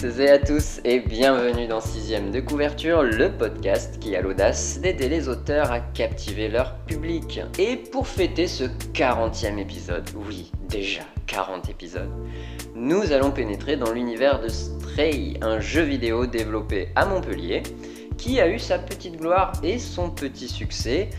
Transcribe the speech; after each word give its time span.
Toutes 0.00 0.18
et 0.18 0.30
à 0.30 0.38
tous 0.38 0.80
et 0.84 1.00
bienvenue 1.00 1.66
dans 1.66 1.82
Sixième 1.82 2.30
de 2.30 2.40
couverture, 2.40 3.02
le 3.02 3.30
podcast 3.30 3.98
qui 3.98 4.16
a 4.16 4.22
l'audace 4.22 4.80
d'aider 4.80 5.10
les 5.10 5.28
auteurs 5.28 5.70
à 5.70 5.80
captiver 5.80 6.48
leur 6.48 6.74
public. 6.86 7.40
Et 7.58 7.76
pour 7.76 8.06
fêter 8.06 8.46
ce 8.46 8.64
40e 8.94 9.58
épisode, 9.58 10.08
oui, 10.26 10.52
déjà 10.70 11.02
40 11.26 11.68
épisodes, 11.68 12.08
nous 12.74 13.12
allons 13.12 13.30
pénétrer 13.30 13.76
dans 13.76 13.92
l'univers 13.92 14.40
de 14.40 14.48
Stray, 14.48 15.38
un 15.42 15.60
jeu 15.60 15.82
vidéo 15.82 16.24
développé 16.24 16.88
à 16.96 17.04
Montpellier 17.04 17.62
qui 18.16 18.40
a 18.40 18.48
eu 18.48 18.58
sa 18.58 18.78
petite 18.78 19.18
gloire 19.18 19.52
et 19.62 19.78
son 19.78 20.08
petit 20.08 20.48
succès. 20.48 21.10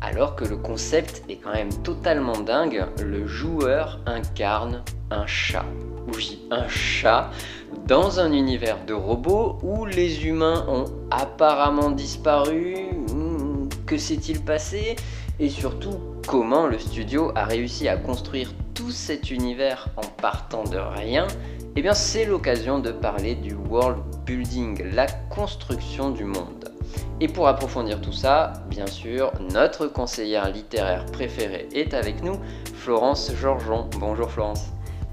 Alors 0.00 0.36
que 0.36 0.44
le 0.44 0.56
concept 0.56 1.24
est 1.28 1.38
quand 1.38 1.54
même 1.54 1.74
totalement 1.82 2.38
dingue, 2.38 2.86
le 3.02 3.26
joueur 3.26 3.98
incarne 4.06 4.84
un 5.10 5.26
chat. 5.26 5.64
Oui, 6.14 6.40
un 6.50 6.68
chat 6.68 7.30
dans 7.86 8.20
un 8.20 8.32
univers 8.32 8.84
de 8.86 8.92
robots 8.92 9.58
où 9.62 9.86
les 9.86 10.26
humains 10.26 10.66
ont 10.68 10.84
apparemment 11.10 11.90
disparu. 11.90 12.76
Hmm, 13.10 13.68
que 13.86 13.96
s'est-il 13.96 14.44
passé 14.44 14.96
Et 15.40 15.48
surtout, 15.48 15.94
comment 16.26 16.66
le 16.66 16.78
studio 16.78 17.32
a 17.34 17.44
réussi 17.44 17.88
à 17.88 17.96
construire 17.96 18.52
tout 18.74 18.90
cet 18.90 19.30
univers 19.30 19.88
en 19.96 20.06
partant 20.20 20.64
de 20.64 20.76
rien 20.76 21.26
Eh 21.76 21.82
bien, 21.82 21.94
c'est 21.94 22.24
l'occasion 22.24 22.78
de 22.78 22.90
parler 22.90 23.34
du 23.34 23.54
world 23.54 23.98
building, 24.26 24.82
la 24.92 25.06
construction 25.06 26.10
du 26.10 26.24
monde. 26.24 26.72
Et 27.20 27.28
pour 27.28 27.48
approfondir 27.48 28.00
tout 28.00 28.12
ça, 28.12 28.52
bien 28.68 28.86
sûr, 28.86 29.32
notre 29.52 29.86
conseillère 29.86 30.50
littéraire 30.50 31.06
préférée 31.06 31.68
est 31.74 31.94
avec 31.94 32.22
nous, 32.22 32.38
Florence 32.74 33.32
Georgeon. 33.40 33.88
Bonjour 33.98 34.30
Florence. 34.30 34.66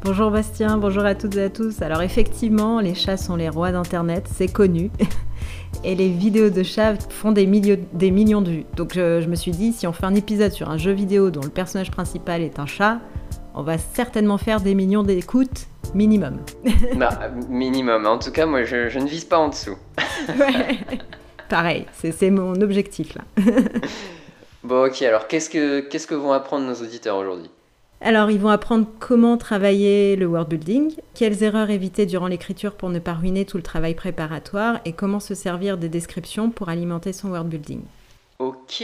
Bonjour 0.06 0.30
Bastien, 0.30 0.78
bonjour 0.78 1.04
à 1.04 1.16
toutes 1.16 1.36
et 1.36 1.46
à 1.46 1.50
tous. 1.50 1.82
Alors 1.82 2.04
effectivement, 2.04 2.80
les 2.80 2.94
chats 2.94 3.18
sont 3.18 3.36
les 3.36 3.50
rois 3.50 3.72
d'Internet, 3.72 4.30
c'est 4.32 4.48
connu. 4.48 4.92
Et 5.84 5.96
les 5.96 6.10
vidéos 6.10 6.52
de 6.52 6.62
chats 6.62 6.94
font 7.10 7.32
des, 7.32 7.48
des 7.48 8.12
millions 8.12 8.42
de 8.44 8.52
vues. 8.52 8.66
Donc 8.76 8.94
je, 8.94 9.28
me 9.28 9.34
suis 9.34 9.50
dit, 9.50 9.74
si 9.74 9.88
on 9.88 9.94
fait 9.94 10.06
un 10.06 10.14
épisode 10.14 10.52
sur 10.52 10.70
un 10.70 10.78
jeu 10.78 10.92
vidéo 10.92 11.32
dont 11.32 11.42
le 11.42 11.50
personnage 11.50 11.90
principal 11.90 12.44
est 12.44 12.60
un 12.60 12.68
chat, 12.68 13.00
on 13.56 13.64
va 13.64 13.80
certainement 13.80 14.38
faire 14.38 14.62
des 14.62 14.76
millions 14.76 15.02
d'écoutes 15.02 15.66
minimum. 15.96 16.38
bah, 16.96 17.32
minimum. 17.50 18.06
En 18.06 18.20
tout 18.20 18.32
cas, 18.32 18.46
moi, 18.46 18.64
je, 18.64 19.00
ne 19.00 19.08
vise 19.08 19.26
pas 19.26 19.40
en 19.40 19.50
dessous. 19.50 19.78
Pareil, 21.50 21.88
c'est 21.94 22.30
mon 22.30 22.62
objectif 22.62 23.16
là. 23.16 23.24
bon, 24.64 24.86
ok. 24.86 25.02
Alors, 25.02 25.28
qu'est-ce 25.28 25.50
que, 25.50 25.80
qu'est-ce 25.80 26.06
que 26.06 26.14
vont 26.14 26.32
apprendre 26.32 26.68
nos 26.68 26.76
auditeurs 26.76 27.18
aujourd'hui? 27.18 27.50
Alors, 28.02 28.30
ils 28.30 28.40
vont 28.40 28.50
apprendre 28.50 28.88
comment 29.00 29.38
travailler 29.38 30.16
le 30.16 30.26
word 30.26 30.46
building, 30.46 30.94
quelles 31.14 31.44
erreurs 31.44 31.70
éviter 31.70 32.06
durant 32.06 32.28
l'écriture 32.28 32.76
pour 32.76 32.90
ne 32.90 33.00
pas 33.00 33.14
ruiner 33.14 33.46
tout 33.46 33.58
le 33.58 33.64
travail 33.64 33.96
préparatoire 33.96 34.80
et 34.86 34.94
comment 34.94 35.20
se 35.20 35.34
servir 35.34 35.78
des 35.78 35.90
descriptions 35.90 36.52
pour 36.52 36.70
alimenter 36.70 37.14
son 37.14 37.30
word 37.30 37.46
building. 37.46 37.82
Ok, 38.40 38.84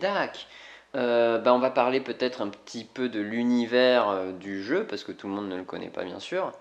dac. 0.00 0.46
Euh, 0.96 1.38
bah, 1.38 1.54
on 1.54 1.58
va 1.58 1.70
parler 1.70 2.00
peut-être 2.00 2.42
un 2.42 2.48
petit 2.48 2.84
peu 2.84 3.08
de 3.08 3.20
l'univers 3.20 4.08
euh, 4.08 4.32
du 4.32 4.62
jeu 4.62 4.84
parce 4.88 5.04
que 5.04 5.12
tout 5.12 5.28
le 5.28 5.34
monde 5.34 5.48
ne 5.48 5.56
le 5.56 5.64
connaît 5.64 5.90
pas 5.90 6.02
bien 6.02 6.18
sûr. 6.18 6.52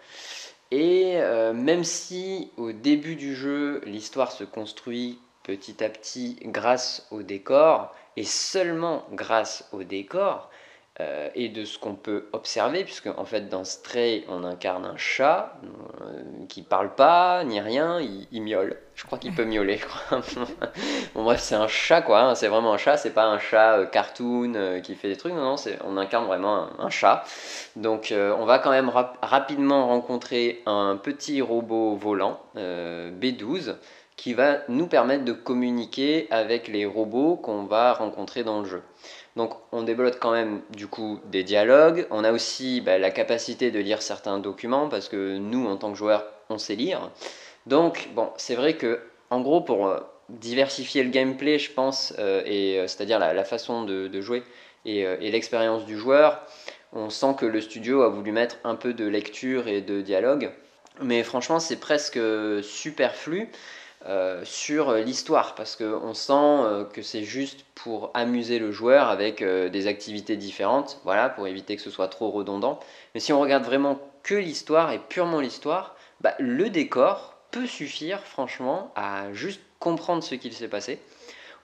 Et 0.69 1.13
euh, 1.16 1.52
même 1.53 1.83
si 1.83 2.52
au 2.57 2.72
début 2.72 3.16
du 3.16 3.35
jeu 3.35 3.81
l'histoire 3.85 4.31
se 4.31 4.44
construit 4.44 5.17
petit 5.41 5.83
à 5.83 5.89
petit 5.89 6.38
grâce 6.44 7.07
au 7.09 7.23
décor 7.23 7.95
et 8.18 8.23
seulement 8.23 9.03
grâce 9.13 9.68
au 9.72 9.84
décor, 9.84 10.51
euh, 11.02 11.30
et 11.34 11.48
de 11.48 11.64
ce 11.64 11.80
qu'on 11.80 11.96
peut 11.96 12.26
observer, 12.34 12.84
puisque 12.84 13.08
en 13.08 13.24
fait 13.24 13.48
dans 13.48 13.64
Stray 13.64 14.26
on 14.28 14.44
incarne 14.44 14.84
un 14.84 14.98
chat 14.98 15.54
euh, 15.64 16.22
qui 16.50 16.62
parle 16.62 16.94
pas 16.94 17.46
ni 17.46 17.62
rien, 17.62 18.02
il, 18.02 18.42
miaule. 18.42 18.76
Je 18.96 19.06
crois 19.06 19.18
qu'il 19.18 19.34
peut 19.34 19.46
miauler. 19.46 19.78
Je 19.78 19.86
crois. 19.86 20.20
bon 21.16 21.24
bref, 21.24 21.40
c'est 21.40 21.56
un 21.56 21.70
chat 21.70 22.02
quoi, 22.02 22.20
hein, 22.20 22.36
c'est 22.36 22.50
vraiment 22.50 22.74
un 22.74 22.78
chat, 22.78 22.98
c'est 22.98 23.14
pas 23.14 23.24
un 23.24 23.40
chat 23.40 23.78
euh, 23.78 23.86
cartoon 23.86 24.82
qui 24.84 24.96
fait 24.96 25.08
des 25.08 25.16
trucs, 25.16 25.32
non, 25.32 25.56
non, 25.56 25.56
on 25.86 25.96
incarne 25.96 26.26
vraiment 26.26 26.68
un, 26.78 26.90
chat. 26.90 27.24
Donc 27.78 28.14
on 28.14 28.44
va 28.44 28.60
quand 28.60 28.72
même 28.72 28.92
rapidement 29.22 29.88
rencontrer 29.88 30.62
un 30.66 30.98
petit 30.98 31.42
robot 31.42 31.96
volant, 31.96 32.42
B12, 32.58 33.76
qui 34.18 34.34
va 34.34 34.58
nous 34.68 34.88
permettre 34.88 35.24
de 35.24 35.31
communiquer 35.31 36.28
avec 36.30 36.68
les 36.68 36.86
robots 36.86 37.38
qu'on 37.38 37.64
va 37.64 37.94
rencontrer 37.94 38.44
dans 38.44 38.60
le 38.60 38.66
jeu. 38.66 38.84
Donc 39.35 39.53
on 39.72 39.84
développe 39.84 40.19
quand 40.19 40.31
même 40.31 40.62
du 40.75 40.88
coup 40.88 41.19
des 41.25 41.44
dialogues. 41.44 42.07
On 42.12 42.23
a 42.23 42.31
aussi 42.31 42.81
bah, 42.81 42.97
la 42.97 43.12
capacité 43.12 43.72
de 43.72 43.79
lire 43.79 44.01
certains 44.01 44.40
documents 44.40 44.90
parce 44.90 45.07
que 45.09 45.38
nous 45.38 45.67
en 45.67 45.78
tant 45.78 45.91
que 45.91 45.97
joueurs 45.97 46.25
on 46.50 46.57
sait 46.57 46.75
lire. 46.75 47.09
Donc 47.66 48.09
bon 48.16 48.29
c'est 48.38 48.56
vrai 48.56 48.75
que 48.75 49.00
en 49.29 49.41
gros 49.41 49.62
pour 49.62 49.88
euh, 49.88 50.00
diversifier 50.29 51.03
le 51.03 51.09
gameplay 51.09 51.59
je 51.59 51.72
pense 51.72 52.13
euh, 52.19 52.41
et 52.45 52.79
euh, 52.79 52.88
c'est-à-dire 52.88 53.19
la, 53.19 53.44
façon 53.44 53.84
de, 53.84 54.22
jouer 54.22 54.44
et, 54.85 55.01
et 55.01 55.31
l'expérience 55.31 55.85
du 55.85 55.97
joueur, 55.97 56.41
on 56.94 57.09
sent 57.09 57.35
que 57.38 57.45
le 57.45 57.62
studio 57.62 58.01
a 58.01 58.09
voulu 58.09 58.31
mettre 58.31 58.57
un 58.63 58.75
peu 58.75 58.94
de 58.94 59.06
lecture 59.06 59.68
et 59.68 59.81
de 59.81 60.01
dialogue. 60.01 60.51
Mais 61.01 61.23
franchement 61.23 61.59
c'est 61.59 61.79
presque 61.79 62.19
superflu. 62.63 63.50
Euh, 64.06 64.46
sur 64.46 64.94
l'histoire 64.94 65.56
parce 65.56 65.76
qu'on 65.76 66.14
sent 66.14 66.32
euh, 66.34 66.86
que 66.86 67.02
c'est 67.02 67.26
juste 67.26 67.66
pour 67.76 68.12
amuser 68.14 68.58
le 68.58 68.72
joueur 68.72 69.10
avec 69.10 69.42
euh, 69.42 69.68
des 69.68 69.88
activités 69.88 70.38
différentes, 70.38 71.02
voilà, 71.04 71.28
pour 71.28 71.48
éviter 71.48 71.76
que 71.76 71.82
ce 71.82 71.90
soit 71.90 72.08
trop 72.08 72.32
redondant. 72.32 72.80
Mais 73.14 73.20
si 73.20 73.34
on 73.34 73.42
regarde 73.42 73.66
vraiment 73.66 74.00
que 74.24 74.36
l'histoire 74.36 74.94
et 74.94 75.00
purement 75.00 75.42
l'histoire, 75.42 75.98
bah, 76.22 76.34
le 76.40 76.70
décor 76.70 77.36
peut 77.52 77.68
suffire 77.68 78.22
franchement 78.22 78.94
à 78.96 79.34
juste 79.34 79.60
comprendre 79.80 80.24
ce 80.24 80.36
qu'il 80.36 80.54
s'est 80.54 80.70
passé. 80.70 81.02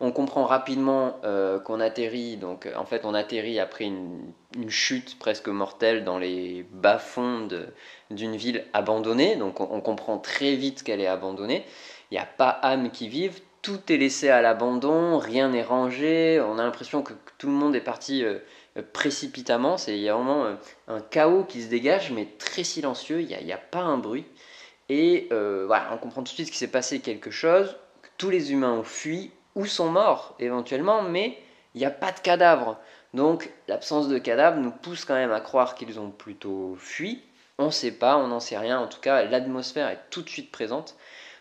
On 0.02 0.12
comprend 0.12 0.44
rapidement 0.44 1.22
qu'on 1.64 1.80
atterrit, 1.80 2.36
donc 2.36 2.68
en 2.76 2.84
fait 2.84 3.06
on 3.06 3.14
atterrit 3.14 3.62
après 3.62 3.86
une, 3.86 4.34
chute 4.68 5.18
presque 5.20 5.48
mortelle 5.48 6.04
dans 6.04 6.18
les 6.18 6.66
bas-fonds 6.70 7.48
d'une 8.10 8.36
ville 8.36 8.66
abandonnée, 8.74 9.38
donc 9.38 9.62
on 9.62 9.80
comprend 9.80 10.18
très 10.18 10.56
vite 10.56 10.84
qu'elle 10.84 11.00
est 11.00 11.08
abandonnée 11.08 11.66
il 12.12 12.16
n'y 12.16 12.20
a 12.20 12.26
pas 12.26 12.50
âme 12.50 12.92
qui 12.92 13.08
vive, 13.08 13.40
tout 13.66 13.92
est 13.92 13.98
laissé 13.98 14.30
à 14.30 14.44
l'abandon, 14.44 15.18
rien 15.18 15.50
n'est 15.50 15.64
rangé, 15.64 16.40
on 16.40 16.60
a 16.60 16.64
l'impression 16.64 17.02
que 17.02 17.14
tout 17.40 17.48
le 17.48 17.54
monde 17.54 17.76
est 17.76 17.82
parti 17.82 18.24
euh, 18.24 18.38
euh, 18.78 18.84
précipitamment, 18.94 19.78
il 19.88 19.98
y 19.98 20.08
a 20.08 20.14
vraiment 20.14 20.46
euh, 20.46 20.54
un 20.88 21.02
chaos 21.02 21.44
qui 21.46 21.64
se 21.64 21.68
dégage, 21.68 22.12
mais 22.12 22.28
très 22.38 22.64
silencieux, 22.64 23.22
il 23.22 23.28
n'y 23.44 23.52
a, 23.52 23.58
pas 23.58 23.80
un 23.80 23.98
bruit. 23.98 24.26
Et 24.88 25.30
voilà, 25.32 25.90
on 25.94 25.98
comprend 25.98 26.22
tout 26.22 26.32
de 26.32 26.36
suite 26.36 26.50
qu'il 26.50 26.58
s'est 26.58 26.68
passé 26.68 27.00
quelque 27.00 27.32
chose, 27.32 27.76
que 28.04 28.10
tous 28.20 28.30
les 28.30 28.52
humains 28.52 28.74
ont 28.74 28.84
fui 28.84 29.32
ou 29.56 29.66
sont 29.66 29.90
morts 29.90 30.36
éventuellement, 30.38 31.02
mais 31.02 31.36
il 31.74 31.80
n'y 31.80 31.86
a 31.86 31.92
pas 31.92 32.12
de 32.12 32.20
cadavre. 32.20 32.78
Donc 33.16 33.50
l'absence 33.68 34.10
de 34.10 34.20
cadavre 34.20 34.60
nous 34.60 34.70
pousse 34.70 35.06
quand 35.06 35.16
même 35.16 35.32
à 35.32 35.42
croire 35.42 35.74
qu'ils 35.74 36.00
ont 36.00 36.12
plutôt 36.12 36.76
fui. 36.78 37.24
On 37.58 37.68
ne 37.68 37.72
sait 37.72 37.94
pas, 37.94 38.18
on 38.18 38.28
n'en 38.28 38.40
sait 38.40 38.60
rien. 38.60 38.80
En 38.80 38.88
tout 38.88 39.00
cas, 39.00 39.24
l'atmosphère 39.24 39.88
est 39.88 40.02
tout 40.12 40.22
de 40.22 40.30
suite 40.30 40.52
présente. 40.52 40.96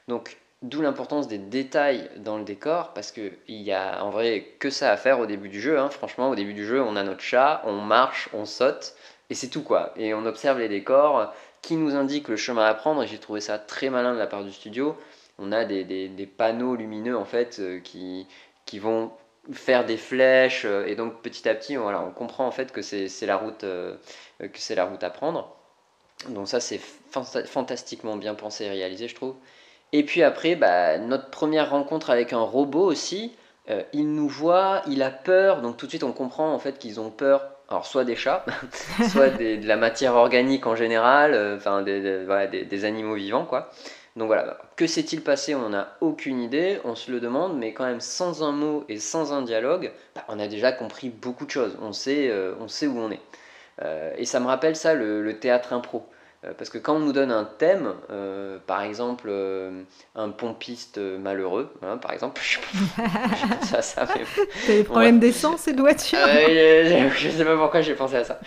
Donc 0.09 0.39
D'où 0.65 0.81
l'importance 0.81 1.29
des 1.29 1.37
détails 1.37 2.09
dans 2.17 2.39
le 2.39 2.45
décor, 2.45 2.95
parce 2.95 3.13
qu'il 3.13 3.35
y 3.49 3.71
a 3.71 4.03
en 4.03 4.09
vrai 4.09 4.55
que 4.59 4.71
ça 4.71 4.91
à 4.91 4.97
faire 4.97 5.21
au 5.21 5.27
début 5.27 5.51
du 5.51 5.61
jeu. 5.61 5.79
Hein. 5.79 5.91
Franchement, 5.91 6.31
au 6.31 6.35
début 6.35 6.55
du 6.55 6.65
jeu, 6.65 6.83
on 6.83 6.97
a 6.97 7.03
notre 7.03 7.21
chat, 7.21 7.61
on 7.67 7.83
marche, 7.83 8.31
on 8.33 8.47
saute, 8.47 8.95
et 9.29 9.35
c'est 9.35 9.49
tout 9.49 9.63
quoi. 9.63 9.93
Et 9.97 10.15
on 10.15 10.25
observe 10.25 10.59
les 10.59 10.71
décors 10.71 11.35
qui 11.61 11.77
nous 11.77 11.95
indiquent 11.95 12.29
le 12.29 12.37
chemin 12.37 12.65
à 12.65 12.73
prendre, 12.73 13.03
et 13.03 13.07
j'ai 13.07 13.19
trouvé 13.19 13.43
ça 13.43 13.59
très 13.59 13.91
malin 13.91 14.15
de 14.15 14.19
la 14.19 14.27
part 14.27 14.43
du 14.43 14.53
studio. 14.53 14.97
On 15.39 15.53
a 15.53 15.67
des, 15.67 15.85
des, 15.85 16.27
panneaux 16.27 16.77
lumineux 16.77 17.19
en 17.19 17.27
fait 17.27 17.59
euh, 17.59 17.81
qui, 17.81 18.27
qui 18.65 18.79
vont 18.79 19.13
faire 19.53 19.85
des 19.85 19.99
flèches, 19.99 20.65
euh, 20.65 20.87
et 20.87 20.95
donc 20.97 21.21
petit 21.21 21.47
à 21.47 21.55
petit, 21.55 21.77
voilà, 21.77 22.01
on 22.01 22.11
comprend 22.11 22.47
en 22.47 22.53
fait 22.53 22.73
que 22.73 22.81
c'est 22.81 23.27
la, 23.27 23.39
euh, 23.65 23.97
la 24.71 24.85
route 24.87 25.05
à 25.05 25.11
prendre. 25.11 25.55
Donc 26.31 26.49
ça, 26.49 26.61
c'est 26.61 26.81
fantastiquement 27.11 28.17
bien 28.17 28.35
pensé 28.35 28.65
et 28.65 28.71
réalisé, 28.71 29.09
je 29.09 29.15
trouve. 29.15 29.35
Et 29.97 30.03
puis 30.03 30.25
après, 30.25 30.57
bah, 30.57 30.99
notre 30.99 31.31
première 31.31 31.71
rencontre 31.71 32.11
avec 32.11 32.33
un 32.33 32.41
robot 32.41 32.85
aussi, 32.85 33.33
euh, 33.71 33.81
il 33.93 34.13
nous 34.13 34.27
voit, 34.27 34.83
il 34.89 35.05
a 35.05 35.11
peur, 35.11 35.63
donc 35.63 35.77
tout 35.77 35.87
de 35.87 35.91
suite 35.93 36.03
on 36.03 36.11
comprend 36.11 36.53
en 36.53 36.59
fait 36.59 36.81
qu'ils 36.81 36.99
ont 36.99 37.11
peur, 37.11 37.47
alors 37.69 37.87
soit 37.87 38.03
des 38.03 38.17
chats, 38.17 38.45
soit 39.09 39.29
de 39.29 39.65
la 39.65 39.77
matière 39.77 40.17
organique 40.17 40.67
en 40.67 40.75
général, 40.75 41.33
euh, 41.35 41.57
enfin 41.57 41.83
des, 41.83 42.85
animaux 42.85 43.15
vivants 43.15 43.45
quoi. 43.45 43.71
Donc 44.17 44.27
voilà, 44.27 44.59
que 44.75 44.89
s'est-il 44.89 45.21
passé? 45.23 45.55
On 45.55 45.61
n'en 45.61 45.79
a 45.79 45.87
aucune 46.01 46.41
idée, 46.41 46.81
on 46.83 46.97
se 46.97 47.13
le 47.13 47.21
demande, 47.21 47.57
mais 47.57 47.73
quand 47.73 47.85
même 47.85 48.01
sans 48.01 48.43
un 48.43 48.51
mot 48.51 48.85
et 48.89 48.99
sans 48.99 49.33
un 49.33 49.43
dialogue, 49.43 49.93
bah, 50.17 50.25
on 50.27 50.41
a 50.41 50.49
déjà 50.49 50.73
compris 50.73 51.09
beaucoup 51.09 51.47
de 51.47 51.53
choses, 51.53 51.79
on 51.81 51.93
sait, 51.93 52.31
euh, 52.31 52.57
où 52.59 52.99
on 52.99 53.13
est. 53.13 53.21
et 54.19 54.25
ça 54.25 54.41
me 54.41 54.47
rappelle 54.47 54.75
ça, 54.75 54.95
le, 54.95 55.23
le 55.23 55.39
théâtre 55.39 55.73
impro. 55.73 56.05
Euh, 56.45 56.53
parce 56.57 56.71
que 56.71 56.79
quand 56.79 56.97
on 56.97 57.01
nous 57.01 57.13
donne 57.13 57.31
un 57.31 57.45
thème, 57.45 57.95
euh, 58.11 58.59
par 58.67 58.83
exemple 58.83 59.29
euh, 59.29 59.83
un 60.15 60.31
pompiste 60.31 60.99
malheureux, 60.99 61.73
hein, 61.83 61.97
par 61.97 62.13
exemple, 62.13 62.41
ça, 63.63 63.83
ça 63.83 64.07
fait... 64.07 64.25
T'as 64.67 64.73
des 64.73 64.85
problèmes 64.85 65.19
d'essence 65.19 65.69
et 65.69 65.73
de 65.73 65.81
voiture 65.81 66.19
Je 66.27 67.31
sais 67.31 67.45
pas 67.45 67.57
pourquoi 67.57 67.81
j'ai 67.81 67.95
pensé 67.95 68.17
à 68.17 68.25
ça. 68.25 68.41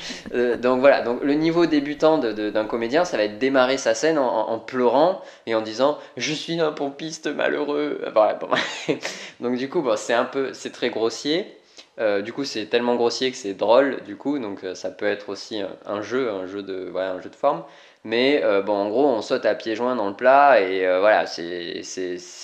donc 0.58 0.80
voilà, 0.80 1.02
donc 1.02 1.24
le 1.24 1.34
niveau 1.34 1.66
débutant 1.66 2.18
d'un 2.18 2.66
comédien, 2.66 3.06
ça 3.06 3.18
va 3.18 3.24
être 3.24 3.40
démarrer 3.40 3.78
sa 3.78 3.94
scène 3.94 4.18
en, 4.18 4.60
pleurant 4.60 5.22
et 5.46 5.56
en 5.56 5.62
disant 5.62 5.98
je 6.18 6.34
suis 6.34 6.60
un 6.60 6.72
pompiste 6.72 7.28
malheureux. 7.28 8.02
donc 9.40 9.56
du 9.56 9.70
coup, 9.70 9.82
bon, 9.82 9.96
c'est 9.98 10.14
un 10.14 10.26
peu, 10.26 10.54
c'est 10.54 10.72
très 10.72 10.90
grossier. 10.90 11.57
Du 11.98 12.34
coup, 12.34 12.44
c'est 12.44 12.66
tellement 12.68 12.96
grossier 12.96 13.32
que 13.32 13.38
c'est 13.38 13.54
drôle, 13.54 14.02
du 14.06 14.16
coup, 14.16 14.38
donc 14.40 14.60
ça 14.76 14.92
peut 14.92 15.08
être 15.08 15.30
aussi 15.30 15.62
un, 15.86 16.02
jeu, 16.02 16.30
un 16.30 16.46
jeu 16.46 16.62
de, 16.62 16.88
voilà, 16.92 17.14
un 17.14 17.22
jeu 17.22 17.30
de 17.30 17.36
forme. 17.36 17.64
Mais 18.08 18.42
euh, 18.42 18.62
bon, 18.62 18.74
en 18.74 18.88
gros, 18.88 19.06
on 19.06 19.22
saute 19.22 19.46
à 19.46 19.54
pieds 19.54 19.76
joints 19.76 19.98
dans 19.98 20.08
le 20.08 20.16
plat 20.16 20.62
et 20.62 20.88
euh, 20.88 21.02
voilà, 21.02 21.26
c'est 21.26 21.82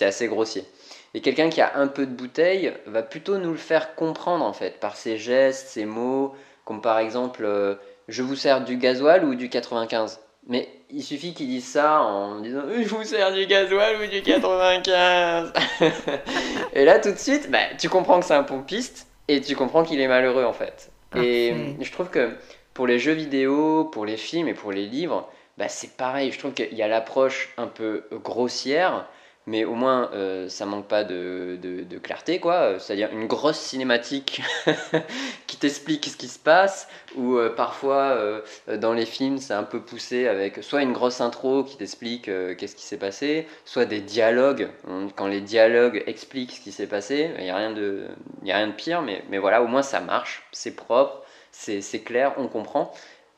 assez 0.01 0.27
grossier. 0.27 0.65
Et 1.13 1.21
quelqu'un 1.21 1.49
qui 1.49 1.61
a 1.61 1.77
un 1.77 1.87
peu 1.87 2.05
de 2.05 2.11
bouteille 2.11 2.73
va 2.85 3.01
plutôt 3.01 3.37
nous 3.37 3.51
le 3.51 3.57
faire 3.57 3.95
comprendre 3.95 4.43
en 4.43 4.51
fait, 4.51 4.79
par 4.81 4.97
ses 4.97 5.17
gestes, 5.17 5.69
ses 5.69 5.85
mots, 5.85 6.35
comme 6.65 6.81
par 6.81 6.99
exemple 6.99 7.45
euh, 7.45 7.75
je 8.09 8.23
vous 8.23 8.35
sers 8.35 8.65
du 8.65 8.75
gasoil 8.75 9.23
ou 9.23 9.35
du 9.35 9.49
95 9.49 10.19
mais 10.45 10.67
il 10.89 11.01
suffit 11.01 11.33
qu'il 11.33 11.47
dise 11.47 11.65
ça 11.65 12.01
en 12.01 12.41
disant 12.41 12.63
je 12.69 12.87
vous 12.89 13.05
sers 13.05 13.31
du 13.31 13.45
gasoil 13.45 13.95
ou 14.01 14.07
du 14.07 14.21
95 14.21 15.53
et 16.73 16.83
là 16.83 16.99
tout 16.99 17.11
de 17.11 17.17
suite 17.17 17.49
bah, 17.49 17.59
tu 17.79 17.87
comprends 17.87 18.19
que 18.19 18.25
c'est 18.25 18.33
un 18.33 18.43
pompiste 18.43 19.07
et 19.27 19.41
tu 19.41 19.55
comprends 19.55 19.83
qu'il 19.83 19.99
est 19.99 20.07
malheureux 20.07 20.45
en 20.45 20.53
fait 20.53 20.91
et 21.15 21.53
je 21.79 21.91
trouve 21.91 22.09
que 22.09 22.35
pour 22.73 22.87
les 22.87 22.99
jeux 22.99 23.13
vidéo 23.13 23.85
pour 23.85 24.05
les 24.05 24.17
films 24.17 24.47
et 24.47 24.53
pour 24.53 24.71
les 24.71 24.87
livres 24.87 25.29
bah, 25.57 25.69
c'est 25.69 25.95
pareil. 25.95 26.31
Je 26.31 26.39
trouve 26.39 26.53
qu'il 26.53 26.73
y 26.73 26.81
a 26.81 26.87
l'approche 26.87 27.53
un 27.57 27.67
peu 27.67 28.05
grossière, 28.11 29.07
mais 29.45 29.65
au 29.65 29.73
moins 29.75 30.09
euh, 30.13 30.47
ça 30.47 30.65
manque 30.65 30.87
pas 30.87 31.03
de, 31.03 31.57
de, 31.61 31.97
clarté, 31.97 32.39
quoi. 32.39 32.79
C'est-à-dire 32.79 33.09
une 33.11 33.27
grosse 33.27 33.59
cinématique 33.59 34.41
qui 35.47 35.57
t'explique 35.57 36.05
ce 36.05 36.17
qui 36.17 36.27
se 36.27 36.39
passe, 36.39 36.87
ou 37.15 37.37
euh, 37.37 37.49
parfois 37.53 38.15
euh, 38.15 38.41
dans 38.77 38.93
les 38.93 39.05
films 39.05 39.37
c'est 39.37 39.53
un 39.53 39.63
peu 39.63 39.81
poussé 39.81 40.27
avec 40.27 40.63
soit 40.63 40.81
une 40.81 40.93
grosse 40.93 41.21
intro 41.21 41.63
qui 41.63 41.77
t'explique 41.77 42.25
qu'est-ce 42.57 42.75
qui 42.75 42.83
s'est 42.83 42.97
passé, 42.97 43.47
soit 43.65 43.85
des 43.85 44.01
dialogues. 44.01 44.69
Quand 45.15 45.27
les 45.27 45.41
dialogues 45.41 46.03
expliquent 46.07 46.51
ce 46.51 46.61
qui 46.61 46.71
s'est 46.71 46.87
passé, 46.87 47.31
il 47.37 47.43
n'y 47.43 47.49
a, 47.49 47.55
rien 47.55 47.71
de, 47.71 48.07
a 48.47 48.55
rien 48.55 48.67
de 48.67 48.73
pire, 48.73 49.01
mais, 49.01 49.23
mais 49.29 49.37
voilà, 49.37 49.61
au 49.61 49.67
moins 49.67 49.83
ça 49.83 49.99
marche, 49.99 50.43
c'est 50.51 50.75
propre, 50.75 51.23
c'est 51.51 52.03
clair, 52.03 52.33
on 52.37 52.47
comprend. 52.47 52.93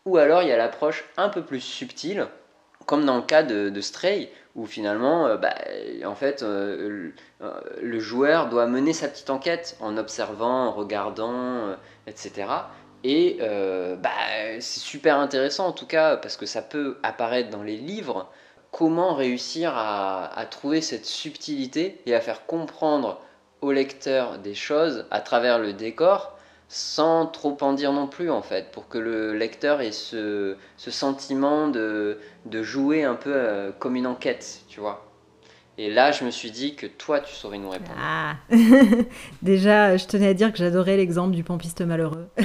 Ou 0.05 0.17
alors 0.17 0.43
il 0.43 0.49
y 0.49 0.51
a 0.51 0.57
l'approche 0.57 1.03
un 1.17 1.29
peu 1.29 1.43
plus 1.43 1.61
subtile, 1.61 2.27
comme 2.85 3.05
dans 3.05 3.17
le 3.17 3.23
cas 3.23 3.43
de, 3.43 3.81
Stray, 3.81 4.29
où 4.55 4.65
finalement, 4.65 5.27
euh, 5.27 5.37
bah, 5.37 5.55
en 6.05 6.15
fait, 6.15 6.43
euh, 6.43 7.11
euh, 7.41 7.51
le, 7.81 7.99
joueur 7.99 8.49
doit 8.49 8.67
mener 8.67 8.93
sa 8.93 9.07
petite 9.07 9.29
enquête 9.29 9.77
en 9.81 9.97
observant, 9.97 10.67
en 10.67 10.71
regardant, 10.71 11.75
etc. 12.07 12.47
Et 13.03 13.37
bah, 13.39 14.09
c'est 14.59 14.79
super 14.79 15.19
intéressant 15.19 15.67
en 15.67 15.71
tout 15.71 15.87
cas, 15.87 16.17
parce 16.17 16.37
que 16.37 16.45
ça 16.45 16.61
peut 16.61 16.97
apparaître 17.03 17.49
dans 17.49 17.63
les 17.63 17.77
livres, 17.77 18.29
comment 18.71 19.13
réussir 19.13 19.73
à 19.75 20.45
trouver 20.49 20.81
cette 20.81 21.05
subtilité 21.05 22.01
et 22.05 22.15
à 22.15 22.21
faire 22.21 22.45
comprendre 22.45 23.21
au 23.61 23.71
lecteur 23.71 24.37
des 24.39 24.53
choses 24.53 25.05
à 25.11 25.21
travers 25.21 25.59
le 25.59 25.73
décor 25.73 26.34
sans 26.67 27.25
trop 27.27 27.57
en 27.61 27.73
dire 27.73 27.93
non 27.93 28.07
plus 28.07 28.29
en 28.29 28.41
fait, 28.41 28.71
pour 28.71 28.87
que 28.87 28.97
le 28.97 29.33
lecteur 29.33 29.81
ait 29.81 29.91
ce, 29.91 30.55
sentiment 30.77 31.67
de, 31.67 32.17
jouer 32.51 33.03
un 33.03 33.15
peu 33.15 33.33
euh, 33.33 33.71
comme 33.77 33.95
une 33.95 34.07
enquête, 34.07 34.61
tu 34.67 34.79
vois. 34.79 35.05
Et 35.77 35.91
là, 35.91 36.13
je 36.13 36.23
me 36.23 36.31
suis 36.31 36.51
dit 36.51 36.75
que 36.75 36.85
toi, 36.87 37.19
tu 37.19 37.35
saurais 37.35 37.57
nous 37.57 37.69
répondre. 37.69 37.99
Ah 38.01 38.35
Déjà, 39.41 39.97
je 39.97 40.05
tenais 40.05 40.27
à 40.27 40.33
dire 40.33 40.53
que 40.53 40.57
j'adorais 40.57 40.95
l'exemple 40.95 41.35
du 41.35 41.43
pompiste 41.43 41.81
malheureux. 41.81 42.29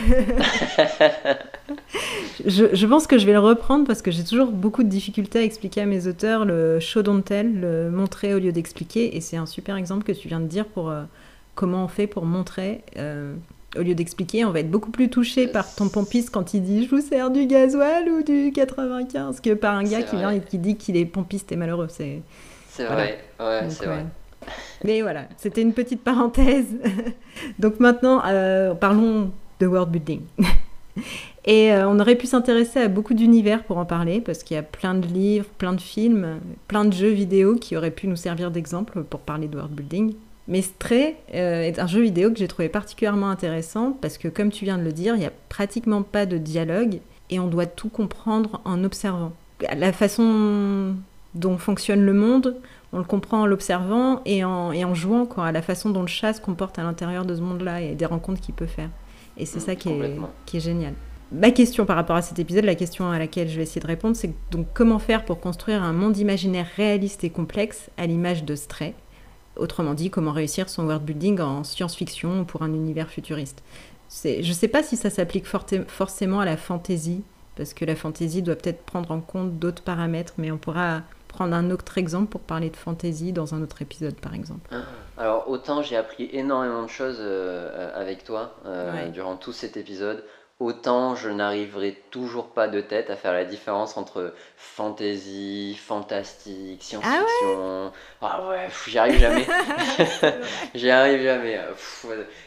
je, 2.45 2.75
je, 2.75 2.87
pense 2.89 3.07
que 3.07 3.19
je 3.19 3.27
vais 3.27 3.33
le 3.33 3.39
reprendre 3.39 3.87
parce 3.87 4.03
que 4.03 4.11
j'ai 4.11 4.25
toujours 4.25 4.49
beaucoup 4.49 4.83
de 4.83 4.89
difficultés 4.89 5.39
à 5.39 5.43
expliquer 5.43 5.83
à 5.83 5.87
mes 5.87 6.09
auteurs 6.09 6.45
le 6.45 6.81
show 6.81 7.03
don't 7.03 7.23
tell, 7.23 7.61
le 7.61 7.89
montrer 7.89 8.35
au 8.35 8.41
lieu 8.41 8.51
d'expliquer. 8.51 9.17
Et 9.17 9.21
c'est 9.21 9.37
un 9.37 9.47
super 9.47 9.77
exemple 9.77 10.03
que 10.03 10.11
tu 10.11 10.27
viens 10.27 10.41
de 10.41 10.49
dire 10.49 10.67
pour 10.67 10.91
euh, 10.91 11.05
comment 11.55 11.85
on 11.85 11.89
fait 11.89 12.09
pour 12.09 12.25
montrer. 12.25 12.83
Euh, 12.97 13.37
au 13.79 13.83
lieu 13.83 13.95
d'expliquer, 13.95 14.45
on 14.45 14.51
va 14.51 14.61
être 14.61 14.71
beaucoup 14.71 14.91
plus 14.91 15.09
touché 15.11 15.47
par 15.47 15.75
ton 15.75 15.89
pompiste 15.89 16.31
quand 16.31 16.55
il 16.55 16.63
dit 16.63 16.85
je 16.85 16.91
vous 16.91 17.01
sers 17.01 17.31
du 17.31 17.47
gasoil 17.47 18.09
ou 18.09 18.23
du 18.23 18.53
95 18.53 19.41
que 19.41 19.55
par 19.55 19.75
un 19.75 19.85
gars 19.85 20.03
qui 20.03 20.17
vient 20.17 20.31
et 20.31 20.41
qui 20.41 20.59
dit 20.59 20.77
qu'il 20.77 20.97
est 20.97 21.05
pompiste 21.05 21.53
et 21.53 21.57
malheureux. 21.57 21.89
C'est 21.89 22.23
vrai, 22.79 23.19
ouais, 23.39 23.69
c'est 23.69 23.87
vrai. 23.87 24.07
Mais 24.85 25.03
voilà, 25.03 25.25
c'était 25.37 25.63
une 25.63 25.73
petite 25.73 26.03
parenthèse. 26.03 26.67
Donc 27.59 27.79
maintenant, 27.79 28.23
euh, 28.27 28.75
parlons 28.75 29.31
de 29.61 29.67
world 29.67 29.91
building. 29.91 30.23
Et 31.47 31.73
euh, 31.73 31.89
on 31.89 31.99
aurait 31.99 32.17
pu 32.17 32.27
s'intéresser 32.27 32.81
à 32.81 32.89
beaucoup 32.89 33.15
d'univers 33.15 33.65
pour 33.65 33.79
en 33.79 33.87
parler, 33.87 34.21
parce 34.21 34.43
qu'il 34.43 34.57
y 34.57 34.59
a 34.59 34.63
plein 34.63 34.95
de 34.95 35.07
livres, 35.07 35.47
plein 35.57 35.73
de 35.73 35.81
films, 35.81 36.41
plein 36.69 36.85
de 36.85 36.93
jeux 36.93 37.11
vidéo 37.11 37.57
qui 37.57 37.77
auraient 37.77 37.91
pu 37.91 38.09
nous 38.09 38.17
servir 38.17 38.51
d'exemple 38.51 39.05
pour 39.05 39.21
parler 39.21 39.49
de 39.49 39.57
world 39.57 39.73
building. 39.73 40.15
Mais 40.51 40.63
Stray 40.63 41.15
euh, 41.33 41.63
est 41.63 41.79
un 41.79 41.87
jeu 41.87 42.03
vidéo 42.03 42.31
que 42.31 42.37
j'ai 42.37 42.49
trouvé 42.49 42.69
particulièrement 42.69 43.31
intéressant 43.31 43.93
parce 43.93 44.19
que, 44.19 44.27
comme 44.27 44.51
tu 44.51 44.65
viens 44.65 44.79
de 44.79 44.83
le 44.83 44.93
dire, 44.93 45.15
il 45.15 45.21
n'y 45.21 45.27
a 45.27 45.33
pratiquement 45.49 46.03
pas 46.03 46.27
de 46.27 46.39
dialogue 46.39 46.99
et 47.31 47.39
on 47.39 47.47
doit 47.47 47.67
tout 47.67 47.89
comprendre 47.89 48.61
en 48.65 48.83
observant. 48.83 49.33
La 49.77 49.93
façon 49.93 50.97
dont 51.37 51.57
fonctionne 51.57 52.05
le 52.05 52.13
monde, 52.13 52.57
on 52.93 52.99
le 52.99 53.05
comprend 53.05 53.43
en 53.43 53.47
l'observant 53.47 54.23
et 54.27 54.43
en, 54.43 54.73
et 54.73 54.85
en 54.85 54.93
jouant 54.93 55.25
quoi, 55.25 55.47
à 55.47 55.53
la 55.53 55.63
façon 55.63 55.91
dont 55.91 56.03
le 56.03 56.09
chat 56.09 56.33
se 56.33 56.41
comporte 56.41 56.81
à 56.81 56.83
l'intérieur 56.83 57.25
de 57.25 57.37
ce 57.37 57.41
monde-là 57.41 57.83
et 57.83 57.95
des 57.95 58.07
rencontres 58.07 58.41
qu'il 58.41 58.55
peut 58.55 58.67
faire. 58.67 58.91
Et 59.37 59.47
c'est 59.47 59.59
mmh, 59.59 59.61
ça 59.61 59.77
qui 59.77 59.89
est, 59.91 60.17
qui 60.47 60.57
est 60.57 60.61
génial. 60.61 60.95
Ma 61.31 61.53
question 61.53 61.87
par 61.87 61.95
rapport 61.95 62.17
à 62.17 62.23
cet 62.23 62.41
épisode, 62.41 62.65
la 62.65 62.75
question 62.75 63.09
à 63.09 63.21
laquelle 63.21 63.49
je 63.49 63.57
vais 63.57 63.63
essayer 63.63 63.81
de 63.81 63.87
répondre, 63.87 64.17
c'est 64.17 64.35
donc 64.51 64.67
comment 64.75 64.99
faire 64.99 65.25
pour 65.25 65.39
construire 65.39 65.85
un 65.85 65.93
monde 65.93 66.19
imaginaire 66.19 66.67
réaliste 66.77 67.23
et 67.23 67.31
complexe 67.31 67.89
à 67.97 68.07
l'image 68.07 68.43
de 68.43 68.57
Stray 68.57 68.95
Autrement 69.57 69.95
dit, 69.95 70.11
comment 70.11 70.33
réussir 70.33 70.69
son 70.69 70.87
world 70.87 71.05
building 71.05 71.41
en 71.41 71.65
science-fiction 71.65 72.45
pour 72.45 72.63
un 72.63 72.73
univers 72.73 73.09
futuriste. 73.09 73.63
Je 74.25 74.47
ne 74.47 74.53
sais 74.53 74.69
pas 74.69 74.83
si 74.83 74.97
ça 74.97 75.11
s'applique 75.11 75.47
forcément 75.47 76.41
à 76.41 76.45
la 76.45 76.57
fantasy, 76.57 77.23
parce 77.57 77.75
que 77.75 77.85
la 77.85 77.97
fantasy 77.97 78.43
doit 78.43 78.57
peut-être 78.57 78.83
prendre 78.83 79.11
en 79.11 79.21
compte 79.21 79.59
d'autres 79.59 79.83
paramètres, 79.83 80.35
mais 80.39 80.51
on 80.51 80.59
pourra 80.59 81.03
prendre 81.29 81.55
un 81.55 81.71
autre 81.71 81.97
exemple 81.99 82.27
pour 82.27 82.41
parler 82.41 82.71
de 82.71 82.77
fantasy 82.77 83.33
dans 83.33 83.55
un 83.55 83.63
autre 83.63 83.83
épisode, 83.83 84.17
par 84.17 84.35
exemple. 84.35 84.69
Ah, 84.73 84.83
alors, 85.17 85.49
autant 85.49 85.83
j'ai 85.83 85.97
appris 85.97 86.29
énormément 86.33 86.83
de 86.83 86.89
choses 86.89 87.19
euh, 87.21 87.91
avec 87.95 88.25
toi 88.25 88.57
euh, 88.67 89.09
durant 89.11 89.37
tout 89.37 89.53
cet 89.53 89.77
épisode, 89.77 90.25
autant 90.61 91.15
je 91.15 91.31
n'arriverai 91.31 91.97
toujours 92.11 92.49
pas 92.49 92.69
de 92.69 92.83
tête 92.83 93.09
à 93.09 93.17
faire 93.17 93.33
la 93.33 93.47
différence 93.47 93.97
entre 93.97 94.35
fantasy, 94.57 95.75
fantastique, 95.83 96.83
science-fiction. 96.83 97.91
Ah 98.21 98.47
ouais, 98.49 98.69
ah 98.69 98.73
j'y 98.87 98.99
arrive 98.99 99.19
jamais. 99.19 99.47
j'y 100.75 100.91
arrive 100.91 101.23
jamais. 101.23 101.59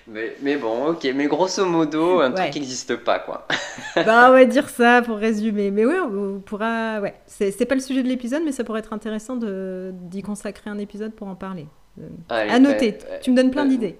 mais, 0.08 0.36
mais, 0.42 0.56
bon, 0.58 0.92
ok. 0.92 1.08
Mais 1.16 1.26
grosso 1.26 1.66
modo, 1.66 2.22
un 2.22 2.32
truc 2.32 2.52
qui 2.52 2.60
n'existe 2.60 2.96
pas, 2.98 3.18
quoi. 3.18 3.48
bah, 3.96 4.28
on 4.30 4.34
va 4.34 4.46
dire 4.46 4.70
ça 4.70 5.02
pour 5.02 5.18
résumer. 5.18 5.72
Mais 5.72 5.84
oui, 5.84 5.96
on 6.00 6.40
pourra. 6.40 7.02
Ouais, 7.02 7.16
c'est 7.26 7.66
pas 7.66 7.76
le 7.76 7.82
sujet 7.82 8.04
de 8.04 8.08
l'épisode, 8.08 8.44
mais 8.46 8.52
ça 8.52 8.64
pourrait 8.64 8.80
être 8.80 8.94
intéressant 8.94 9.38
d'y 9.38 10.22
consacrer 10.22 10.70
un 10.70 10.78
épisode 10.78 11.14
pour 11.14 11.28
en 11.28 11.36
parler. 11.36 11.66
Euh, 12.00 12.08
à 12.30 12.58
noter. 12.58 12.98
tu 13.22 13.30
me 13.32 13.36
donnes 13.36 13.52
plein 13.52 13.66
euh, 13.66 13.70
d'idées. 13.70 14.00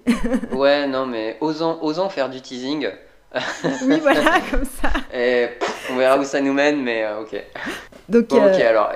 ouais, 0.52 0.86
non, 0.86 1.06
mais 1.06 1.36
osons, 1.40 1.78
osons 1.82 2.08
faire 2.08 2.28
du 2.28 2.40
teasing. 2.40 2.88
Oui, 3.86 3.98
voilà, 4.02 4.40
comme 4.50 4.64
ça. 4.64 4.90
Et 5.12 5.48
on 5.90 5.96
verra 5.96 6.18
où 6.18 6.24
ça 6.24 6.40
nous 6.40 6.52
mène, 6.52 6.82
mais 6.82 7.04
euh, 7.04 7.20
ok. 7.20 7.42
Donc, 8.08 8.26
ok, 8.30 8.38
euh, 8.38 8.68
alors 8.68 8.92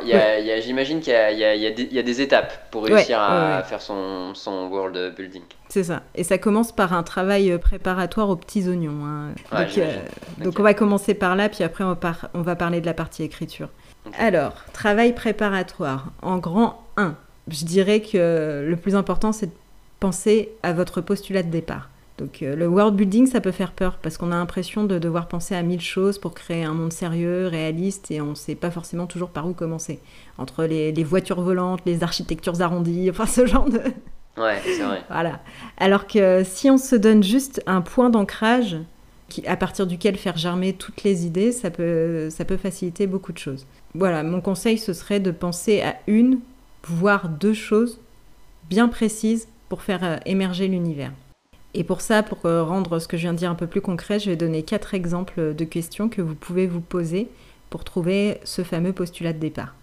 j'imagine 0.60 1.00
qu'il 1.00 1.12
y, 1.12 1.94
y, 1.94 1.98
a 1.98 2.02
des 2.02 2.20
étapes 2.20 2.70
pour 2.70 2.84
réussir 2.84 3.20
à 3.20 3.62
faire 3.62 3.80
son, 3.80 4.34
son, 4.34 4.68
world 4.68 5.14
building. 5.16 5.42
C'est 5.68 5.84
ça. 5.84 6.02
Et 6.14 6.24
ça 6.24 6.38
commence 6.38 6.72
par 6.72 6.92
un 6.92 7.02
travail 7.02 7.50
euh, 7.50 7.58
préparatoire 7.58 8.28
aux 8.28 8.36
petits 8.36 8.68
oignons. 8.68 9.04
Hein. 9.04 9.32
donc, 9.52 10.44
donc, 10.44 10.60
on 10.60 10.62
va 10.62 10.74
commencer 10.74 11.14
par 11.14 11.36
là, 11.36 11.48
puis 11.48 11.64
après 11.64 11.84
on 11.84 11.94
va, 11.94 12.14
on 12.34 12.42
va 12.42 12.56
parler 12.56 12.80
de 12.80 12.86
la 12.86 12.94
partie 12.94 13.22
écriture. 13.22 13.68
Alors, 14.18 14.52
travail 14.72 15.14
préparatoire. 15.14 16.06
En 16.22 16.38
grand 16.38 16.82
1, 16.96 17.14
je 17.48 17.64
dirais 17.64 18.00
que 18.00 18.64
le 18.66 18.76
plus 18.76 18.94
important, 18.94 19.32
c'est 19.32 19.46
de 19.46 19.52
penser 20.00 20.50
à 20.62 20.72
votre 20.72 21.00
postulat 21.00 21.42
de 21.42 21.50
départ. 21.50 21.88
Donc 22.18 22.42
euh, 22.42 22.56
le 22.56 22.66
world 22.66 22.96
building, 22.96 23.26
ça 23.26 23.40
peut 23.40 23.52
faire 23.52 23.72
peur 23.72 23.98
parce 24.02 24.18
qu'on 24.18 24.32
a 24.32 24.34
l'impression 24.34 24.84
de 24.84 24.98
devoir 24.98 25.28
penser 25.28 25.54
à 25.54 25.62
mille 25.62 25.80
choses 25.80 26.18
pour 26.18 26.34
créer 26.34 26.64
un 26.64 26.74
monde 26.74 26.92
sérieux, 26.92 27.46
réaliste, 27.46 28.10
et 28.10 28.20
on 28.20 28.30
ne 28.30 28.34
sait 28.34 28.56
pas 28.56 28.70
forcément 28.70 29.06
toujours 29.06 29.30
par 29.30 29.46
où 29.46 29.54
commencer. 29.54 30.00
Entre 30.36 30.64
les, 30.64 31.04
voitures 31.04 31.40
volantes, 31.40 31.80
les 31.86 32.02
architectures 32.02 32.60
arrondies, 32.60 33.08
enfin 33.10 33.26
ce 33.26 33.46
genre 33.46 33.70
de... 33.70 33.80
Ouais, 34.36 34.60
c'est 34.64 34.82
vrai. 34.82 35.02
voilà. 35.08 35.40
Alors 35.78 36.06
que 36.06 36.42
si 36.44 36.70
on 36.70 36.78
se 36.78 36.94
donne 36.94 37.22
juste 37.22 37.62
un 37.66 37.80
point 37.80 38.10
d'ancrage, 38.10 38.76
qui, 39.28 39.46
à 39.46 39.56
partir 39.56 39.86
duquel 39.86 40.16
faire 40.16 40.36
germer 40.36 40.72
toutes 40.72 41.02
les 41.02 41.26
idées, 41.26 41.52
ça 41.52 41.70
peut, 41.70 42.30
ça 42.30 42.44
peut 42.44 42.56
faciliter 42.56 43.06
beaucoup 43.06 43.32
de 43.32 43.38
choses. 43.38 43.66
Voilà, 43.94 44.22
mon 44.22 44.40
conseil, 44.40 44.78
ce 44.78 44.92
serait 44.92 45.20
de 45.20 45.30
penser 45.30 45.82
à 45.82 45.96
une, 46.06 46.38
voire 46.84 47.28
deux 47.28 47.52
choses 47.52 48.00
bien 48.70 48.88
précises 48.88 49.48
pour 49.68 49.82
faire 49.82 50.04
euh, 50.04 50.16
émerger 50.24 50.68
l'univers. 50.68 51.12
Et 51.78 51.84
pour 51.84 52.00
ça, 52.00 52.24
pour 52.24 52.44
euh, 52.44 52.64
rendre 52.64 52.98
ce 52.98 53.06
que 53.06 53.16
je 53.16 53.22
viens 53.22 53.32
de 53.32 53.38
dire 53.38 53.52
un 53.52 53.54
peu 53.54 53.68
plus 53.68 53.80
concret, 53.80 54.18
je 54.18 54.28
vais 54.28 54.36
donner 54.36 54.64
quatre 54.64 54.94
exemples 54.94 55.54
de 55.54 55.64
questions 55.64 56.08
que 56.08 56.20
vous 56.20 56.34
pouvez 56.34 56.66
vous 56.66 56.80
poser 56.80 57.28
pour 57.70 57.84
trouver 57.84 58.40
ce 58.42 58.64
fameux 58.64 58.92
postulat 58.92 59.32
de 59.32 59.38
départ. 59.38 59.76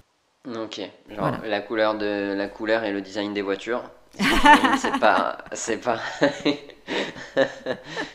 Ok, 0.45 0.81
genre 1.09 1.31
la 1.45 1.61
couleur 1.61 1.97
de 1.97 2.33
la 2.33 2.49
couleur 2.49 2.83
et 2.83 2.91
le 2.91 2.99
design 2.99 3.33
des 3.33 3.41
voitures. 3.41 3.81
c'est 4.77 4.99
pas, 4.99 5.37
c'est 5.53 5.77
pas, 5.77 5.99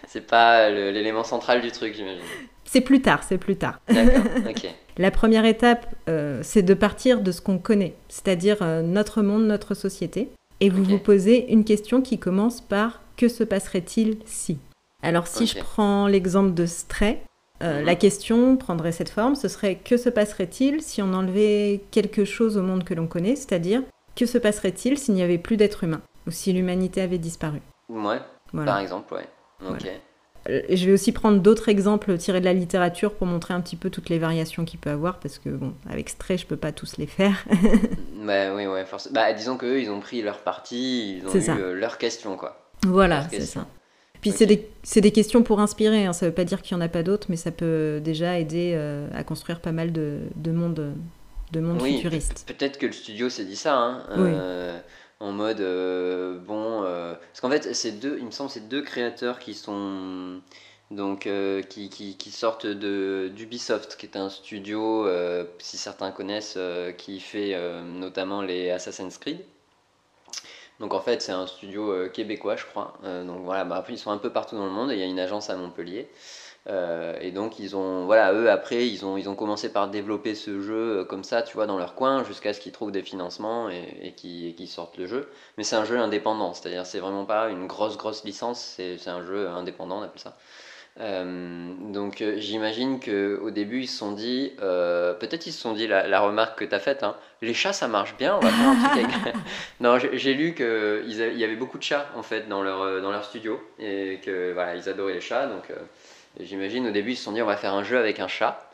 c'est 0.07 0.27
pas 0.27 0.69
l'élément 0.69 1.25
central 1.25 1.63
du 1.63 1.73
truc, 1.73 1.95
j'imagine. 1.95 2.21
C'est 2.67 2.83
plus 2.83 3.01
tard, 3.01 3.23
c'est 3.23 3.39
plus 3.39 3.57
tard. 3.57 3.81
D'accord, 3.89 4.25
ok. 4.47 4.67
La 4.99 5.11
première 5.11 5.47
étape, 5.47 5.87
euh, 6.11 6.41
c'est 6.43 6.63
de 6.63 6.75
partir 6.75 7.23
de 7.23 7.33
ce 7.33 7.41
qu'on 7.41 7.59
connaît, 7.59 7.95
c'est-à-dire 8.11 8.59
euh, 8.61 8.83
notre 8.83 9.23
monde, 9.23 9.47
notre 9.47 9.73
société, 9.73 10.29
et 10.61 10.69
vous 10.69 10.85
vous 10.85 10.99
posez 10.99 11.51
une 11.51 11.65
question 11.65 12.03
qui 12.03 12.19
commence 12.19 12.61
par 12.61 13.01
que 13.21 13.29
se 13.29 13.45
passerait-il 13.45 14.17
si? 14.25 14.59
Alors 15.03 15.27
si 15.27 15.47
je 15.47 15.59
prends 15.59 16.07
l'exemple 16.07 16.55
de 16.55 16.65
Stray, 16.65 17.19
euh, 17.63 17.83
la 17.83 17.93
mhm. 17.93 17.99
question 17.99 18.57
prendrait 18.57 18.93
cette 18.93 19.11
forme, 19.11 19.35
ce 19.35 19.47
serait 19.47 19.75
que 19.75 19.99
se 19.99 20.09
passerait-il 20.09 20.81
si 20.81 21.03
on 21.03 21.13
enlevait 21.13 21.83
quelque 21.91 22.25
chose 22.25 22.57
au 22.57 22.63
monde 22.63 22.83
que 22.83 22.95
l'on 22.95 23.07
connaît, 23.07 23.37
c'est-à-dire 23.37 23.83
que 24.17 24.25
se 24.25 24.39
passerait-il 24.39 24.97
s'il 24.97 25.13
n'y 25.13 25.23
avait 25.23 25.37
plus 25.37 25.59
d'êtres 25.59 25.85
humains 25.85 26.01
ou 26.27 26.31
si 26.31 26.55
l'humanité 26.55 27.03
avait 27.03 27.19
disparu? 27.19 27.61
Ouais, 27.91 28.21
par 28.55 28.79
exemple, 28.79 29.13
ouais. 29.13 29.29
Ok. 29.69 29.87
Euh, 30.49 30.63
je 30.71 30.87
vais 30.87 30.93
aussi 30.93 31.13
prendre 31.13 31.41
d'autres 31.41 31.69
exemples 31.69 32.17
tirés 32.17 32.41
de 32.41 32.47
la 32.47 32.55
littérature 32.55 33.13
pour 33.13 33.27
montrer 33.27 33.53
un 33.53 33.61
petit 33.61 33.77
peu 33.77 33.91
toutes 33.91 34.09
les 34.09 34.19
variations 34.19 34.65
qu'il 34.65 34.81
peut 34.81 34.89
avoir, 34.89 35.21
parce 35.21 35.39
que 35.39 35.51
bon, 35.51 35.75
avec 35.91 36.09
Stray, 36.09 36.39
je 36.39 36.47
peux 36.47 36.57
pas 36.57 36.73
tous 36.73 36.97
les 36.97 37.07
faire. 37.07 37.45
bah 38.25 38.55
oui, 38.55 38.67
ouais, 38.67 38.87
forcément. 38.87 39.15
Bah, 39.15 39.35
disons 39.35 39.59
qu'eux, 39.59 39.83
ils 39.83 39.91
ont 39.91 40.01
pris 40.01 40.23
leur 40.23 40.39
partie, 40.39 41.19
ils 41.19 41.27
ont 41.27 41.35
eu 41.35 41.61
euh, 41.61 41.75
leur 41.75 41.99
question, 41.99 42.39
quoi. 42.39 42.60
Voilà, 42.87 43.29
c'est 43.31 43.41
ça. 43.41 43.67
Puis 44.21 44.33
c'est 44.33 44.47
des, 44.47 44.69
des, 44.97 45.13
questions 45.13 45.43
pour 45.43 45.61
inspirer, 45.61 46.05
hein. 46.05 46.13
ça 46.13 46.27
veut 46.27 46.35
pas 46.35 46.45
dire 46.45 46.61
qu'il 46.61 46.77
y 46.77 46.79
en 46.79 46.83
a 46.83 46.89
pas 46.89 47.03
d'autres, 47.03 47.29
mais 47.31 47.37
ça 47.37 47.51
peut 47.51 48.01
déjà 48.05 48.39
aider 48.39 48.73
euh, 48.75 49.09
à 49.15 49.25
construire 49.25 49.61
pas 49.61 49.73
mal 49.73 49.93
de, 49.93 50.21
de 50.37 50.51
mondes 50.51 50.95
de 51.53 51.61
monde 51.61 51.81
oui, 51.83 51.97
futuristes. 51.97 52.45
Peut-être 52.47 52.79
que 52.79 52.87
le 52.87 52.93
studio 52.93 53.29
s'est 53.29 53.45
dit 53.45 53.57
ça, 53.57 53.77
hein. 53.77 54.07
euh, 54.11 54.79
en 55.19 55.33
mode, 55.33 55.61
euh, 55.61 56.39
bon... 56.39 56.83
parce 56.83 57.41
qu'en 57.41 57.51
fait, 57.51 57.75
c'est 57.75 57.93
deux, 57.93 58.19
il 58.21 58.27
me 58.27 58.31
semble 58.31 58.51
c'est 58.51 58.69
deux 58.69 58.83
créateurs 58.83 59.39
qui 59.39 59.55
sont... 59.55 60.41
Donc, 60.93 61.29
qui, 61.69 61.89
qui, 61.89 62.17
qui, 62.17 62.31
sortent 62.33 62.67
d'Ubisoft, 62.67 63.97
qui 63.97 64.07
est 64.07 64.17
un 64.17 64.29
studio, 64.29 65.07
si 65.59 65.77
certains 65.77 66.11
connaissent, 66.11 66.59
qui 66.99 67.21
fait 67.21 67.57
notamment 67.85 68.43
les 68.43 68.71
Assassin's 68.71 69.17
Creed. 69.19 69.39
Donc 70.81 70.95
en 70.95 71.01
fait, 71.01 71.21
c'est 71.23 71.33
un 71.33 71.47
studio 71.47 71.93
euh, 71.93 72.09
québécois, 72.09 72.57
je 72.57 72.65
crois. 72.65 72.95
Euh, 73.05 73.23
donc 73.25 73.43
voilà, 73.45 73.65
bah, 73.65 73.77
après, 73.77 73.93
ils 73.93 73.99
sont 73.99 74.11
un 74.11 74.19
peu 74.19 74.31
partout 74.33 74.57
dans 74.57 74.65
le 74.65 74.73
monde 74.73 74.91
il 74.91 74.99
y 74.99 75.03
a 75.03 75.07
une 75.07 75.21
agence 75.21 75.51
à 75.51 75.57
Montpellier. 75.57 76.09
Euh, 76.69 77.17
et 77.21 77.31
donc 77.33 77.59
ils 77.59 77.75
ont, 77.77 78.05
voilà, 78.05 78.33
eux 78.35 78.51
après, 78.51 78.87
ils 78.87 79.05
ont, 79.07 79.17
ils 79.17 79.29
ont 79.29 79.35
commencé 79.35 79.73
par 79.73 79.89
développer 79.89 80.35
ce 80.35 80.61
jeu 80.61 81.05
comme 81.05 81.25
ça, 81.25 81.43
tu 81.43 81.55
vois, 81.55 81.67
dans 81.67 81.79
leur 81.79 81.95
coin, 81.95 82.25
jusqu'à 82.25 82.53
ce 82.53 82.61
qu'ils 82.61 82.73
trouvent 82.73 82.93
des 82.93 83.03
financements 83.03 83.71
et, 83.71 83.83
et 84.03 84.13
qu'ils 84.15 84.69
sortent 84.69 84.99
le 84.99 85.07
jeu. 85.07 85.31
Mais 85.57 85.65
c'est 85.65 85.77
un 85.77 85.85
jeu 85.85 85.99
indépendant, 85.99 86.53
c'est-à-dire 86.55 86.85
c'est 86.87 87.01
vraiment 87.01 87.25
pas 87.25 87.49
une 87.51 87.67
grosse 87.67 87.97
grosse 87.97 88.25
licence, 88.25 88.61
c'est 88.77 89.09
un 89.09 89.25
jeu 89.25 89.49
indépendant, 89.49 90.01
on 90.01 90.03
appelle 90.03 90.21
ça. 90.21 90.37
Euh, 91.01 91.73
donc 91.93 92.21
euh, 92.21 92.35
j'imagine 92.37 93.01
qu'au 93.01 93.51
début 93.51 93.83
ils 93.83 93.87
se 93.87 93.97
sont 93.97 94.13
dit, 94.13 94.53
euh, 94.61 95.15
peut-être 95.15 95.47
ils 95.47 95.53
se 95.53 95.61
sont 95.61 95.73
dit 95.73 95.87
la, 95.87 96.21
remarque 96.21 96.59
que 96.59 96.65
tu 96.65 96.75
as 96.75 96.79
faite, 96.79 97.03
hein, 97.03 97.17
les 97.41 97.55
chats 97.55 97.73
ça 97.73 97.89
marche 97.89 98.17
bien, 98.19 98.37
on 98.37 98.41
va 98.41 98.51
faire 98.51 98.69
un 98.69 98.85
avec... 98.85 99.07
non, 99.81 99.99
j'ai 99.99 100.35
lu 100.35 100.55
qu'il 100.55 101.39
y 101.39 101.45
avait 101.45 101.57
beaucoup 101.57 101.79
de 101.79 101.83
chats 101.83 102.07
en 102.17 102.23
fait 102.23 102.49
dans 102.49 102.63
leur, 102.63 103.01
dans 103.01 103.11
leur 103.11 103.25
studio 103.25 103.61
et 103.79 104.21
que 104.23 104.53
voilà, 104.53 104.77
ils 104.77 104.89
adoraient 104.91 105.15
les 105.15 105.23
chats. 105.23 105.47
Donc 105.47 105.73
j'imagine 106.39 106.87
au 106.87 106.91
début 106.91 107.13
ils 107.13 107.17
se 107.17 107.25
sont 107.25 107.33
dit 107.33 107.41
on 107.41 107.47
va 107.47 107.57
faire 107.57 107.75
un 107.75 107.85
jeu 107.85 107.99
avec 107.99 108.21
un 108.21 108.29
chat. 108.29 108.67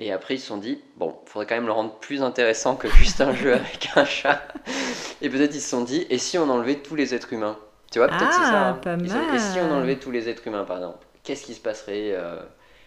Et 0.00 0.12
après 0.12 0.34
ils 0.34 0.40
se 0.40 0.46
sont 0.46 0.58
dit, 0.58 0.80
bon, 0.96 1.16
il 1.26 1.28
faudrait 1.28 1.46
quand 1.46 1.56
même 1.56 1.66
le 1.66 1.72
rendre 1.72 1.94
plus 1.98 2.22
intéressant 2.22 2.76
que 2.76 2.88
juste 2.88 3.20
un 3.20 3.34
jeu 3.34 3.54
avec 3.54 3.90
un 3.96 4.04
chat. 4.04 4.40
Et 5.22 5.28
peut-être 5.28 5.54
ils 5.54 5.60
se 5.60 5.70
sont 5.70 5.82
dit, 5.82 6.06
et 6.10 6.18
si 6.18 6.38
on 6.38 6.48
enlevait 6.48 6.76
tous 6.76 6.96
les 6.96 7.14
êtres 7.14 7.32
humains? 7.32 7.56
Tu 7.90 7.98
vois, 7.98 8.08
peut-être 8.08 8.32
c'est 8.32 8.42
ça. 8.42 8.68
Hein. 8.68 8.74
Pas 8.74 8.96
mal. 8.96 9.34
et 9.34 9.38
si 9.38 9.58
on 9.60 9.72
enlevait 9.72 9.96
tous 9.96 10.10
les 10.10 10.28
êtres 10.28 10.46
humains 10.46 10.64
par 10.64 10.76
exemple? 10.76 11.07
Qu'est-ce 11.28 11.44
qui 11.44 11.52
se 11.52 11.60
passerait 11.60 12.12
euh, 12.12 12.40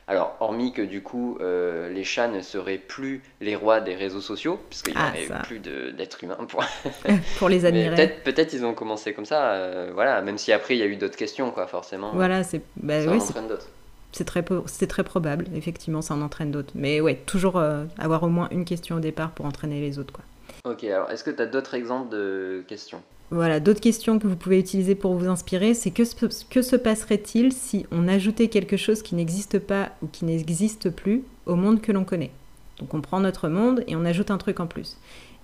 alors, 0.07 0.35
hormis 0.39 0.73
que 0.73 0.81
du 0.81 1.03
coup, 1.03 1.37
euh, 1.39 1.87
les 1.89 2.03
chats 2.03 2.27
ne 2.27 2.41
seraient 2.41 2.79
plus 2.79 3.21
les 3.39 3.55
rois 3.55 3.79
des 3.79 3.95
réseaux 3.95 4.19
sociaux, 4.19 4.59
puisqu'il 4.67 4.95
n'y 4.95 4.99
ah, 4.99 5.09
aurait 5.09 5.43
plus 5.43 5.59
d'êtres 5.59 6.23
humains 6.23 6.43
pour... 6.49 6.65
pour 7.37 7.47
les 7.47 7.65
admirer. 7.65 7.95
Peut-être 7.95 8.49
peut 8.49 8.57
ils 8.57 8.65
ont 8.65 8.73
commencé 8.73 9.13
comme 9.13 9.25
ça, 9.25 9.51
euh, 9.51 9.91
voilà, 9.93 10.21
même 10.21 10.39
si 10.39 10.51
après 10.51 10.75
il 10.75 10.79
y 10.79 10.81
a 10.81 10.87
eu 10.87 10.97
d'autres 10.97 11.15
questions, 11.15 11.51
quoi, 11.51 11.67
forcément. 11.67 12.11
Voilà, 12.13 12.43
c'est. 12.43 12.61
Bah, 12.75 13.01
ça 13.01 13.11
oui, 13.11 13.21
entraîne 13.21 13.47
d'autres. 13.47 13.69
C'est 14.11 14.25
très, 14.25 14.43
très 14.43 15.03
probable, 15.03 15.45
effectivement, 15.55 16.01
ça 16.01 16.15
en 16.15 16.21
entraîne 16.21 16.51
d'autres. 16.51 16.73
Mais 16.75 16.99
ouais, 16.99 17.15
toujours 17.15 17.61
avoir 17.97 18.23
au 18.23 18.29
moins 18.29 18.49
une 18.51 18.65
question 18.65 18.97
au 18.97 18.99
départ 18.99 19.31
pour 19.31 19.45
entraîner 19.45 19.79
les 19.79 19.99
autres, 19.99 20.11
quoi. 20.11 20.25
Ok, 20.65 20.83
alors 20.83 21.09
est-ce 21.11 21.23
que 21.23 21.31
tu 21.31 21.41
as 21.41 21.45
d'autres 21.45 21.75
exemples 21.75 22.09
de 22.09 22.65
questions? 22.67 23.01
Voilà, 23.31 23.61
d'autres 23.61 23.79
questions 23.79 24.19
que 24.19 24.27
vous 24.27 24.35
pouvez 24.35 24.59
utiliser 24.59 24.93
pour 24.93 25.15
vous 25.15 25.27
inspirer, 25.27 25.73
c'est 25.73 25.91
que, 25.91 26.03
que 26.49 26.61
se 26.61 26.75
passerait-il 26.75 27.53
si 27.53 27.85
on 27.89 28.09
ajoutait 28.09 28.49
quelque 28.49 28.75
chose 28.75 29.01
qui 29.01 29.15
n'existe 29.15 29.57
pas 29.57 29.91
ou 30.01 30.07
qui 30.07 30.25
n'existe 30.25 30.89
plus 30.89 31.23
au 31.45 31.55
monde 31.55 31.79
que 31.79 31.93
l'on 31.93 32.03
connaît? 32.03 32.31
Donc 32.79 32.93
on 32.93 32.99
prend 32.99 33.21
notre 33.21 33.47
monde 33.47 33.85
et 33.87 33.95
on 33.95 34.03
ajoute 34.03 34.31
un 34.31 34.37
truc 34.37 34.59
en 34.59 34.67
plus. 34.67 34.97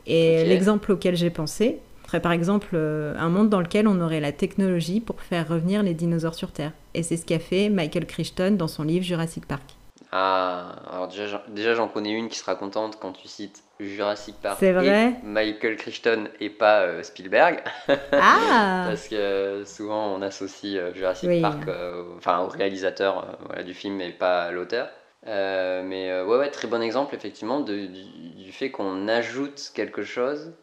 Et 0.05 0.43
l'exemple 0.43 0.91
auquel 0.91 1.15
j'ai 1.15 1.29
pensé 1.29 1.77
serait 2.05 2.21
par 2.21 2.31
exemple 2.31 2.69
euh, 2.73 3.15
un 3.17 3.29
monde 3.29 3.49
dans 3.49 3.59
lequel 3.59 3.87
on 3.87 4.01
aurait 4.01 4.21
la 4.21 4.31
technologie 4.31 4.99
pour 4.99 5.21
faire 5.21 5.47
revenir 5.47 5.83
les 5.83 5.93
dinosaures 5.93 6.35
sur 6.35 6.51
Terre. 6.51 6.73
Et 6.93 7.03
c'est 7.03 7.17
ce 7.17 7.25
qu'a 7.25 7.39
fait 7.39 7.69
Michael 7.69 8.05
Crichton 8.05 8.55
dans 8.57 8.67
son 8.67 8.83
livre 8.83 9.05
Jurassic 9.05 9.45
Park. 9.45 9.76
Ah, 10.11 10.75
alors 10.89 11.09
déjà, 11.09 11.73
j'en 11.73 11.87
connais 11.89 12.11
une 12.11 12.29
qui 12.29 12.37
sera 12.37 12.55
contente 12.55 12.97
quand 12.99 13.11
tu 13.11 13.27
cites 13.27 13.63
Jurassic 13.79 14.35
Park 14.41 14.57
C'est 14.59 14.71
vrai 14.71 15.09
et 15.09 15.25
Michael 15.25 15.75
Crichton 15.75 16.29
et 16.39 16.49
pas 16.49 16.81
euh, 16.81 17.03
Spielberg. 17.03 17.61
Ah 18.13 18.85
Parce 18.87 19.07
que 19.09 19.63
souvent 19.65 20.15
on 20.15 20.21
associe 20.21 20.77
euh, 20.77 20.93
Jurassic 20.93 21.41
Park 21.41 21.67
euh, 21.67 22.05
enfin, 22.17 22.39
au 22.39 22.47
réalisateur 22.47 23.37
du 23.65 23.73
film 23.73 23.99
et 23.99 24.11
pas 24.11 24.43
à 24.43 24.51
l'auteur. 24.51 24.89
mais 25.25 26.21
ouais, 26.21 26.37
ouais, 26.37 26.51
très 26.51 26.67
bon 26.67 26.81
exemple 26.81 27.13
effectivement 27.13 27.59
du, 27.59 27.89
du, 27.89 28.51
fait 28.51 28.71
qu'on 28.71 29.07
ajoute 29.09 29.71
quelque 29.75 30.03
chose 30.03 30.53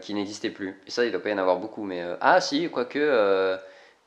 qui 0.00 0.14
n'existait 0.14 0.50
plus. 0.50 0.80
Et 0.86 0.90
ça, 0.90 1.04
il 1.04 1.12
doit 1.12 1.22
pas 1.22 1.30
y 1.30 1.34
en 1.34 1.38
avoir 1.38 1.58
beaucoup, 1.58 1.82
mais 1.82 2.02
ah 2.20 2.40
si, 2.40 2.70
quoique 2.70 2.98
euh, 2.98 3.56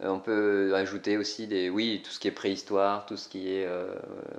on 0.06 0.20
peut 0.20 0.74
ajouter 0.76 1.18
aussi 1.18 1.48
des, 1.48 1.70
oui, 1.70 2.02
tout 2.04 2.12
ce 2.12 2.20
qui 2.20 2.28
est 2.28 2.32
préhistoire, 2.32 3.06
tout 3.06 3.18
ce 3.18 3.28
qui 3.30 3.50
est, 3.50 3.66
euh, 3.66 3.88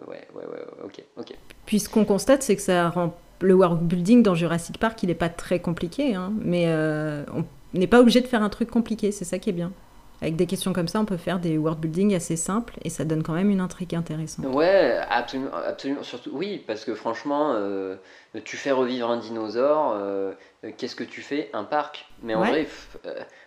ouais, 0.09 0.27
ouais, 0.35 0.45
ouais, 0.45 0.65
ok, 0.85 1.03
ok. 1.17 1.35
Puis 1.67 1.81
ce 1.81 1.89
qu'on 1.89 2.05
constate, 2.05 2.43
c'est 2.43 2.57
que 2.57 2.63
ça 2.63 2.91
rend 2.91 3.15
le 3.41 3.55
world 3.55 3.81
building 3.81 4.23
dans 4.23 4.35
Jurassic 4.35 4.79
Park, 4.79 5.03
il 5.03 5.09
n'est 5.09 5.15
pas 5.15 5.29
très 5.29 5.59
compliqué, 5.59 6.15
hein, 6.15 6.33
mais 6.41 6.65
euh, 6.67 7.25
on 7.35 7.45
n'est 7.79 7.87
pas 7.87 8.01
obligé 8.01 8.21
de 8.21 8.27
faire 8.27 8.43
un 8.43 8.49
truc 8.49 8.71
compliqué, 8.71 9.13
c'est 9.13 9.25
ça 9.25 9.39
qui 9.39 9.51
est 9.51 9.55
bien. 9.55 9.73
Avec 10.23 10.37
des 10.37 10.47
questions 10.47 10.73
comme 10.73 10.89
ça, 10.89 11.01
on 11.01 11.05
peut 11.05 11.17
faire 11.17 11.39
des 11.39 11.59
world 11.59 11.81
building 11.81 12.15
assez 12.15 12.37
simples 12.37 12.75
et 12.83 12.89
ça 12.89 13.05
donne 13.05 13.23
quand 13.23 13.35
même 13.35 13.51
une 13.51 13.61
intrigue 13.61 13.95
intéressante. 13.95 14.47
Ouais, 14.47 14.99
absolument, 15.11 15.51
absolument 15.67 16.03
surtout, 16.03 16.31
oui, 16.33 16.63
parce 16.67 16.85
que 16.85 16.95
franchement, 16.95 17.55
tu 18.45 18.57
fais 18.57 18.73
revivre 18.73 19.11
un 19.11 19.19
dinosaure, 19.19 19.97
qu'est-ce 20.77 20.97
que 20.97 21.05
tu 21.05 21.21
fais? 21.21 21.51
Un 21.53 21.65
parc. 21.65 22.07
Mais 22.23 22.35
en 22.35 22.43
vrai, 22.43 22.67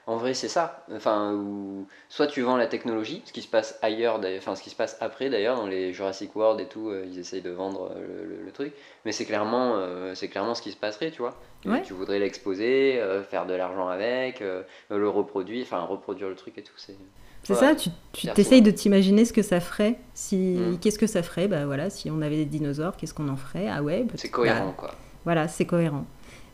en 0.06 0.16
vrai, 0.16 0.34
c'est 0.34 0.48
ça. 0.48 0.86
Enfin, 0.94 1.34
ou 1.34 1.88
soit 2.08 2.28
tu 2.28 2.42
vends 2.42 2.56
la 2.56 2.68
technologie, 2.68 3.22
ce 3.26 3.34
qui 3.34 3.42
se 3.42 3.48
passe 3.48 3.78
ailleurs, 3.82 4.22
enfin 4.38 4.56
ce 4.56 4.64
qui 4.64 4.70
se 4.70 4.76
passe 4.76 4.98
après 5.02 5.30
d'ailleurs 5.30 5.58
dans 5.58 5.68
les 5.68 5.94
Jurassic 5.94 6.36
World 6.36 6.60
et 6.62 6.66
tout, 6.68 6.90
euh, 6.90 7.06
ils 7.06 7.20
essayent 7.20 7.42
de 7.42 7.50
vendre 7.50 7.92
euh, 7.96 8.44
le, 8.46 8.52
truc, 8.52 8.74
mais 9.04 9.12
c'est 9.12 9.26
clairement, 9.26 9.76
euh, 9.76 10.16
c'est 10.16 10.30
clairement 10.30 10.56
ce 10.56 10.62
qui 10.62 10.72
se 10.72 10.78
passerait, 10.78 11.12
tu 11.12 11.22
vois. 11.22 11.36
Tu 11.84 11.94
voudrais 11.94 12.20
l'exposer, 12.20 13.02
faire 13.30 13.46
de 13.46 13.54
l'argent 13.54 13.90
avec, 13.90 14.42
le 14.90 15.10
reproduire, 15.10 15.64
enfin 15.64 15.82
reproduire 15.82 16.30
le 16.30 16.36
truc 16.36 16.58
et 16.58 16.64
tout, 16.64 16.78
c'est. 16.78 16.96
C'est 17.48 17.56
ça, 17.56 17.76
tu, 17.76 17.90
tu 18.12 18.28
t'essayes 18.28 18.62
de 18.62 18.72
t'imaginer 18.72 19.24
ce 19.24 19.32
que 19.32 19.42
ça 19.42 19.60
ferait. 19.60 19.98
Si, 20.14 20.36
mm. 20.36 20.80
Qu'est-ce 20.80 21.00
que 21.00 21.08
ça 21.08 21.24
ferait 21.24 21.48
bah, 21.48 21.66
voilà, 21.66 21.90
Si 21.90 22.12
on 22.12 22.22
avait 22.22 22.36
des 22.36 22.46
dinosaures, 22.46 22.98
qu'est-ce 22.98 23.14
qu'on 23.14 23.30
en 23.30 23.38
ferait 23.38 23.70
Ah 23.70 23.82
ouais. 23.82 24.04
Bah, 24.04 24.14
c'est 24.16 24.30
cohérent, 24.30 24.74
quoi. 24.76 24.92
Voilà, 25.24 25.48
c'est 25.48 25.66
cohérent. 25.66 26.06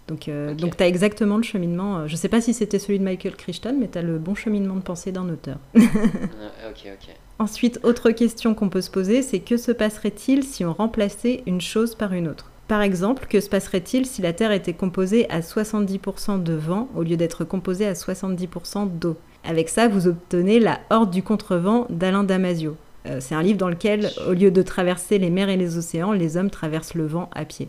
Donc, 0.08 0.28
euh, 0.28 0.54
donc 0.54 0.76
tu 0.76 0.84
as 0.84 0.88
exactement 0.88 1.38
le 1.38 1.44
cheminement. 1.44 2.00
Euh, 2.00 2.08
je 2.08 2.14
ne 2.14 2.18
sais 2.18 2.28
pas 2.28 2.42
si 2.42 2.54
c'était 2.54 2.80
celui 2.80 3.00
de 3.00 3.04
Michael 3.04 3.36
Crichton, 3.36 3.76
mais 3.80 3.88
tu 3.88 3.98
as 3.98 4.02
le 4.02 4.18
bon 4.18 4.36
cheminement 4.36 4.76
de 4.76 4.82
pensée 4.82 5.12
d'un 5.12 5.30
auteur. 5.30 5.58
Ok, 5.76 6.88
ok. 6.88 7.16
Ensuite, 7.40 7.80
autre 7.84 8.12
question 8.12 8.56
qu'on 8.56 8.70
peut 8.70 8.82
se 8.82 8.90
poser, 8.90 9.22
c'est 9.22 9.40
que 9.40 9.58
se 9.58 9.72
passerait-il 9.72 10.44
si 10.44 10.66
on 10.66 10.74
remplaçait 10.74 11.44
une 11.46 11.62
chose 11.62 11.94
par 11.94 12.14
une 12.14 12.28
autre? 12.28 12.52
Par 12.68 12.82
exemple, 12.82 13.28
que 13.28 13.42
se 13.42 13.50
passerait-il 13.50 14.06
si 14.06 14.22
la 14.22 14.34
Terre 14.34 14.52
était 14.52 14.74
composée 14.74 15.30
à 15.30 15.42
70% 15.42 16.42
de 16.42 16.54
vent 16.54 16.90
au 16.96 17.04
lieu 17.04 17.18
d'être 17.18 17.44
composée 17.44 17.86
à 17.86 17.94
70% 17.94 18.90
d'eau? 18.98 19.18
Avec 19.44 19.70
ça, 19.70 19.88
vous 19.88 20.08
obtenez 20.08 20.60
la 20.60 20.80
Horde 20.90 21.12
du 21.12 21.22
contrevent 21.24 21.86
d'Alain 21.90 22.24
Damasio. 22.24 22.78
Euh, 23.06 23.20
c'est 23.20 23.36
un 23.36 23.44
livre 23.44 23.58
dans 23.58 23.70
lequel, 23.70 24.10
au 24.28 24.32
lieu 24.34 24.52
de 24.52 24.62
traverser 24.62 25.18
les 25.20 25.30
mers 25.30 25.50
et 25.50 25.58
les 25.58 25.78
océans, 25.78 26.14
les 26.14 26.38
hommes 26.38 26.50
traversent 26.50 26.94
le 26.96 27.06
vent 27.06 27.30
à 27.34 27.44
pied. 27.44 27.68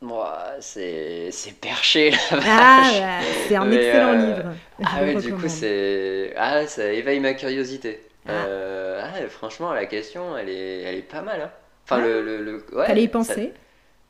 Moi, 0.00 0.36
c'est 0.58 1.28
c'est 1.30 1.54
perché 1.60 2.10
là. 2.10 2.16
Ah, 2.44 2.90
bah, 2.98 3.26
c'est 3.46 3.54
un 3.54 3.70
excellent 3.70 4.14
euh, 4.14 4.26
livre. 4.26 4.42
Je 4.80 4.84
Ah 4.84 5.00
oui, 5.04 5.16
du 5.16 5.32
coup, 5.34 5.48
c'est. 5.48 6.34
Ah, 6.36 6.66
ça 6.66 6.92
éveille 6.92 7.20
ma 7.20 7.34
curiosité. 7.34 8.00
Ah. 8.26 8.32
Euh, 8.32 9.00
ah, 9.04 9.28
franchement, 9.28 9.72
la 9.72 9.86
question, 9.86 10.36
elle 10.36 10.48
est, 10.48 10.82
elle 10.82 10.96
est 10.96 11.02
pas 11.02 11.22
mal. 11.22 11.40
Hein. 11.42 11.50
Enfin, 11.84 12.00
le, 12.00 12.20
le, 12.24 12.42
le- 12.42 12.64
ouais, 12.76 12.86
Fallait 12.86 13.02
y 13.04 13.06
ça- 13.06 13.12
penser. 13.12 13.52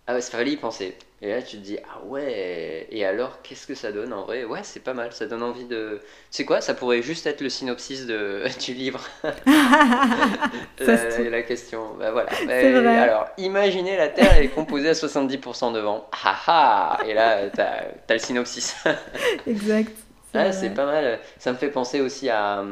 Ah 0.07 0.14
ouais, 0.14 0.21
ça 0.23 0.38
fallait 0.38 0.52
y 0.52 0.57
penser. 0.57 0.97
Et 1.25 1.29
là, 1.29 1.41
tu 1.41 1.57
te 1.57 1.62
dis, 1.62 1.79
ah 1.85 2.05
ouais, 2.07 2.88
et 2.91 3.05
alors, 3.05 3.43
qu'est-ce 3.43 3.69
que 3.69 3.76
ça 3.76 3.93
donne 3.93 4.12
en 4.12 4.25
vrai? 4.25 4.43
Ouais, 4.43 4.59
c'est 4.64 4.81
pas 4.81 4.93
mal, 4.93 5.12
ça 5.12 5.26
donne 5.26 5.45
envie 5.45 5.67
de. 5.67 6.00
Tu 6.02 6.09
sais 6.31 6.45
quoi, 6.45 6.61
ça 6.61 6.75
pourrait 6.75 7.00
juste 7.00 7.29
être 7.29 7.41
le 7.43 7.49
synopsis 7.49 8.07
de... 8.07 8.43
du 8.64 8.75
livre, 8.75 9.00
la, 9.23 10.97
trouve. 10.97 11.29
la 11.29 11.43
question. 11.43 11.95
Bah 11.97 12.11
voilà. 12.11 12.29
Et 12.43 12.73
vrai. 12.73 12.99
Alors, 12.99 13.29
imaginez 13.38 13.97
la 13.97 14.09
Terre 14.09 14.37
est 14.38 14.49
composée 14.49 14.88
à 14.88 14.95
70% 14.95 15.73
de 15.73 15.79
vent. 15.79 16.09
Ah 16.25 16.37
ah! 16.49 16.99
Et 17.07 17.14
là, 17.14 17.49
t'as, 17.50 17.85
t'as 18.05 18.14
le 18.14 18.21
synopsis. 18.21 18.75
exact. 19.47 19.93
Ah, 20.35 20.50
c'est 20.50 20.71
pas 20.71 20.87
mal. 20.87 21.21
Ça 21.38 21.52
me 21.52 21.57
fait 21.57 21.71
penser 21.71 22.00
aussi 22.00 22.31
à, 22.31 22.64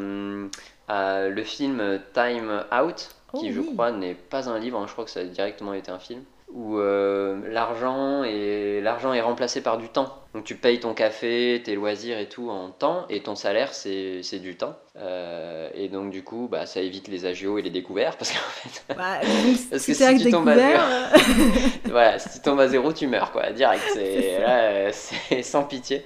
à 0.88 1.28
le 1.28 1.44
film 1.44 2.00
Time 2.14 2.64
Out, 2.72 3.10
qui 3.38 3.50
Oh 3.50 3.52
je 3.54 3.60
crois 3.60 3.92
n'est 3.92 4.14
pas 4.14 4.48
un 4.48 4.58
livre, 4.58 4.80
hein, 4.80 4.86
je 4.88 4.92
crois 4.92 5.04
que 5.04 5.10
ça 5.10 5.20
a 5.20 5.24
directement 5.24 5.72
été 5.72 5.92
un 5.92 6.00
film, 6.00 6.24
où 6.52 6.78
euh, 6.78 7.40
l'argent 7.48 8.22
est, 8.24 8.80
l'argent 8.80 9.12
est 9.12 9.20
remplacé 9.20 9.62
par 9.62 9.78
du 9.78 9.88
temps. 9.88 10.16
Donc 10.34 10.44
tu 10.44 10.54
payes 10.54 10.78
ton 10.78 10.94
café, 10.94 11.60
tes 11.64 11.74
loisirs 11.74 12.18
et 12.18 12.28
tout 12.28 12.50
en 12.50 12.70
temps, 12.70 13.06
et 13.08 13.22
ton 13.22 13.34
salaire 13.34 13.74
c'est, 13.74 14.22
c'est 14.22 14.38
du 14.38 14.56
temps. 14.56 14.76
Euh, 14.96 15.68
et 15.74 15.88
donc 15.88 16.10
du 16.10 16.22
coup, 16.22 16.48
bah, 16.50 16.66
ça 16.66 16.80
évite 16.80 17.08
les 17.08 17.26
agios 17.26 17.58
et 17.58 17.62
les 17.62 17.70
découverts, 17.70 18.16
parce 18.16 18.30
qu'en 18.30 18.38
fait, 18.38 18.94
Bah, 18.96 19.20
Parce 19.70 19.86
que 19.86 19.94
si 19.94 20.14
tu 20.16 20.30
tombes 20.30 20.48
à 20.48 20.54
découvert, 20.54 20.84
euh, 20.88 21.18
voilà, 21.90 22.18
si 22.18 22.28
tu 22.30 22.40
tombes 22.42 22.60
à 22.60 22.68
zéro, 22.68 22.92
tu 22.92 23.06
meurs, 23.06 23.32
quoi, 23.32 23.50
direct. 23.50 23.82
C'est 23.94 24.22
C'est, 24.22 24.36
ça. 24.36 24.40
là, 24.40 24.92
c'est 24.92 25.42
sans 25.42 25.64
pitié. 25.64 26.04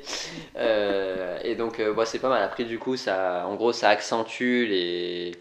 Euh, 0.57 1.39
et 1.43 1.55
donc, 1.55 1.79
ouais, 1.79 2.07
c'est 2.07 2.19
pas 2.19 2.29
mal. 2.29 2.43
Après, 2.43 2.65
du 2.65 2.79
coup, 2.79 2.97
ça, 2.97 3.45
en 3.47 3.55
gros, 3.57 3.73
ça 3.73 3.89
accentue 3.91 4.67
les. 4.67 5.33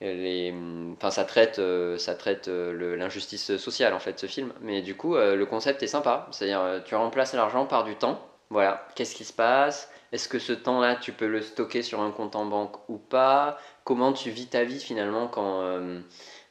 Les 0.00 0.54
enfin, 0.96 1.10
ça 1.10 1.24
traite, 1.24 1.58
euh, 1.58 1.98
ça 1.98 2.14
traite 2.14 2.48
euh, 2.48 2.96
l'injustice 2.96 3.56
sociale, 3.56 3.94
en 3.94 3.98
fait, 3.98 4.18
ce 4.18 4.26
film. 4.26 4.52
Mais 4.60 4.82
du 4.82 4.96
coup, 4.96 5.16
euh, 5.16 5.36
le 5.36 5.46
concept 5.46 5.82
est 5.82 5.88
sympa. 5.88 6.28
C'est-à-dire, 6.30 6.82
tu 6.84 6.94
remplaces 6.94 7.34
l'argent 7.34 7.66
par 7.66 7.84
du 7.84 7.96
temps. 7.96 8.20
Voilà, 8.50 8.86
qu'est-ce 8.94 9.14
qui 9.14 9.24
se 9.24 9.32
passe? 9.32 9.90
Est-ce 10.12 10.28
que 10.28 10.38
ce 10.38 10.52
temps-là, 10.52 10.96
tu 10.96 11.12
peux 11.12 11.26
le 11.26 11.42
stocker 11.42 11.82
sur 11.82 12.00
un 12.00 12.10
compte 12.10 12.36
en 12.36 12.46
banque 12.46 12.76
ou 12.88 12.96
pas? 12.96 13.58
Comment 13.84 14.12
tu 14.12 14.30
vis 14.30 14.46
ta 14.46 14.64
vie 14.64 14.80
finalement 14.80 15.28
quand. 15.28 15.62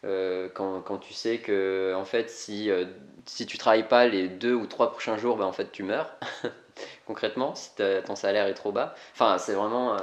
quand, 0.03 0.81
quand 0.81 0.97
tu 0.99 1.13
sais 1.13 1.39
que 1.39 1.93
en 1.95 2.05
fait 2.05 2.29
si, 2.29 2.69
si 3.25 3.45
tu 3.45 3.57
travailles 3.57 3.87
pas 3.87 4.07
les 4.07 4.27
deux 4.29 4.53
ou 4.53 4.67
trois 4.67 4.91
prochains 4.91 5.17
jours, 5.17 5.37
ben, 5.37 5.45
en 5.45 5.51
fait 5.51 5.71
tu 5.71 5.83
meurs 5.83 6.15
concrètement 7.07 7.55
si 7.55 7.71
ton 8.05 8.15
salaire 8.15 8.47
est 8.47 8.53
trop 8.53 8.71
bas. 8.71 8.93
Enfin 9.13 9.37
c'est 9.39 9.53
vraiment 9.53 9.97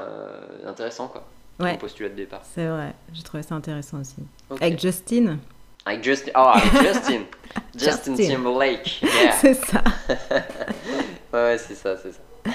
intéressant 0.65 1.09
quoi. 1.09 1.25
Ouais. 1.61 1.79
Postulat 1.79 2.09
de 2.09 2.15
départ. 2.15 2.43
c'est 2.55 2.67
vrai, 2.67 2.95
j'ai 3.13 3.23
trouvé 3.23 3.43
ça 3.43 3.55
intéressant 3.55 4.01
aussi. 4.01 4.17
Avec 4.61 4.81
Justin, 4.81 5.39
Avec 5.87 6.03
Justin. 6.03 6.33
Oh, 6.37 6.51
avec 6.55 6.73
Justin. 6.83 7.21
Justin 7.77 8.17
Justin. 8.17 8.35
Timberlake. 8.37 9.01
Yeah. 9.03 9.33
c'est 9.41 9.55
ça. 9.55 9.83
Ouais, 11.33 11.41
ouais, 11.41 11.59
c'est 11.59 11.75
ça, 11.75 11.97
c'est 12.01 12.13
ça. 12.13 12.53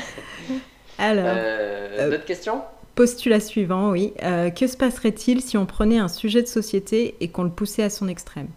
Alors, 0.98 1.26
Euh, 1.28 1.98
euh, 2.00 2.10
D'autres 2.12 2.26
questions? 2.26 2.62
postulat 2.96 3.40
suivant, 3.42 3.92
oui. 3.92 4.14
Euh, 4.24 4.50
que 4.52 4.68
se 4.68 4.76
passerait-il 4.78 5.42
si 5.42 5.58
on 5.58 5.66
prenait 5.66 5.98
un 6.00 6.08
sujet 6.10 6.42
de 6.42 6.48
société 6.48 7.16
et 7.22 7.30
qu'on 7.30 7.44
le 7.44 7.50
poussait 7.50 7.84
à 7.84 7.90
son 7.90 8.08
extrême? 8.08 8.48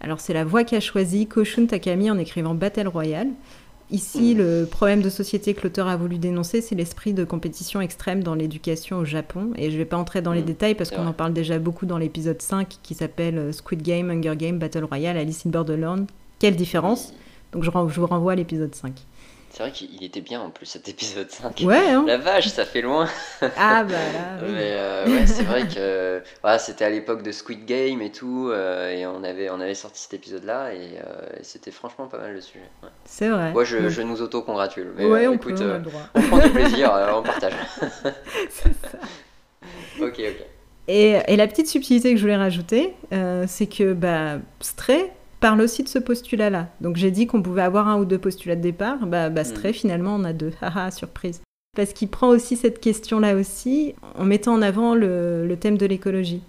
Alors, 0.00 0.20
c'est 0.20 0.34
la 0.34 0.44
voie 0.44 0.62
qu'a 0.64 0.78
choisie 0.80 1.26
Koshun 1.26 1.66
Takami 1.66 2.10
en 2.10 2.18
écrivant 2.18 2.54
Battle 2.54 2.86
Royale. 2.88 3.28
Ici, 3.90 4.34
Mm. 4.34 4.38
le 4.38 4.64
problème 4.68 5.00
de 5.00 5.08
société 5.08 5.54
que 5.54 5.62
l'auteur 5.62 5.86
a 5.86 5.96
voulu 5.96 6.18
dénoncer, 6.18 6.60
c'est 6.60 6.74
l'esprit 6.74 7.12
de 7.14 7.24
compétition 7.24 7.80
extrême 7.80 8.22
dans 8.22 8.34
l'éducation 8.34 8.98
au 8.98 9.04
Japon. 9.04 9.52
Et 9.56 9.70
je 9.70 9.74
ne 9.74 9.78
vais 9.78 9.84
pas 9.84 9.96
entrer 9.96 10.22
dans 10.22 10.32
les 10.32 10.42
Mm, 10.42 10.46
détails 10.46 10.74
parce 10.74 10.90
qu'on 10.90 11.06
en 11.06 11.12
parle 11.12 11.32
déjà 11.32 11.58
beaucoup 11.60 11.86
dans 11.86 11.98
l'épisode 11.98 12.42
5 12.42 12.78
qui 12.82 12.94
s'appelle 12.94 13.38
euh, 13.38 13.52
Squid 13.52 13.82
Game, 13.82 14.10
Hunger 14.10 14.34
Game, 14.36 14.58
Battle 14.58 14.84
Royale, 14.84 15.16
Alice 15.16 15.46
in 15.46 15.50
Borderland. 15.50 16.06
Quelle 16.40 16.56
différence? 16.56 17.12
Donc, 17.52 17.62
je, 17.62 17.70
je 17.70 18.00
vous 18.00 18.06
renvoie 18.06 18.32
à 18.32 18.34
l'épisode 18.34 18.74
5. 18.74 18.92
C'est 19.56 19.62
vrai 19.62 19.72
qu'il 19.72 20.04
était 20.04 20.20
bien 20.20 20.42
en 20.42 20.50
plus 20.50 20.66
cet 20.66 20.86
épisode 20.86 21.30
5. 21.30 21.62
Ouais, 21.64 21.88
hein 21.88 22.04
La 22.06 22.18
vache, 22.18 22.48
ça 22.48 22.66
fait 22.66 22.82
loin. 22.82 23.08
Ah, 23.56 23.84
bah 23.84 23.94
là, 23.94 24.38
oui. 24.42 24.52
Mais 24.52 24.72
euh, 24.72 25.06
ouais, 25.06 25.26
c'est 25.26 25.44
vrai 25.44 25.66
que 25.66 26.22
voilà, 26.42 26.58
c'était 26.58 26.84
à 26.84 26.90
l'époque 26.90 27.22
de 27.22 27.32
Squid 27.32 27.64
Game 27.64 28.02
et 28.02 28.12
tout, 28.12 28.50
euh, 28.50 28.90
et 28.90 29.06
on 29.06 29.24
avait, 29.24 29.48
on 29.48 29.58
avait 29.58 29.72
sorti 29.74 30.02
cet 30.02 30.12
épisode-là, 30.12 30.74
et, 30.74 30.98
euh, 30.98 31.40
et 31.40 31.42
c'était 31.42 31.70
franchement 31.70 32.06
pas 32.06 32.18
mal 32.18 32.34
le 32.34 32.42
sujet. 32.42 32.68
Ouais, 32.82 32.90
C'est 33.06 33.30
vrai. 33.30 33.52
Moi, 33.52 33.64
je, 33.64 34.02
nous 34.02 34.20
auto-congratule. 34.20 34.92
Mais 34.94 35.06
ouais, 35.06 35.24
euh, 35.24 35.30
on 35.30 35.34
écoute, 35.36 35.56
peut, 35.56 35.64
on 35.64 35.68
euh, 35.68 35.78
droit. 35.78 36.02
prend 36.28 36.38
du 36.38 36.50
plaisir, 36.50 36.94
euh, 36.94 37.12
on 37.14 37.22
partage. 37.22 37.54
C'est 38.50 38.74
ça. 38.74 38.98
ok, 40.04 40.20
ok. 40.20 40.46
Et, 40.88 41.18
et 41.28 41.36
la 41.36 41.46
petite 41.46 41.68
subtilité 41.68 42.10
que 42.10 42.16
je 42.18 42.22
voulais 42.22 42.36
rajouter, 42.36 42.92
euh, 43.14 43.46
c'est 43.48 43.68
que 43.68 43.94
bah, 43.94 44.36
Stray 44.60 45.10
parle 45.40 45.60
aussi 45.60 45.82
de 45.82 45.88
ce 45.88 45.98
postulat-là. 45.98 46.68
Donc 46.80 46.96
j'ai 46.96 47.10
dit 47.10 47.26
qu'on 47.26 47.42
pouvait 47.42 47.62
avoir 47.62 47.88
un 47.88 47.98
ou 47.98 48.04
deux 48.04 48.18
postulats 48.18 48.56
de 48.56 48.60
départ. 48.62 49.06
Bah, 49.06 49.28
bah 49.30 49.44
Stray, 49.44 49.72
Mhm. 49.72 49.74
finalement, 49.78 50.14
on 50.16 50.24
a 50.24 50.32
deux. 50.32 50.52
Haha, 50.60 50.90
surprise. 50.90 51.40
Parce 51.76 51.92
qu'il 51.92 52.08
prend 52.08 52.28
aussi 52.28 52.56
cette 52.56 52.80
question-là 52.80 53.34
aussi, 53.36 53.94
en 54.16 54.24
mettant 54.24 54.54
en 54.54 54.62
avant 54.62 54.94
le, 54.94 55.46
le 55.46 55.56
thème 55.56 55.76
de 55.76 55.84
l'écologie. 55.86 56.42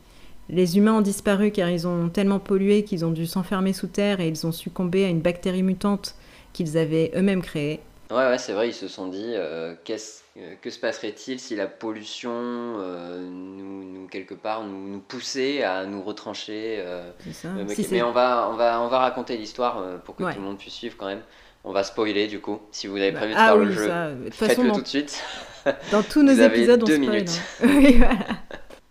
Les 0.50 0.78
humains 0.78 0.94
ont 0.94 1.02
disparu 1.02 1.52
car 1.52 1.70
ils 1.70 1.86
ont 1.88 2.08
tellement 2.08 2.40
pollué 2.40 2.84
qu'ils 2.84 3.04
ont 3.04 3.12
dû 3.12 3.26
s'enfermer 3.26 3.74
sous 3.74 3.88
terre 3.88 4.22
et 4.22 4.30
ils 4.30 4.48
ont 4.48 4.54
succombé 4.54 5.04
à 5.04 5.10
une 5.10 5.20
bactérie 5.20 5.64
mutante 5.64 6.16
qu'ils 6.54 6.78
avaient 6.78 7.12
eux-mêmes 7.18 7.42
créée. 7.42 7.82
Ouais, 8.10 8.26
ouais, 8.28 8.38
c'est 8.38 8.54
vrai, 8.54 8.70
ils 8.70 8.74
se 8.74 8.88
sont 8.88 9.08
dit, 9.08 9.34
euh, 9.36 9.76
qu'est-ce, 9.84 10.22
euh, 10.38 10.54
que 10.62 10.70
se 10.70 10.80
passerait-il 10.80 11.40
si 11.40 11.56
la 11.58 11.68
pollution 11.68 12.32
euh, 12.34 13.20
nous, 13.20 13.84
nous, 13.84 14.08
quelque 14.08 14.34
part, 14.34 14.64
nous, 14.64 14.88
nous 14.88 15.00
poussait 15.00 15.64
à 15.64 15.86
nous 15.86 16.02
retrancher 16.02 16.82
C'est 17.20 17.34
ça. 17.34 17.50
Mais, 17.50 17.68
Si 17.76 17.82
mais 17.82 17.88
c'est- 17.88 18.02
on, 18.04 18.12
va, 18.12 18.50
on, 18.50 18.56
va, 18.56 18.82
on 18.82 18.88
va 18.88 19.00
raconter 19.00 19.36
l'histoire 19.36 19.84
pour 20.06 20.16
que 20.16 20.24
Ouais. 20.24 20.34
tout 20.34 20.40
le 20.40 20.46
monde 20.46 20.58
puisse 20.58 20.74
suivre 20.74 20.96
quand 20.98 21.08
même. 21.08 21.22
On 21.66 21.74
va 21.74 21.84
spoiler 21.84 22.28
du 22.28 22.40
coup. 22.40 22.62
Si 22.72 22.88
vous 22.88 22.96
avez 22.96 23.12
Bah, 23.12 23.18
prévu 23.20 23.34
de 23.34 23.38
ah 23.40 23.46
faire 23.48 23.58
oui, 23.58 23.66
le 23.66 23.72
jeu, 23.74 23.92
faites-le 24.32 24.72
tout 24.72 24.82
de 24.82 24.88
suite. 24.88 25.22
dans 25.92 26.02
tous 26.04 26.24
nos 26.24 26.34
Vous 26.34 26.40
avez 26.40 26.56
épisodes, 26.60 26.82
on 26.84 26.86
deux 26.86 26.96
spoil, 26.96 27.10
minutes. 27.10 27.42
hein. 27.62 27.68
oui, 27.76 27.98
voilà. 27.98 28.16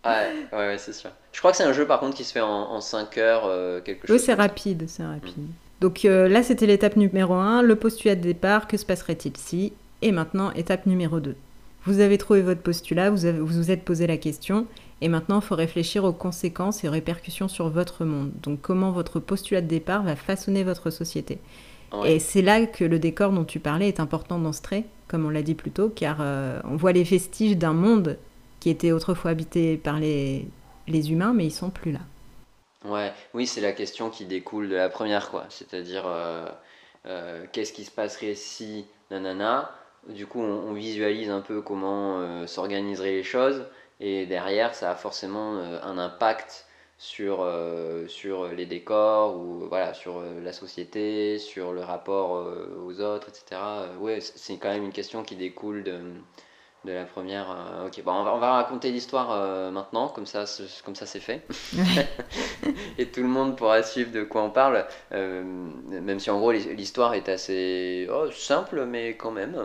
Ouais, 0.05 0.33
ouais, 0.53 0.59
ouais, 0.69 0.79
c'est 0.79 0.93
sûr. 0.93 1.11
Je 1.33 1.39
crois 1.39 1.53
que 1.53 1.57
c'est 1.57 1.65
un 1.65 1.73
jeu 1.73 1.87
par 1.87 2.01
contre 2.01 2.17
qui 2.17 2.23
se 2.25 2.33
fait 2.35 2.41
en, 2.43 2.49
en 2.49 2.81
5 2.83 3.17
heures, 3.17 3.83
quelque 3.83 4.03
Oui, 4.03 4.09
chose. 4.19 4.21
c'est 4.21 4.33
comme 4.33 4.37
ça. 4.37 4.43
rapide, 4.43 4.85
c'est 4.89 5.05
rapide. 5.05 5.47
Donc 5.81 6.05
euh, 6.05 6.29
là, 6.29 6.43
c'était 6.43 6.67
l'étape 6.67 6.97
numéro 6.97 7.35
1, 7.35 7.63
le 7.63 7.77
postulat 7.77 8.15
de 8.17 8.21
départ, 8.23 8.67
que 8.67 8.77
se 8.77 8.87
passerait-il 8.87 9.37
si? 9.37 9.73
Et 10.03 10.13
maintenant, 10.13 10.51
étape 10.53 10.87
numéro 10.87 11.21
2. 11.21 11.37
Vous 11.85 12.01
avez 12.01 12.19
trouvé 12.19 12.43
votre 12.43 12.63
postulat, 12.63 13.11
vous 13.11 13.27
avez- 13.27 13.39
vous 13.39 13.47
vous 13.47 13.71
êtes 13.71 13.85
posé 13.85 14.07
la 14.07 14.17
question, 14.17 14.67
et 15.01 15.09
maintenant, 15.09 15.41
il 15.41 15.45
faut 15.45 15.55
réfléchir 15.55 16.05
aux 16.05 16.13
conséquences 16.13 16.83
et 16.83 16.89
aux 16.89 16.93
répercussions 16.93 17.49
sur 17.49 17.69
votre 17.69 18.05
monde. 18.05 18.33
Donc 18.43 18.61
comment 18.63 18.91
votre 18.91 19.21
postulat 19.21 19.61
de 19.61 19.67
départ 19.69 20.03
va 20.03 20.17
façonner 20.17 20.65
votre 20.65 20.91
société. 20.91 21.39
Ouais. 21.93 22.15
Et 22.15 22.19
c'est 22.19 22.43
là 22.43 22.67
que 22.67 22.85
le 22.85 22.99
décor 22.99 23.31
dont 23.33 23.45
tu 23.45 23.61
parlais 23.61 23.89
est 23.89 24.01
important 24.01 24.39
dans 24.39 24.53
ce 24.53 24.63
trait, 24.63 24.85
comme 25.09 25.25
on 25.27 25.31
l'a 25.31 25.43
dit 25.43 25.55
plus 25.55 25.71
tôt, 25.71 25.91
car 25.95 26.17
euh, 26.21 26.61
on 26.65 26.77
voit 26.77 26.93
les 26.93 27.05
vestiges 27.05 27.57
d'un 27.57 27.75
monde 27.75 28.19
qui 28.61 28.71
était 28.71 28.91
autrefois 28.93 29.31
habité 29.31 29.77
par 29.77 30.01
les, 30.01 30.49
les 30.89 31.13
humains, 31.13 31.33
mais 31.35 31.45
ils 31.47 31.53
sont 31.53 31.71
plus 31.71 31.93
là. 31.93 32.01
Ouais, 32.87 33.13
oui, 33.35 33.47
c'est 33.47 33.61
la 33.61 33.73
question 33.73 34.11
qui 34.11 34.27
découle 34.27 34.69
de 34.69 34.77
la 34.77 34.89
première, 34.89 35.31
quoi. 35.31 35.47
C'est-à-dire, 35.49 36.05
euh, 36.07 36.47
euh, 37.07 37.45
qu'est-ce 37.53 37.73
qui 37.73 37.85
se 37.85 37.91
passerait 37.91 38.35
si, 38.35 38.87
nanana. 39.11 39.71
Du 40.09 40.27
coup, 40.27 40.41
on, 40.41 40.73
visualise 40.73 41.31
un 41.31 41.41
peu 41.41 41.63
comment 41.63 42.19
euh, 42.21 42.47
s'organiseraient 42.47 43.13
les 43.13 43.23
choses, 43.25 43.65
et 43.99 44.27
derrière, 44.27 44.75
ça 44.75 44.93
a 44.93 44.95
forcément 44.95 45.59
un 45.59 45.99
impact 45.99 46.67
sur, 46.99 47.47
sur 48.09 48.49
les 48.49 48.67
décors, 48.67 49.37
ou 49.37 49.67
voilà, 49.69 49.95
sur 49.95 50.23
la 50.43 50.53
société, 50.53 51.39
sur 51.39 51.73
le 51.73 51.81
rapport 51.83 52.47
aux 52.85 53.01
autres, 53.01 53.29
etc. 53.29 53.61
Ouais, 54.01 54.21
c'est 54.21 54.59
quand 54.59 54.69
même 54.69 54.85
une 54.85 54.93
question 54.93 55.23
qui 55.25 55.35
découle 55.37 55.83
de, 55.83 55.99
de 56.87 56.93
la 56.93 57.05
première. 57.05 57.51
euh, 57.51 57.87
ok, 57.89 58.03
bon, 58.05 58.13
on 58.13 58.25
va, 58.25 58.35
on 58.35 58.39
va 58.39 58.53
raconter 58.53 58.91
l'histoire 58.91 59.33
euh, 59.33 59.71
maintenant, 59.71 60.09
comme 60.09 60.25
ça, 60.25 60.45
comme 60.85 60.95
ça 60.95 61.05
c'est 61.05 61.21
fait 61.21 61.43
et 62.99 63.07
tout 63.07 63.21
le 63.21 63.29
monde 63.29 63.57
pourra 63.57 63.83
suivre 63.83 64.13
de 64.13 64.23
quoi 64.23 64.43
on 64.43 64.51
parle, 64.51 64.87
euh, 65.13 65.43
même 65.43 66.19
si 66.19 66.31
en 66.31 66.39
gros 66.39 66.53
l'histoire 66.53 67.15
est 67.15 67.29
assez 67.29 68.09
oh, 68.11 68.31
simple, 68.31 68.87
mais 68.87 69.17
quand 69.17 69.33
même, 69.33 69.61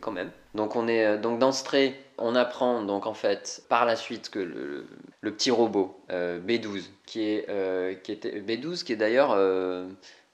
quand 0.00 0.12
même. 0.12 0.30
Donc 0.54 0.76
on 0.76 0.86
est 0.86 1.18
donc 1.18 1.40
dans 1.40 1.50
ce 1.50 1.64
trait, 1.64 1.94
on 2.18 2.36
apprend 2.36 2.82
donc 2.82 3.06
en 3.06 3.14
fait 3.14 3.64
par 3.68 3.86
la 3.86 3.96
suite 3.96 4.30
que 4.30 4.38
le, 4.38 4.86
le 5.20 5.32
petit 5.32 5.50
robot 5.50 5.98
euh, 6.12 6.38
B12 6.40 6.84
qui 7.06 7.22
est 7.22 8.02
qui 8.02 8.12
était 8.12 8.40
B12 8.40 8.84
qui 8.84 8.92
est 8.92 8.96
d'ailleurs 8.96 9.36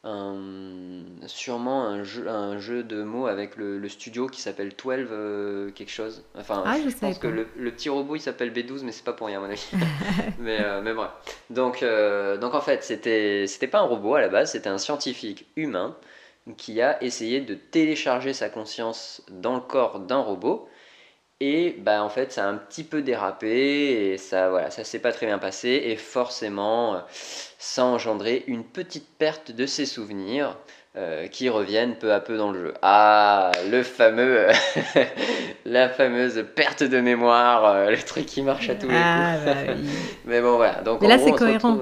sûrement 0.03 1.85
un 1.85 2.05
jeu, 2.05 2.29
un 2.29 2.59
jeu 2.59 2.83
de 2.83 3.03
mots 3.03 3.27
avec 3.27 3.57
le, 3.57 3.87
studio 3.89 4.29
qui 4.29 4.41
s'appelle 4.41 4.71
12 4.71 5.07
euh, 5.11 5.71
quelque 5.73 5.91
chose. 5.91 6.25
Enfin, 6.39 6.63
ah, 6.65 6.77
je, 6.79 6.95
pense 6.97 7.19
que 7.19 7.27
le, 7.27 7.45
petit 7.71 7.89
robot 7.89 8.17
il 8.17 8.21
s'appelle 8.21 8.53
B12, 8.53 8.83
mais 8.85 8.93
c'est 8.93 9.05
pas 9.05 9.13
pour 9.13 9.27
rien 9.27 9.39
à 9.39 9.41
mon 9.41 9.51
avis. 9.51 9.71
mais, 10.39 10.59
euh, 10.61 10.81
mais 10.83 10.95
bref. 10.95 11.11
Donc, 11.51 11.83
euh, 11.83 12.39
donc 12.39 12.55
en 12.55 12.61
fait, 12.61 12.83
c'était, 12.83 13.47
c'était 13.47 13.67
pas 13.67 13.81
un 13.81 13.87
robot 13.87 14.15
à 14.15 14.21
la 14.21 14.29
base, 14.29 14.53
c'était 14.53 14.71
un 14.71 14.79
scientifique 14.79 15.47
humain 15.57 15.97
qui 16.57 16.81
a 16.81 17.03
essayé 17.03 17.41
de 17.41 17.55
télécharger 17.55 18.33
sa 18.33 18.49
conscience 18.49 19.23
dans 19.31 19.55
le 19.55 19.61
corps 19.61 20.01
d'un 20.01 20.21
robot 20.21 20.69
et 21.41 21.75
bah, 21.79 22.03
en 22.03 22.11
fait, 22.11 22.33
ça 22.33 22.45
a 22.45 22.49
un 22.49 22.57
petit 22.57 22.85
peu 22.85 23.01
dérapé 23.01 24.13
et 24.13 24.19
ça 24.19 24.51
voilà, 24.51 24.71
ça 24.71 24.85
s'est 24.85 24.99
pas 24.99 25.11
très 25.11 25.25
bien 25.25 25.39
passé 25.39 25.83
et 25.87 25.97
forcément, 25.97 26.95
euh, 26.95 26.99
ça 27.59 27.83
a 27.83 27.85
engendré 27.87 28.45
une 28.47 28.63
petite 28.63 29.09
perte 29.19 29.51
de 29.51 29.65
ses 29.65 29.87
souvenirs 29.87 30.59
euh, 30.97 31.29
qui 31.29 31.49
reviennent 31.49 31.97
peu 31.97 32.13
à 32.13 32.21
peu 32.21 32.37
dans 32.37 32.53
le 32.53 32.61
jeu. 32.61 32.75
Ah, 32.83 33.53
le 33.71 33.83
fameux, 33.83 34.49
la 35.65 35.89
fameuse 35.89 36.45
perte 36.55 36.83
de 36.83 37.01
mémoire, 37.01 37.65
euh, 37.65 37.91
le 37.91 37.99
truc 37.99 38.27
qui 38.27 38.43
marche 38.43 38.69
à 38.69 38.75
tous 38.75 38.89
les 38.89 38.97
ah, 39.03 39.37
coups. 39.37 39.47
Bah 39.47 39.75
Mais 40.27 40.43
bon 40.43 40.57
voilà, 40.57 40.83
donc 40.83 41.01
Mais 41.01 41.09
là 41.09 41.19
c'est 41.19 41.33
cohérent. 41.33 41.79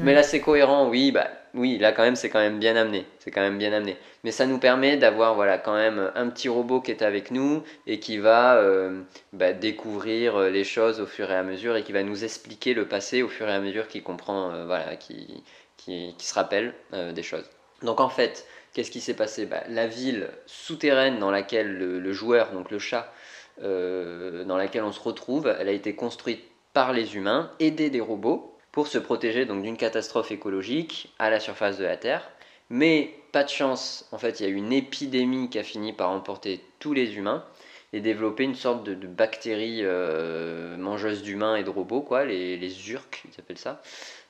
Mais 0.00 0.14
là 0.14 0.24
c'est 0.24 0.40
cohérent, 0.40 0.88
oui, 0.88 1.12
bah 1.12 1.28
oui, 1.54 1.78
là 1.78 1.92
quand 1.92 2.02
même 2.02 2.16
c'est 2.16 2.30
quand 2.30 2.38
même 2.38 2.58
bien 2.58 2.76
amené, 2.76 3.04
c'est 3.18 3.30
quand 3.30 3.42
même 3.42 3.58
bien 3.58 3.72
amené. 3.72 3.96
Mais 4.24 4.30
ça 4.30 4.46
nous 4.46 4.58
permet 4.58 4.96
d'avoir 4.96 5.34
voilà 5.34 5.58
quand 5.58 5.74
même 5.74 6.10
un 6.14 6.28
petit 6.30 6.48
robot 6.48 6.80
qui 6.80 6.90
est 6.90 7.02
avec 7.02 7.30
nous 7.30 7.62
et 7.86 8.00
qui 8.00 8.16
va 8.18 8.56
euh, 8.56 9.02
bah, 9.34 9.52
découvrir 9.52 10.36
euh, 10.36 10.50
les 10.50 10.64
choses 10.64 11.00
au 11.00 11.06
fur 11.06 11.30
et 11.30 11.36
à 11.36 11.42
mesure 11.42 11.76
et 11.76 11.82
qui 11.82 11.92
va 11.92 12.02
nous 12.02 12.24
expliquer 12.24 12.72
le 12.72 12.88
passé 12.88 13.22
au 13.22 13.28
fur 13.28 13.48
et 13.48 13.52
à 13.52 13.60
mesure 13.60 13.86
qu'il 13.88 14.02
comprend, 14.02 14.50
euh, 14.50 14.64
voilà, 14.64 14.96
qui, 14.96 15.44
qui, 15.76 16.14
se 16.18 16.34
rappelle 16.34 16.74
des 16.92 17.22
choses. 17.22 17.48
Donc 17.82 18.00
en 18.00 18.08
fait, 18.08 18.46
qu'est-ce 18.72 18.90
qui 18.90 19.00
s'est 19.00 19.14
passé? 19.16 19.44
Bah, 19.44 19.62
La 19.68 19.86
ville 19.86 20.28
souterraine 20.46 21.18
dans 21.18 21.30
laquelle 21.30 21.76
le, 21.76 22.12
joueur, 22.12 22.52
donc 22.52 22.70
le 22.70 22.78
chat, 22.78 23.12
dans 23.60 24.56
laquelle 24.56 24.84
on 24.84 24.92
se 24.92 25.00
retrouve, 25.00 25.54
elle 25.58 25.68
a 25.68 25.72
été 25.72 25.94
construite 25.94 26.44
par 26.72 26.92
les 26.92 27.16
humains, 27.16 27.50
aidée 27.58 27.90
des 27.90 28.00
robots 28.00 28.51
pour 28.72 28.88
se 28.88 28.98
protéger 28.98 29.44
donc 29.44 29.62
d'une 29.62 29.76
catastrophe 29.76 30.32
écologique 30.32 31.14
à 31.18 31.30
la 31.30 31.38
surface 31.38 31.78
de 31.78 31.84
la 31.84 31.96
Terre. 31.96 32.28
Mais 32.70 33.14
pas 33.32 33.44
de 33.44 33.50
chance, 33.50 34.08
en 34.12 34.18
fait, 34.18 34.40
il 34.40 34.42
y 34.44 34.46
a 34.46 34.48
eu 34.48 34.56
une 34.56 34.72
épidémie 34.72 35.50
qui 35.50 35.58
a 35.58 35.62
fini 35.62 35.92
par 35.92 36.10
emporter 36.10 36.64
tous 36.78 36.94
les 36.94 37.16
humains 37.16 37.44
et 37.92 38.00
développer 38.00 38.44
une 38.44 38.54
sorte 38.54 38.84
de, 38.84 39.06
bactérie 39.06 39.80
euh, 39.82 40.76
mangeuse 40.78 41.22
d'humains 41.22 41.56
et 41.56 41.64
de 41.64 41.70
robots, 41.70 42.00
quoi, 42.00 42.24
les, 42.24 42.56
les 42.56 42.90
ils 42.90 42.98
appellent 43.38 43.58
ça, 43.58 43.82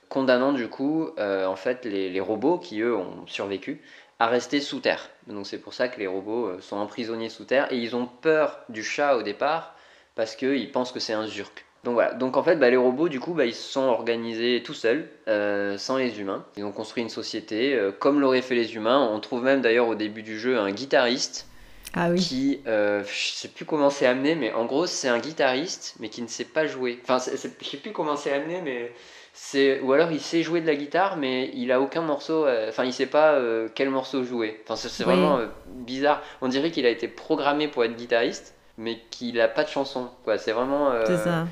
condamnant 0.09 0.53
du 0.53 0.69
coup, 0.69 1.11
euh, 1.19 1.47
en 1.47 1.55
fait, 1.55 1.85
les, 1.85 2.21
robots 2.21 2.59
qui 2.59 2.81
eux 2.81 2.97
ont 2.97 3.25
survécu 3.29 3.81
à 4.19 4.27
rester 4.27 4.61
sous 4.61 4.81
terre. 4.81 5.09
Donc 5.29 5.47
c'est 5.47 5.59
pour 5.59 5.75
ça 5.75 5.89
que 5.89 6.01
les 6.01 6.09
robots 6.09 6.47
euh, 6.47 6.61
sont 6.61 6.77
emprisonnés 6.77 7.29
sous 7.29 7.45
terre 7.45 7.73
et 7.73 7.79
ils 7.79 7.95
ont 7.95 8.07
peur 8.07 8.61
du 8.69 8.83
chat 8.83 9.17
au 9.17 9.23
départ 9.23 9.77
parce 10.15 10.37
qu'ils 10.37 10.71
pensent 10.73 10.93
que 10.93 11.01
c'est 11.01 11.13
un 11.13 11.27
zurk. 11.27 11.65
Donc 11.85 11.95
voilà, 11.95 12.15
donc 12.15 12.37
en 12.37 12.45
fait 12.45 12.57
bah, 12.57 12.71
les 12.71 12.77
robots 12.77 13.09
du 13.09 13.19
coup 13.19 13.35
bah, 13.35 13.45
ils 13.45 13.55
se 13.55 13.73
sont 13.73 13.83
organisés 13.83 14.63
tout 14.65 14.75
seuls, 14.75 15.09
euh, 15.27 15.77
sans 15.79 15.97
les 15.97 16.21
humains. 16.21 16.45
Ils 16.57 16.65
ont 16.65 16.71
construit 16.71 17.03
une 17.03 17.09
société 17.09 17.75
euh, 17.75 17.91
comme 17.91 18.21
l'auraient 18.21 18.43
fait 18.43 18.55
les 18.55 18.77
humains. 18.77 19.09
On 19.13 19.19
trouve 19.19 19.43
même 19.43 19.63
d'ailleurs 19.63 19.89
au 19.89 19.97
début 19.97 20.23
du 20.23 20.39
jeu 20.39 20.59
un 20.59 20.71
guitariste 20.71 21.49
ah 21.95 22.11
oui. 22.11 22.21
qui, 22.21 22.61
euh, 22.69 23.03
je 23.05 23.33
sais 23.33 23.49
plus 23.49 23.65
comment 23.65 23.91
c'est 23.91 24.07
amené, 24.07 24.37
mais 24.37 24.53
en 24.53 24.65
gros 24.65 24.87
c'est 24.87 25.09
un 25.09 25.19
guitariste 25.19 25.97
mais 25.99 26.09
qui 26.09 26.23
ne 26.23 26.29
sait 26.29 26.45
pas 26.45 26.67
jouer. 26.67 27.01
Enfin 27.03 27.19
je 27.19 27.37
sais 27.37 27.77
plus 27.79 27.91
comment 27.91 28.15
c'est 28.15 28.33
amené, 28.33 28.61
mais 28.63 28.93
c'est 29.33 29.81
ou 29.81 29.93
alors 29.93 30.13
il 30.13 30.21
sait 30.21 30.45
jouer 30.45 30.61
de 30.61 30.69
la 30.69 30.77
guitare 30.77 31.17
mais 31.17 31.51
il 31.53 31.73
a 31.73 31.81
aucun 31.81 32.03
morceau, 32.03 32.47
enfin 32.69 32.85
il 32.85 32.93
sait 32.93 33.07
pas 33.07 33.41
quel 33.75 33.91
morceau 33.91 34.23
jouer. 34.23 34.63
Enfin 34.63 34.77
c'est 34.77 35.03
vraiment 35.03 35.41
bizarre. 35.67 36.23
On 36.43 36.47
dirait 36.47 36.71
qu'il 36.71 36.87
a 36.87 36.91
été 36.91 37.09
programmé 37.09 37.67
pour 37.67 37.83
être 37.83 37.97
guitariste 37.97 38.55
mais 38.79 39.01
qu'il 39.11 39.41
a 39.41 39.49
pas 39.49 39.65
de 39.65 39.69
chanson. 39.69 40.11
Quoi. 40.23 40.39
C'est 40.39 40.53
vraiment. 40.53 40.93
c'est 41.07 41.17
ça 41.17 41.45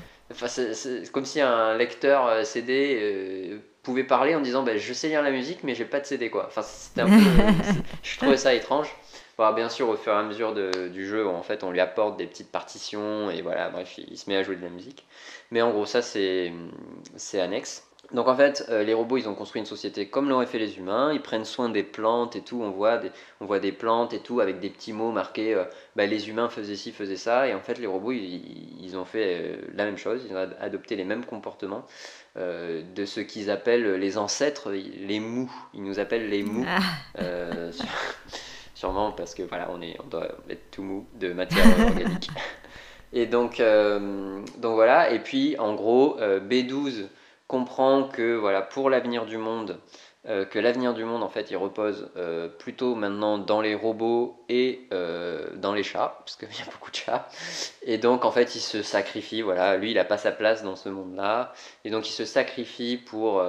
c'est 0.47 1.11
comme 1.11 1.25
si 1.25 1.41
un 1.41 1.77
lecteur 1.77 2.27
euh, 2.27 2.43
CD 2.43 2.97
euh, 3.01 3.59
pouvait 3.83 4.03
parler 4.03 4.35
en 4.35 4.41
disant 4.41 4.63
bah, 4.63 4.77
Je 4.77 4.93
sais 4.93 5.07
lire 5.07 5.21
la 5.21 5.31
musique, 5.31 5.63
mais 5.63 5.75
j'ai 5.75 5.85
pas 5.85 5.99
de 5.99 6.05
CD. 6.05 6.29
Quoi. 6.29 6.45
Enfin, 6.47 6.61
c'était 6.61 7.01
un 7.01 7.09
peu, 7.09 7.19
je 8.03 8.17
trouvais 8.17 8.37
ça 8.37 8.53
étrange. 8.53 8.89
bien 9.55 9.69
sûr, 9.69 9.89
au 9.89 9.95
fur 9.95 10.13
et 10.13 10.17
à 10.17 10.23
mesure 10.23 10.53
du 10.53 11.07
jeu, 11.07 11.27
en 11.27 11.43
fait, 11.43 11.63
on 11.63 11.71
lui 11.71 11.79
apporte 11.79 12.17
des 12.17 12.27
petites 12.27 12.51
partitions 12.51 13.29
et 13.31 13.41
voilà, 13.41 13.69
bref, 13.69 13.97
il 13.97 14.17
se 14.17 14.29
met 14.29 14.37
à 14.37 14.43
jouer 14.43 14.55
de 14.55 14.63
la 14.63 14.69
musique. 14.69 15.05
Mais 15.51 15.61
en 15.61 15.71
gros, 15.71 15.85
ça, 15.85 16.01
c'est 16.01 16.51
annexe. 17.33 17.87
Donc 18.13 18.27
en 18.27 18.35
fait, 18.35 18.65
euh, 18.69 18.83
les 18.83 18.93
robots, 18.93 19.17
ils 19.17 19.29
ont 19.29 19.35
construit 19.35 19.61
une 19.61 19.65
société 19.65 20.07
comme 20.07 20.27
l'auraient 20.27 20.45
fait 20.45 20.59
les 20.59 20.77
humains. 20.77 21.13
Ils 21.13 21.21
prennent 21.21 21.45
soin 21.45 21.69
des 21.69 21.83
plantes 21.83 22.35
et 22.35 22.41
tout. 22.41 22.61
On 22.61 22.69
voit 22.69 22.97
des, 22.97 23.09
on 23.39 23.45
voit 23.45 23.59
des 23.59 23.71
plantes 23.71 24.13
et 24.13 24.19
tout 24.19 24.41
avec 24.41 24.59
des 24.59 24.69
petits 24.69 24.91
mots 24.91 25.11
marqués. 25.11 25.53
Euh, 25.53 25.63
bah, 25.95 26.05
les 26.05 26.27
humains 26.27 26.49
faisaient 26.49 26.75
ci, 26.75 26.91
faisaient 26.91 27.15
ça. 27.15 27.47
Et 27.47 27.53
en 27.53 27.61
fait, 27.61 27.79
les 27.79 27.87
robots, 27.87 28.11
ils, 28.11 28.97
ont 28.97 29.05
fait 29.05 29.37
euh, 29.41 29.55
la 29.75 29.85
même 29.85 29.97
chose. 29.97 30.25
Ils 30.29 30.35
ont 30.35 30.49
adopté 30.59 30.97
les 30.97 31.05
mêmes 31.05 31.25
comportements 31.25 31.85
de 32.37 33.05
ce 33.05 33.19
qu'ils 33.19 33.49
appellent 33.49 33.95
les 33.95 34.17
ancêtres, 34.17 34.71
les 34.71 35.19
mous. 35.19 35.51
Ils 35.73 35.83
nous 35.83 35.99
appellent 35.99 36.29
les 36.29 36.43
mous. 36.43 36.65
Ah. 36.67 37.21
sûrement 38.73 39.11
parce 39.11 39.35
que 39.35 39.43
voilà, 39.43 39.69
on, 39.71 39.81
est, 39.81 39.95
on 40.03 40.07
doit 40.07 40.27
être 40.49 40.71
tout 40.71 40.81
mou 40.81 41.07
de 41.19 41.33
matière 41.33 41.65
organique. 41.79 42.29
Et 43.13 43.25
donc, 43.25 43.61
donc 43.61 44.75
voilà. 44.75 45.11
Et 45.11 45.19
puis, 45.19 45.57
en 45.59 45.75
gros, 45.75 46.17
B12 46.19 47.07
comprend 47.51 48.05
que 48.05 48.37
voilà, 48.37 48.61
pour 48.61 48.89
l'avenir 48.89 49.25
du 49.25 49.37
monde, 49.37 49.77
euh, 50.25 50.45
que 50.45 50.57
l'avenir 50.57 50.93
du 50.93 51.03
monde 51.03 51.21
en 51.21 51.27
fait 51.27 51.51
il 51.51 51.57
repose 51.57 52.09
euh, 52.15 52.47
plutôt 52.47 52.95
maintenant 52.95 53.37
dans 53.37 53.59
les 53.59 53.75
robots 53.75 54.45
et 54.47 54.87
euh, 54.93 55.49
dans 55.55 55.73
les 55.73 55.83
chats 55.83 56.15
parce 56.19 56.37
qu'il 56.37 56.47
y 56.59 56.61
a 56.61 56.71
beaucoup 56.71 56.91
de 56.91 56.95
chats. 56.95 57.27
Et 57.81 57.97
donc 57.97 58.23
en 58.23 58.31
fait 58.31 58.55
il 58.55 58.61
se 58.61 58.83
sacrifie 58.83 59.41
voilà 59.41 59.75
lui 59.75 59.91
il 59.91 59.95
n'a 59.95 60.05
pas 60.05 60.17
sa 60.17 60.31
place 60.31 60.63
dans 60.63 60.77
ce 60.77 60.87
monde 60.87 61.13
là 61.17 61.51
et 61.83 61.89
donc 61.89 62.07
il 62.07 62.13
se 62.13 62.23
sacrifie 62.23 62.95
pour 62.95 63.43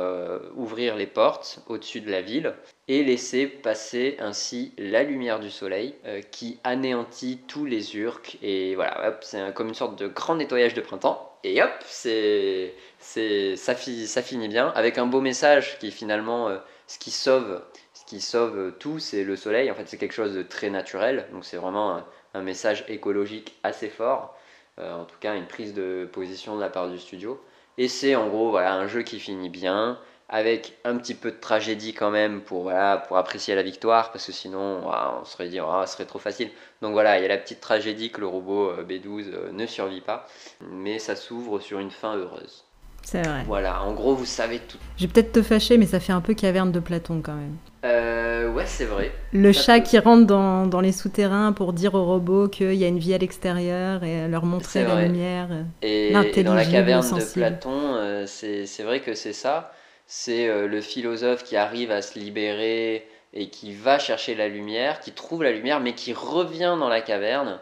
ouvrir 0.56 0.96
les 0.96 1.06
portes 1.06 1.60
au-dessus 1.68 2.00
de 2.00 2.10
la 2.10 2.22
ville 2.22 2.54
et 2.88 3.04
laisser 3.04 3.46
passer 3.46 4.16
ainsi 4.18 4.72
la 4.76 5.02
lumière 5.04 5.38
du 5.38 5.50
soleil 5.50 5.94
qui 6.32 6.58
anéantit 6.64 7.40
tous 7.46 7.64
les 7.64 7.96
urques 7.96 8.38
et 8.42 8.74
voilà 8.74 9.18
c'est 9.20 9.54
comme 9.54 9.68
une 9.68 9.74
sorte 9.74 9.98
de 9.98 10.08
grand 10.08 10.34
nettoyage 10.34 10.74
de 10.74 10.80
printemps 10.80 11.32
et 11.44 11.60
hop, 11.62 11.70
c'est, 11.86 12.74
c'est, 12.98 13.56
ça, 13.56 13.74
ça 13.74 14.22
finit 14.22 14.48
bien 14.48 14.68
avec 14.76 14.98
un 14.98 15.06
beau 15.06 15.20
message 15.20 15.78
qui 15.78 15.90
finalement, 15.90 16.48
euh, 16.48 16.58
ce 16.86 16.98
qui 16.98 17.10
sauve, 17.10 17.62
ce 17.94 18.04
qui 18.04 18.20
sauve 18.20 18.74
tout, 18.78 19.00
c'est 19.00 19.24
le 19.24 19.34
soleil. 19.34 19.70
En 19.70 19.74
fait, 19.74 19.88
c'est 19.88 19.96
quelque 19.96 20.14
chose 20.14 20.34
de 20.34 20.42
très 20.42 20.70
naturel, 20.70 21.26
donc 21.32 21.44
c'est 21.44 21.56
vraiment 21.56 22.00
un, 22.34 22.42
message 22.42 22.84
écologique 22.88 23.58
assez 23.64 23.88
fort. 23.88 24.36
Euh, 24.78 24.94
en 24.94 25.04
tout 25.04 25.18
cas, 25.20 25.34
une 25.34 25.46
prise 25.46 25.74
de 25.74 26.08
position 26.12 26.54
de 26.56 26.60
la 26.60 26.70
part 26.70 26.88
du 26.88 26.98
studio. 26.98 27.42
Et 27.78 27.88
c'est 27.88 28.14
en 28.14 28.28
gros 28.28 28.50
voilà 28.50 28.74
un 28.74 28.86
jeu 28.86 29.02
qui 29.02 29.18
finit 29.18 29.48
bien, 29.48 29.98
avec 30.32 30.78
un 30.86 30.96
petit 30.96 31.14
peu 31.14 31.30
de 31.30 31.36
tragédie 31.36 31.92
quand 31.92 32.10
même 32.10 32.40
pour, 32.40 32.62
voilà, 32.62 32.96
pour 32.96 33.18
apprécier 33.18 33.54
la 33.54 33.62
victoire, 33.62 34.10
parce 34.12 34.26
que 34.26 34.32
sinon 34.32 34.80
on 34.86 35.24
serait 35.26 35.48
dit 35.48 35.60
oh, 35.60 35.82
ce 35.84 35.92
serait 35.92 36.06
trop 36.06 36.18
facile. 36.18 36.48
Donc 36.80 36.92
voilà, 36.92 37.18
il 37.18 37.22
y 37.22 37.24
a 37.26 37.28
la 37.28 37.36
petite 37.36 37.60
tragédie 37.60 38.10
que 38.10 38.20
le 38.20 38.26
robot 38.26 38.70
euh, 38.70 38.82
B12 38.82 39.26
euh, 39.26 39.52
ne 39.52 39.66
survit 39.66 40.00
pas, 40.00 40.26
mais 40.70 40.98
ça 40.98 41.16
s'ouvre 41.16 41.60
sur 41.60 41.78
une 41.80 41.90
fin 41.90 42.16
heureuse. 42.16 42.64
C'est 43.02 43.20
vrai. 43.20 43.42
Voilà, 43.46 43.82
en 43.82 43.92
gros 43.92 44.14
vous 44.14 44.24
savez 44.24 44.60
tout. 44.60 44.78
Je 44.96 45.06
vais 45.06 45.12
peut-être 45.12 45.32
te 45.32 45.42
fâcher, 45.42 45.76
mais 45.76 45.84
ça 45.84 46.00
fait 46.00 46.14
un 46.14 46.22
peu 46.22 46.32
caverne 46.32 46.72
de 46.72 46.80
Platon 46.80 47.20
quand 47.22 47.34
même. 47.34 47.56
Euh, 47.84 48.50
ouais, 48.52 48.64
c'est 48.64 48.86
vrai. 48.86 49.12
Le 49.34 49.52
chat 49.52 49.80
qui 49.80 49.98
rentre 49.98 50.26
dans, 50.26 50.66
dans, 50.66 50.80
les 50.80 50.92
souterrains 50.92 51.52
pour 51.52 51.74
dire 51.74 51.94
aux 51.94 52.06
robots 52.06 52.48
qu'il 52.48 52.74
y 52.74 52.84
a 52.84 52.88
une 52.88 53.00
vie 53.00 53.12
à 53.12 53.18
l'extérieur 53.18 54.02
et 54.02 54.28
leur 54.28 54.46
montrer 54.46 54.84
la 54.84 55.02
lumière. 55.02 55.48
Et, 55.82 56.12
et, 56.12 56.42
dans 56.42 56.54
la 56.54 56.64
caverne 56.64 57.18
de 57.18 57.32
Platon, 57.34 58.24
c'est 58.24 58.82
vrai 58.82 59.00
que 59.00 59.14
c'est 59.14 59.34
ça 59.34 59.72
c'est 60.14 60.46
euh, 60.46 60.68
le 60.68 60.82
philosophe 60.82 61.42
qui 61.42 61.56
arrive 61.56 61.90
à 61.90 62.02
se 62.02 62.18
libérer 62.18 63.08
et 63.32 63.48
qui 63.48 63.72
va 63.72 63.98
chercher 63.98 64.34
la 64.34 64.46
lumière, 64.46 65.00
qui 65.00 65.12
trouve 65.12 65.42
la 65.42 65.52
lumière, 65.52 65.80
mais 65.80 65.94
qui 65.94 66.12
revient 66.12 66.76
dans 66.78 66.90
la 66.90 67.00
caverne 67.00 67.60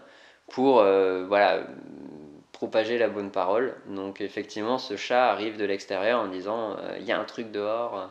pour 0.48 0.80
euh, 0.80 1.24
voilà, 1.28 1.60
propager 2.50 2.98
la 2.98 3.08
bonne 3.08 3.30
parole. 3.30 3.76
Donc 3.88 4.20
effectivement, 4.20 4.78
ce 4.78 4.96
chat 4.96 5.30
arrive 5.30 5.58
de 5.58 5.64
l'extérieur 5.64 6.18
en 6.18 6.26
disant 6.26 6.72
euh, 6.72 6.96
il 6.98 7.06
y 7.06 7.12
a 7.12 7.20
un 7.20 7.24
truc 7.24 7.52
dehors. 7.52 8.10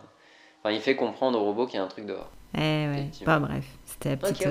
Enfin, 0.64 0.74
il 0.74 0.80
fait 0.80 0.96
comprendre 0.96 1.38
au 1.38 1.44
robot 1.44 1.66
qu'il 1.66 1.76
y 1.76 1.82
a 1.82 1.84
un 1.84 1.88
truc 1.88 2.06
dehors. 2.06 2.32
Eh 2.56 2.60
ouais, 2.60 3.10
pas 3.26 3.40
bref, 3.40 3.66
c'était 3.86 4.12
la 4.12 4.18
petite 4.18 4.48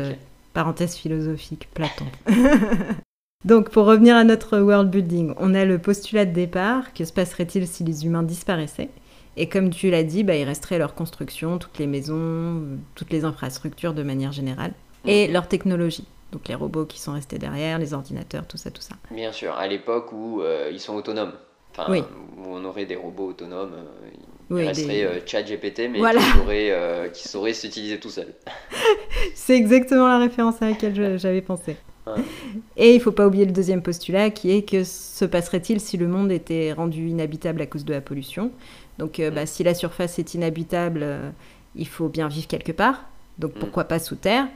parenthèse 0.53 0.97
philosophique, 0.97 1.67
Platon. 1.73 2.05
Donc 3.47 3.71
pour 3.71 3.87
revenir 3.87 4.17
à 4.17 4.25
notre 4.25 4.59
world 4.59 4.91
building, 4.91 5.33
on 5.39 5.55
a 5.55 5.65
le 5.65 5.79
postulat 5.79 6.27
de 6.27 6.33
départ, 6.33 6.93
que 6.93 7.07
se 7.07 7.13
passerait-il 7.15 7.67
si 7.67 7.85
les 7.85 8.05
humains 8.05 8.23
disparaissaient? 8.23 8.91
Et 9.39 9.49
comme 9.49 9.71
tu 9.71 9.89
l'as 9.89 10.03
dit, 10.03 10.25
bah, 10.25 10.35
il 10.35 10.43
resterait 10.43 10.79
leur 10.79 10.95
construction, 10.95 11.59
toutes 11.59 11.79
les 11.79 11.87
maisons, 11.87 12.61
toutes 12.97 13.11
les 13.11 13.25
infrastructures 13.25 13.95
de 13.95 14.03
manière 14.03 14.33
générale, 14.33 14.73
et 15.07 15.29
leur 15.29 15.47
technologie. 15.47 16.07
Donc 16.33 16.49
les 16.49 16.57
robots 16.57 16.85
qui 16.85 17.01
sont 17.01 17.13
restés 17.13 17.39
derrière, 17.39 17.79
les 17.79 17.95
ordinateurs, 17.95 18.47
tout 18.47 18.57
ça, 18.57 18.73
tout 18.73 18.83
ça. 18.83 18.97
Bien 19.13 19.31
sûr, 19.31 19.55
à 19.55 19.69
l'époque 19.69 20.13
où 20.13 20.43
euh, 20.43 20.71
ils 20.73 20.81
sont 20.81 20.95
autonomes. 20.95 21.33
Enfin, 21.71 21.87
oui. 21.89 22.03
où 22.37 22.49
on 22.49 22.65
aurait 22.65 22.85
des 22.85 22.97
robots 22.97 23.29
autonomes, 23.29 23.75
euh, 23.75 24.59
il 24.61 24.67
resterait 24.67 25.05
euh, 25.05 25.21
ChatGPT, 25.25 25.89
mais 25.89 26.01
qui, 27.13 27.29
saurait, 27.29 27.53
s'utiliser 27.53 28.01
tout 28.01 28.11
seul. 28.11 28.35
C'est 29.35 29.57
exactement 29.57 30.09
la 30.09 30.19
référence 30.19 30.61
à 30.61 30.71
laquelle 30.71 31.17
j'avais 31.19 31.43
pensé. 31.43 31.77
Et 32.77 32.95
il 32.95 33.01
faut 33.01 33.13
pas 33.13 33.27
oublier 33.27 33.45
le 33.45 33.53
deuxième 33.53 33.83
postulat 33.83 34.31
qui 34.31 34.51
est 34.51 34.63
que 34.63 34.83
se 34.83 35.27
passerait-il 35.27 35.79
si 35.79 35.99
le 35.99 36.09
monde 36.09 36.33
était 36.33 36.73
rendu 36.73 37.07
inhabitable 37.07 37.61
à 37.61 37.67
cause 37.67 37.85
de 37.85 37.93
la 37.93 38.01
pollution? 38.01 38.51
Donc 38.99 39.21
bah, 39.35 39.47
si 39.47 39.63
la 39.63 39.75
surface 39.75 40.19
est 40.19 40.35
inhabitable, 40.35 41.07
il 41.77 41.87
faut 41.87 42.09
bien 42.09 42.29
vivre 42.29 42.47
quelque 42.49 42.73
part. 42.73 43.05
Donc 43.39 43.55
mm. 43.55 43.59
pourquoi 43.61 43.85
pas 43.85 43.99
sous 43.99 44.17
terre 44.17 44.49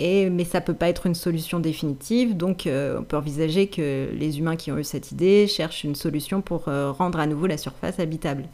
et, 0.00 0.30
mais 0.30 0.44
ça 0.44 0.62
peut 0.62 0.74
pas 0.74 0.88
être 0.88 1.06
une 1.06 1.14
solution 1.14 1.60
définitive, 1.60 2.34
donc 2.34 2.66
euh, 2.66 2.98
on 3.00 3.04
peut 3.04 3.18
envisager 3.18 3.66
que 3.66 4.08
les 4.14 4.38
humains 4.38 4.56
qui 4.56 4.72
ont 4.72 4.78
eu 4.78 4.84
cette 4.84 5.12
idée 5.12 5.46
cherchent 5.46 5.84
une 5.84 5.94
solution 5.94 6.40
pour 6.40 6.68
euh, 6.68 6.90
rendre 6.90 7.20
à 7.20 7.26
nouveau 7.26 7.46
la 7.46 7.58
surface 7.58 8.00
habitable. 8.00 8.44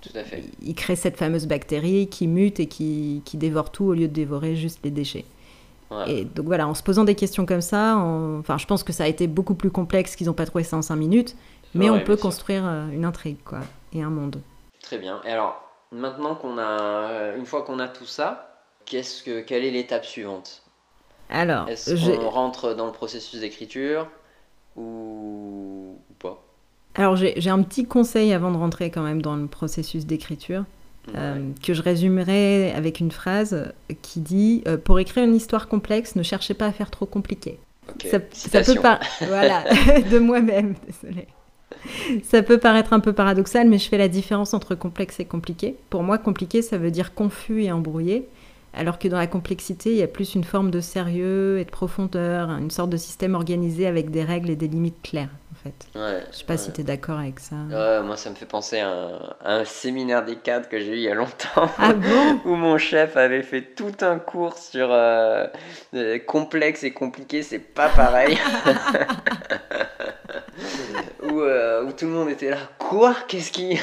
Tout 0.00 0.16
à 0.16 0.24
fait. 0.24 0.44
Ils 0.62 0.74
créent 0.74 0.96
cette 0.96 1.18
fameuse 1.18 1.46
bactérie 1.46 2.08
qui 2.08 2.26
mute 2.26 2.58
et 2.58 2.66
qui, 2.66 3.20
qui 3.26 3.36
dévore 3.36 3.70
tout 3.70 3.84
au 3.84 3.92
lieu 3.92 4.08
de 4.08 4.14
dévorer 4.14 4.56
juste 4.56 4.80
les 4.82 4.90
déchets. 4.90 5.26
Et 6.06 6.24
donc 6.24 6.46
voilà, 6.46 6.68
en 6.68 6.74
se 6.74 6.82
posant 6.82 7.04
des 7.04 7.14
questions 7.14 7.46
comme 7.46 7.62
ça, 7.62 7.96
enfin, 7.96 8.58
je 8.58 8.66
pense 8.66 8.82
que 8.82 8.92
ça 8.92 9.04
a 9.04 9.08
été 9.08 9.26
beaucoup 9.26 9.54
plus 9.54 9.70
complexe 9.70 10.16
qu'ils 10.16 10.26
n'ont 10.26 10.34
pas 10.34 10.44
trouvé 10.44 10.62
ça 10.62 10.76
en 10.76 10.82
5 10.82 10.96
minutes, 10.96 11.34
mais 11.74 11.88
on 11.88 12.00
peut 12.00 12.16
construire 12.16 12.62
euh, 12.66 12.90
une 12.90 13.06
intrigue 13.06 13.38
quoi, 13.44 13.60
et 13.94 14.02
un 14.02 14.10
monde. 14.10 14.40
Très 14.88 14.96
bien. 14.96 15.20
Et 15.26 15.30
alors, 15.30 15.62
maintenant 15.92 16.34
qu'on 16.34 16.56
a, 16.56 17.34
une 17.36 17.44
fois 17.44 17.60
qu'on 17.60 17.78
a 17.78 17.88
tout 17.88 18.06
ça, 18.06 18.62
qu'est-ce 18.86 19.22
que, 19.22 19.40
quelle 19.40 19.62
est 19.62 19.70
l'étape 19.70 20.06
suivante? 20.06 20.62
Alors, 21.28 21.68
est-ce 21.68 22.16
qu'on 22.16 22.30
rentre 22.30 22.72
dans 22.72 22.86
le 22.86 22.92
processus 22.92 23.40
d'écriture 23.40 24.08
ou... 24.76 25.98
pas? 26.18 26.42
Alors, 26.94 27.16
j'ai 27.16 27.50
un 27.50 27.62
petit 27.64 27.84
conseil 27.84 28.32
avant 28.32 28.50
de 28.50 28.56
rentrer 28.56 28.90
quand 28.90 29.02
même 29.02 29.20
dans 29.20 29.36
le 29.36 29.46
processus 29.46 30.06
d'écriture. 30.06 30.64
Euh, 31.14 31.50
que 31.62 31.74
je 31.74 31.82
résumerai 31.82 32.72
avec 32.72 33.00
une 33.00 33.10
phrase 33.10 33.70
qui 34.00 34.20
dit 34.20 34.62
euh, 34.66 34.78
Pour 34.78 34.98
écrire 35.00 35.24
une 35.24 35.34
histoire 35.34 35.68
complexe, 35.68 36.16
ne 36.16 36.22
cherchez 36.22 36.54
pas 36.54 36.66
à 36.66 36.72
faire 36.72 36.90
trop 36.90 37.04
compliqué. 37.04 37.60
ça, 38.10 38.20
peut 38.20 38.80
pas. 38.80 39.00
voilà, 39.20 39.64
de 40.10 40.18
moi-même, 40.18 40.76
désolé. 40.86 41.28
Ça 42.24 42.42
peut 42.42 42.58
paraître 42.58 42.92
un 42.92 43.00
peu 43.00 43.12
paradoxal, 43.12 43.68
mais 43.68 43.78
je 43.78 43.88
fais 43.88 43.98
la 43.98 44.08
différence 44.08 44.54
entre 44.54 44.74
complexe 44.74 45.20
et 45.20 45.24
compliqué. 45.24 45.76
Pour 45.90 46.02
moi, 46.02 46.18
compliqué, 46.18 46.62
ça 46.62 46.78
veut 46.78 46.90
dire 46.90 47.14
confus 47.14 47.62
et 47.62 47.72
embrouillé 47.72 48.28
alors 48.74 48.98
que 48.98 49.08
dans 49.08 49.18
la 49.18 49.26
complexité, 49.26 49.90
il 49.90 49.96
y 49.96 50.02
a 50.02 50.06
plus 50.06 50.34
une 50.34 50.44
forme 50.44 50.70
de 50.70 50.80
sérieux 50.80 51.58
et 51.58 51.64
de 51.64 51.70
profondeur, 51.70 52.50
une 52.50 52.70
sorte 52.70 52.90
de 52.90 52.96
système 52.96 53.34
organisé 53.34 53.86
avec 53.86 54.10
des 54.10 54.22
règles 54.22 54.50
et 54.50 54.56
des 54.56 54.68
limites 54.68 55.02
claires, 55.02 55.30
en 55.52 55.56
fait. 55.56 55.98
Ouais, 55.98 56.22
Je 56.30 56.38
sais 56.38 56.44
pas 56.44 56.56
si 56.56 56.70
tu 56.72 56.82
es 56.82 56.84
d'accord 56.84 57.18
avec 57.18 57.40
ça. 57.40 57.56
Ouais, 57.70 58.02
moi, 58.02 58.16
ça 58.16 58.30
me 58.30 58.34
fait 58.34 58.46
penser 58.46 58.78
à 58.78 59.36
un, 59.44 59.64
séminaire 59.64 60.24
des 60.24 60.36
cadres 60.36 60.68
que 60.68 60.78
j'ai 60.78 60.92
eu 60.92 60.96
il 60.96 61.02
y 61.02 61.08
a 61.08 61.14
longtemps, 61.14 61.68
ah 61.78 61.92
bon? 61.92 62.40
Où 62.44 62.54
mon 62.54 62.78
chef 62.78 63.16
avait 63.16 63.42
fait 63.42 63.62
tout 63.74 63.96
un 64.00 64.18
cours 64.18 64.56
sur 64.58 64.88
euh, 64.92 65.46
complexe 66.26 66.84
et 66.84 66.92
compliqué, 66.92 67.42
c'est 67.42 67.58
pas 67.58 67.88
pareil. 67.88 68.38
Euh, 71.22 71.84
où, 71.84 71.92
tout 71.92 72.06
le 72.06 72.12
monde 72.12 72.30
était 72.30 72.50
là. 72.50 72.58
Quoi? 72.78 73.14
Qu'est-ce 73.28 73.52
qui. 73.52 73.78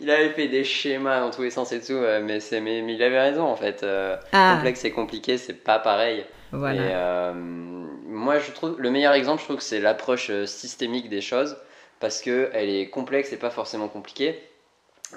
il 0.00 0.10
avait 0.10 0.30
fait 0.30 0.48
des 0.48 0.64
schémas 0.64 1.20
dans 1.20 1.30
tous 1.30 1.42
les 1.42 1.50
sens 1.50 1.72
et 1.72 1.80
tout, 1.80 1.92
euh, 1.92 2.20
mais, 2.22 2.38
mais, 2.52 2.82
mais 2.82 2.94
il 2.94 3.02
avait 3.02 3.20
raison 3.20 3.44
en 3.44 3.56
fait. 3.56 3.82
Euh, 3.82 4.16
ah. 4.32 4.54
Complexe 4.56 4.84
et 4.84 4.90
compliqué, 4.90 5.38
c'est 5.38 5.54
pas 5.54 5.78
pareil. 5.78 6.24
Voilà. 6.52 7.32
moi, 7.34 8.38
je 8.38 8.52
trouve. 8.52 8.76
Le 8.78 8.90
meilleur 8.90 9.14
exemple, 9.14 9.40
je 9.40 9.46
trouve 9.46 9.56
que 9.56 9.62
c'est 9.62 9.80
l'approche 9.80 10.30
systémique 10.44 11.08
des 11.08 11.22
choses, 11.22 11.56
parce 11.98 12.20
qu'elle 12.20 12.68
est 12.68 12.90
complexe 12.90 13.32
et 13.32 13.38
pas 13.38 13.50
forcément 13.50 13.88
compliquée. 13.88 14.38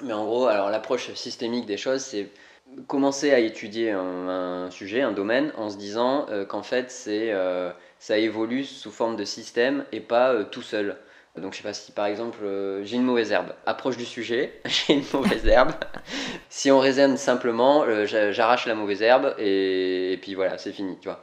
Mais 0.02 0.12
en 0.12 0.24
gros, 0.24 0.46
alors 0.46 0.70
l'approche 0.70 1.12
systémique 1.14 1.66
des 1.66 1.76
choses, 1.76 2.02
c'est 2.02 2.28
commencer 2.86 3.32
à 3.32 3.38
étudier 3.38 3.90
un, 3.92 4.70
sujet, 4.70 5.02
un 5.02 5.12
domaine, 5.12 5.52
en 5.56 5.70
se 5.70 5.76
disant 5.76 6.26
qu'en 6.48 6.62
fait, 6.62 6.90
c'est 6.90 7.32
ça 7.98 8.18
évolue 8.18 8.64
sous 8.64 8.90
forme 8.90 9.16
de 9.16 9.24
système 9.24 9.84
et 9.92 10.00
pas 10.00 10.32
euh, 10.32 10.44
tout 10.44 10.62
seul. 10.62 10.96
Donc 11.38 11.52
je 11.52 11.58
sais 11.58 11.62
pas 11.62 11.72
si 11.72 11.92
par 11.92 12.06
exemple 12.06 12.38
euh, 12.42 12.84
j'ai 12.84 12.96
une 12.96 13.04
mauvaise 13.04 13.32
herbe, 13.32 13.52
approche 13.66 13.96
du 13.96 14.04
sujet, 14.04 14.60
j'ai 14.64 14.94
une 14.94 15.04
mauvaise 15.12 15.46
herbe. 15.46 15.72
si 16.48 16.70
on 16.70 16.78
raisonne 16.78 17.16
simplement, 17.16 17.84
euh, 17.84 18.06
j'arrache 18.06 18.66
la 18.66 18.74
mauvaise 18.74 19.02
herbe 19.02 19.34
et, 19.38 20.18
puis 20.22 20.34
voilà, 20.34 20.58
c'est 20.58 20.72
fini, 20.72 20.96
tu 21.00 21.08
vois. 21.08 21.20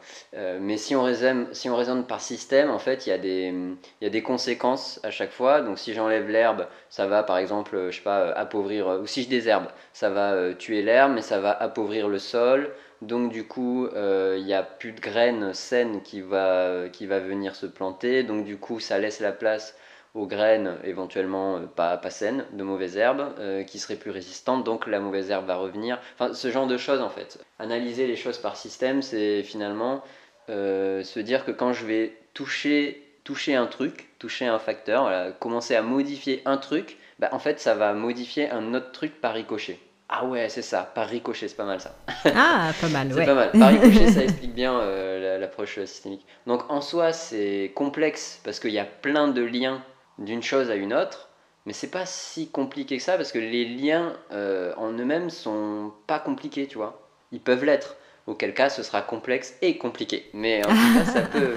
mais 0.60 0.78
si 0.78 0.96
on 0.96 1.04
raisonne, 1.04 1.48
si 1.52 1.70
on 1.70 1.76
raisonne 1.76 2.06
par 2.06 2.22
système, 2.22 2.70
en 2.70 2.80
fait, 2.80 3.08
il 3.08 3.10
y 3.10 3.14
a 3.14 3.18
des, 3.18 3.54
y 4.02 4.06
a 4.06 4.10
des 4.10 4.22
conséquences 4.22 5.00
à 5.04 5.12
chaque 5.12 5.32
fois. 5.32 5.62
Donc 5.62 5.80
si 5.80 5.94
j'enlève 5.94 6.30
l'herbe, 6.30 6.68
ça 6.90 7.08
va 7.08 7.24
par 7.24 7.38
exemple, 7.38 7.88
je 7.90 7.96
sais 7.96 8.04
pas, 8.04 8.32
appauvrir. 8.32 8.88
Ou 9.02 9.08
si 9.08 9.24
je 9.24 9.30
désherbe, 9.30 9.66
ça 9.94 10.10
va 10.10 10.54
tuer 10.54 10.82
l'herbe, 10.82 11.14
mais 11.16 11.22
ça 11.22 11.40
va 11.40 11.52
appauvrir 11.52 12.08
le 12.08 12.20
sol. 12.20 12.72
Donc 13.04 13.32
du 13.32 13.46
coup, 13.46 13.88
euh, 13.88 14.38
il 14.40 14.46
n'y 14.46 14.54
a 14.54 14.64
plus 14.64 14.94
de 14.94 15.02
graines 15.02 15.54
saines 15.54 16.02
qui 16.02 16.22
va, 16.22 16.88
qui 16.92 17.06
va 17.06 17.20
venir 17.20 17.56
se 17.56 17.66
planter. 17.66 18.24
Donc 18.24 18.46
du 18.46 18.58
coup, 18.58 18.80
ça 18.80 18.98
laisse 18.98 19.20
la 19.20 19.32
place 19.32 19.76
aux 20.14 20.28
graines 20.28 20.78
éventuellement 20.84 21.58
euh, 21.58 21.66
pas, 21.66 21.98
pas 21.98 22.10
saines, 22.10 22.46
de 22.54 22.64
mauvaises 22.64 22.98
herbes, 22.98 23.34
euh, 23.40 23.64
qui 23.64 23.80
seraient 23.80 23.96
plus 23.96 24.12
résistantes. 24.12 24.64
Donc 24.64 24.88
la 24.88 25.00
mauvaise 25.00 25.32
herbe 25.32 25.48
va 25.48 25.56
revenir. 25.56 26.00
Enfin, 26.16 26.34
ce 26.34 26.52
genre 26.52 26.68
de 26.68 26.78
choses 26.78 27.02
en 27.02 27.10
fait. 27.10 27.40
Analyser 27.60 28.08
les 28.08 28.16
choses 28.16 28.38
par 28.38 28.56
système, 28.56 29.02
c'est 29.02 29.44
finalement 29.44 30.04
se 30.50 31.20
dire 31.20 31.46
que 31.46 31.52
quand 31.52 31.72
je 31.72 31.86
vais 31.86 32.18
toucher, 32.34 33.02
toucher 33.24 33.56
un 33.56 33.66
truc, 33.66 34.10
toucher 34.20 34.46
un 34.46 34.60
facteur, 34.60 35.38
commencer 35.40 35.74
à 35.74 35.82
modifier 35.82 36.42
un 36.44 36.58
truc, 36.58 36.98
bah, 37.20 37.30
en 37.32 37.40
fait, 37.40 37.62
ça 37.62 37.76
va 37.76 37.94
modifier 37.94 38.50
un 38.50 38.74
autre 38.74 38.92
truc 38.92 39.22
par 39.22 39.34
ricochet. 39.34 39.80
Ah 40.10 40.26
ouais, 40.26 40.50
c'est 40.50 40.62
ça, 40.62 40.92
par 40.94 41.08
ricochet, 41.08 41.48
c'est 41.48 41.56
pas 41.56 41.64
mal 41.64 41.80
ça. 41.80 41.96
Ah, 42.36 42.72
pas 42.80 42.90
mal, 42.90 43.10
C'est 43.16 43.26
pas 43.26 43.34
mal. 43.34 43.52
Par 43.52 43.70
ricochet, 43.70 44.12
ça 44.12 44.24
explique 44.24 44.54
bien 44.54 44.78
euh, 44.80 45.40
l'approche 45.40 45.80
systémique. 45.86 46.26
Donc 46.46 46.70
en 46.70 46.82
soi, 46.82 47.14
c'est 47.14 47.72
complexe 47.74 48.40
parce 48.44 48.60
qu'il 48.60 48.72
y 48.72 48.80
a 48.80 48.86
plein 48.86 49.28
de 49.28 49.42
liens 49.42 49.82
d'une 50.18 50.44
chose 50.44 50.70
à 50.70 50.76
une 50.76 50.94
autre, 50.94 51.30
mais 51.66 51.74
c'est 51.74 51.90
pas 51.92 52.06
si 52.06 52.50
compliqué 52.50 52.98
que 52.98 53.04
ça 53.04 53.18
parce 53.18 53.32
que 53.32 53.40
les 53.40 53.66
liens 53.66 54.16
euh, 54.32 54.74
en 54.78 54.92
eux-mêmes 54.92 55.30
sont 55.30 55.94
pas 56.08 56.20
compliqués, 56.20 56.68
tu 56.68 56.78
vois. 56.78 57.08
Ils 57.32 57.42
peuvent 57.42 57.64
l'être, 57.64 57.96
auquel 58.28 58.54
cas 58.54 58.70
ce 58.70 58.84
sera 58.84 59.02
complexe 59.02 59.56
et 59.62 59.78
compliqué. 59.78 60.30
Mais 60.34 60.66
en 60.66 60.70
tout 60.70 60.94
cas, 60.94 61.06
ça 61.06 61.22
peut. 61.34 61.56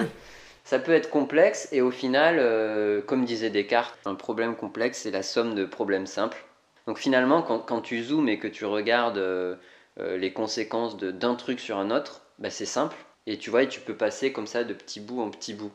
Ça 0.65 0.81
peut 0.81 0.93
être 0.93 1.11
complexe 1.11 1.69
et 1.71 1.81
au 1.81 1.93
final, 1.93 2.39
euh, 2.41 3.01
comme 3.01 3.25
disait 3.25 3.51
Descartes, 3.51 3.97
un 4.05 4.17
problème 4.17 4.57
complexe, 4.57 4.99
c'est 5.03 5.13
la 5.13 5.23
somme 5.23 5.55
de 5.55 5.65
problèmes 5.65 6.09
simples. 6.09 6.45
Donc 6.89 6.99
finalement, 6.99 7.41
quand, 7.41 7.81
tu 7.83 8.03
zoomes 8.03 8.29
et 8.29 8.41
que 8.41 8.49
tu 8.49 8.65
regardes 8.65 9.19
euh, 9.19 9.57
les 9.97 10.33
conséquences 10.33 10.97
d'un 10.97 11.37
truc 11.37 11.61
sur 11.61 11.79
un 11.79 11.93
autre, 11.93 12.23
bah, 12.41 12.51
c'est 12.51 12.67
simple. 12.67 12.97
Et 13.27 13.39
tu 13.39 13.51
vois, 13.51 13.63
et 13.63 13.69
tu 13.69 13.81
peux 13.81 13.97
passer 13.97 14.33
comme 14.33 14.49
ça 14.49 14.65
de 14.65 14.75
petit 14.75 14.99
bout 14.99 15.21
en 15.21 15.31
petit 15.31 15.55
bout. 15.55 15.71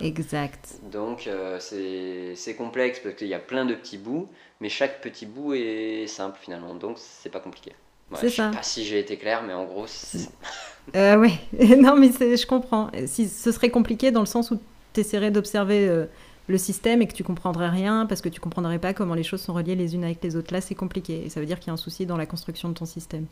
Exact. 0.00 0.76
Donc 0.90 1.26
euh, 1.26 1.58
c'est 1.60 2.54
complexe 2.54 3.00
parce 3.02 3.14
qu'il 3.14 3.28
y 3.28 3.34
a 3.34 3.38
plein 3.38 3.64
de 3.64 3.74
petits 3.74 3.98
bouts, 3.98 4.28
mais 4.60 4.68
chaque 4.68 5.00
petit 5.00 5.26
bout 5.26 5.54
est 5.54 6.06
simple 6.06 6.38
finalement. 6.40 6.74
Donc 6.74 6.96
c'est 6.98 7.30
pas 7.30 7.40
compliqué. 7.40 7.72
c'est 8.14 8.30
ça. 8.30 8.48
Je 8.48 8.50
sais 8.50 8.56
pas 8.56 8.62
si 8.62 8.84
j'ai 8.84 8.98
été 8.98 9.16
clair, 9.16 9.42
mais 9.42 9.52
en 9.52 9.64
gros. 9.64 9.86
Euh, 10.96 11.16
oui, 11.16 11.38
non, 11.76 11.96
mais 11.96 12.08
je 12.08 12.46
comprends. 12.46 12.90
Si, 13.06 13.28
ce 13.28 13.52
serait 13.52 13.70
compliqué 13.70 14.10
dans 14.10 14.20
le 14.20 14.26
sens 14.26 14.50
où 14.50 14.58
tu 14.94 15.00
essaierais 15.00 15.30
d'observer 15.30 16.06
le 16.48 16.58
système 16.58 17.02
et 17.02 17.06
que 17.06 17.12
tu 17.12 17.22
comprendrais 17.22 17.68
rien 17.68 18.06
parce 18.06 18.22
que 18.22 18.28
tu 18.28 18.40
comprendrais 18.40 18.78
pas 18.78 18.94
comment 18.94 19.14
les 19.14 19.22
choses 19.22 19.42
sont 19.42 19.52
reliées 19.52 19.76
les 19.76 19.94
unes 19.94 20.04
avec 20.04 20.22
les 20.24 20.34
autres. 20.34 20.52
Là, 20.52 20.60
c'est 20.60 20.74
compliqué 20.74 21.26
et 21.26 21.28
ça 21.28 21.40
veut 21.40 21.46
dire 21.46 21.60
qu'il 21.60 21.68
y 21.68 21.70
a 21.70 21.74
un 21.74 21.76
souci 21.76 22.06
dans 22.06 22.16
la 22.16 22.26
construction 22.26 22.70
de 22.70 22.74
ton 22.74 22.86
système. 22.86 23.26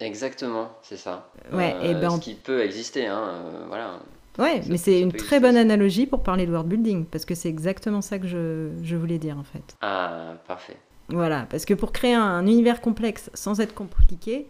Exactement, 0.00 0.70
c'est 0.82 0.96
ça. 0.96 1.30
Ouais, 1.52 1.76
et 1.82 1.94
euh, 1.94 2.00
ben 2.00 2.10
ce 2.10 2.20
qui 2.20 2.34
peut 2.34 2.62
exister, 2.62 3.06
hein, 3.06 3.22
euh, 3.22 3.64
voilà. 3.68 4.00
Ouais, 4.38 4.60
mais 4.68 4.76
c'est 4.76 5.00
une 5.00 5.12
très 5.12 5.40
bonne 5.40 5.56
analogie 5.56 6.06
pour 6.06 6.22
parler 6.22 6.46
de 6.46 6.52
world 6.52 6.68
building 6.68 7.04
parce 7.04 7.24
que 7.24 7.34
c'est 7.34 7.48
exactement 7.48 8.00
ça 8.00 8.18
que 8.18 8.26
je, 8.26 8.70
je, 8.82 8.96
voulais 8.96 9.18
dire 9.18 9.36
en 9.36 9.42
fait. 9.42 9.76
Ah, 9.82 10.34
parfait. 10.46 10.76
Voilà, 11.08 11.46
parce 11.50 11.64
que 11.64 11.74
pour 11.74 11.92
créer 11.92 12.14
un, 12.14 12.46
univers 12.46 12.80
complexe 12.80 13.30
sans 13.34 13.60
être 13.60 13.74
compliqué, 13.74 14.46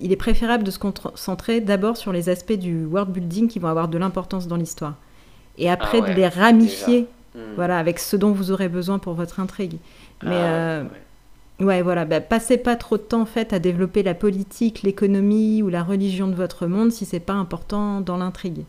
il 0.00 0.12
est 0.12 0.16
préférable 0.16 0.62
de 0.62 0.70
se 0.70 0.78
concentrer 0.78 1.60
d'abord 1.60 1.96
sur 1.96 2.12
les 2.12 2.28
aspects 2.28 2.52
du 2.52 2.84
world 2.84 3.10
building 3.10 3.48
qui 3.48 3.58
vont 3.58 3.68
avoir 3.68 3.88
de 3.88 3.98
l'importance 3.98 4.46
dans 4.46 4.56
l'histoire 4.56 4.94
et 5.58 5.70
après 5.70 6.00
ah 6.02 6.08
de 6.08 6.12
les 6.12 6.28
ramifier 6.28 7.06
hmm. 7.34 7.54
voilà, 7.56 7.78
avec 7.78 7.98
ce 7.98 8.16
dont 8.16 8.32
vous 8.32 8.50
aurez 8.50 8.68
besoin 8.68 8.98
pour 8.98 9.14
votre 9.14 9.40
intrigue. 9.40 9.76
Mais 10.22 10.36
ah 10.36 10.54
euh, 10.54 10.84
ouais. 11.60 11.82
voilà, 11.82 12.04
bah, 12.04 12.20
passez 12.20 12.56
pas 12.56 12.76
trop 12.76 12.96
de 12.96 13.02
temps 13.02 13.22
en 13.22 13.26
fait 13.26 13.52
à 13.52 13.58
développer 13.58 14.02
la 14.02 14.14
politique, 14.14 14.82
l'économie 14.82 15.62
ou 15.62 15.68
la 15.68 15.82
religion 15.82 16.26
de 16.28 16.34
votre 16.34 16.66
monde 16.66 16.92
si 16.92 17.04
c'est 17.04 17.20
pas 17.20 17.34
important 17.34 18.00
dans 18.00 18.16
l'intrigue. 18.16 18.64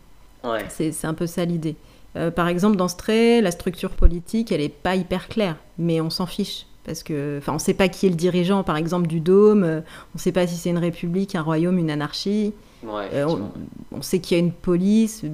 Ouais. 0.50 0.64
C'est 0.68 1.04
un 1.04 1.14
peu 1.14 1.26
ça 1.26 1.44
l'idée. 1.44 1.76
Euh, 2.16 2.30
par 2.30 2.48
exemple, 2.48 2.76
dans 2.76 2.88
ce 2.88 2.96
trait, 2.96 3.40
la 3.40 3.50
structure 3.50 3.90
politique, 3.90 4.50
elle 4.52 4.60
est 4.60 4.68
pas 4.68 4.96
hyper 4.96 5.28
claire, 5.28 5.56
mais 5.78 6.00
on 6.00 6.10
s'en 6.10 6.26
fiche. 6.26 6.66
Parce 6.84 7.02
que, 7.02 7.38
enfin, 7.38 7.52
on 7.52 7.58
sait 7.58 7.74
pas 7.74 7.88
qui 7.88 8.06
est 8.06 8.10
le 8.10 8.14
dirigeant, 8.14 8.62
par 8.62 8.76
exemple, 8.76 9.08
du 9.08 9.20
dôme, 9.20 9.64
euh, 9.64 9.80
on 10.14 10.18
sait 10.18 10.32
pas 10.32 10.46
si 10.46 10.54
c'est 10.54 10.70
une 10.70 10.78
république, 10.78 11.34
un 11.34 11.42
royaume, 11.42 11.78
une 11.78 11.90
anarchie. 11.90 12.54
Ouais, 12.84 13.24
on, 13.24 13.50
on, 13.90 14.02
sait 14.02 14.20
qu'il 14.20 14.36
y 14.36 14.40
a 14.40 14.42
une 14.42 14.52
police, 14.52 15.24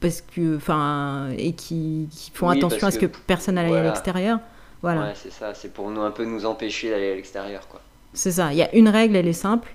parce 0.00 0.20
que, 0.20 0.56
enfin, 0.56 1.28
et 1.38 1.52
qui, 1.52 2.08
font 2.34 2.48
attention 2.48 2.88
à 2.88 2.90
ce 2.90 2.98
que, 2.98 3.06
personne 3.06 3.54
n'aille 3.54 3.74
à 3.74 3.84
l'extérieur. 3.84 4.40
Voilà. 4.82 5.02
Ouais, 5.02 5.12
c'est 5.14 5.30
ça. 5.30 5.54
C'est 5.54 5.72
pour 5.72 5.90
nous 5.90 6.00
un 6.00 6.10
peu 6.10 6.24
nous 6.24 6.44
empêcher 6.44 6.90
d'aller 6.90 7.12
à 7.12 7.14
l'extérieur, 7.14 7.68
quoi. 7.68 7.80
C'est 8.12 8.32
ça. 8.32 8.52
Il 8.52 8.58
y 8.58 8.62
a 8.62 8.74
une 8.74 8.88
règle, 8.88 9.16
elle 9.16 9.28
est 9.28 9.32
simple. 9.32 9.74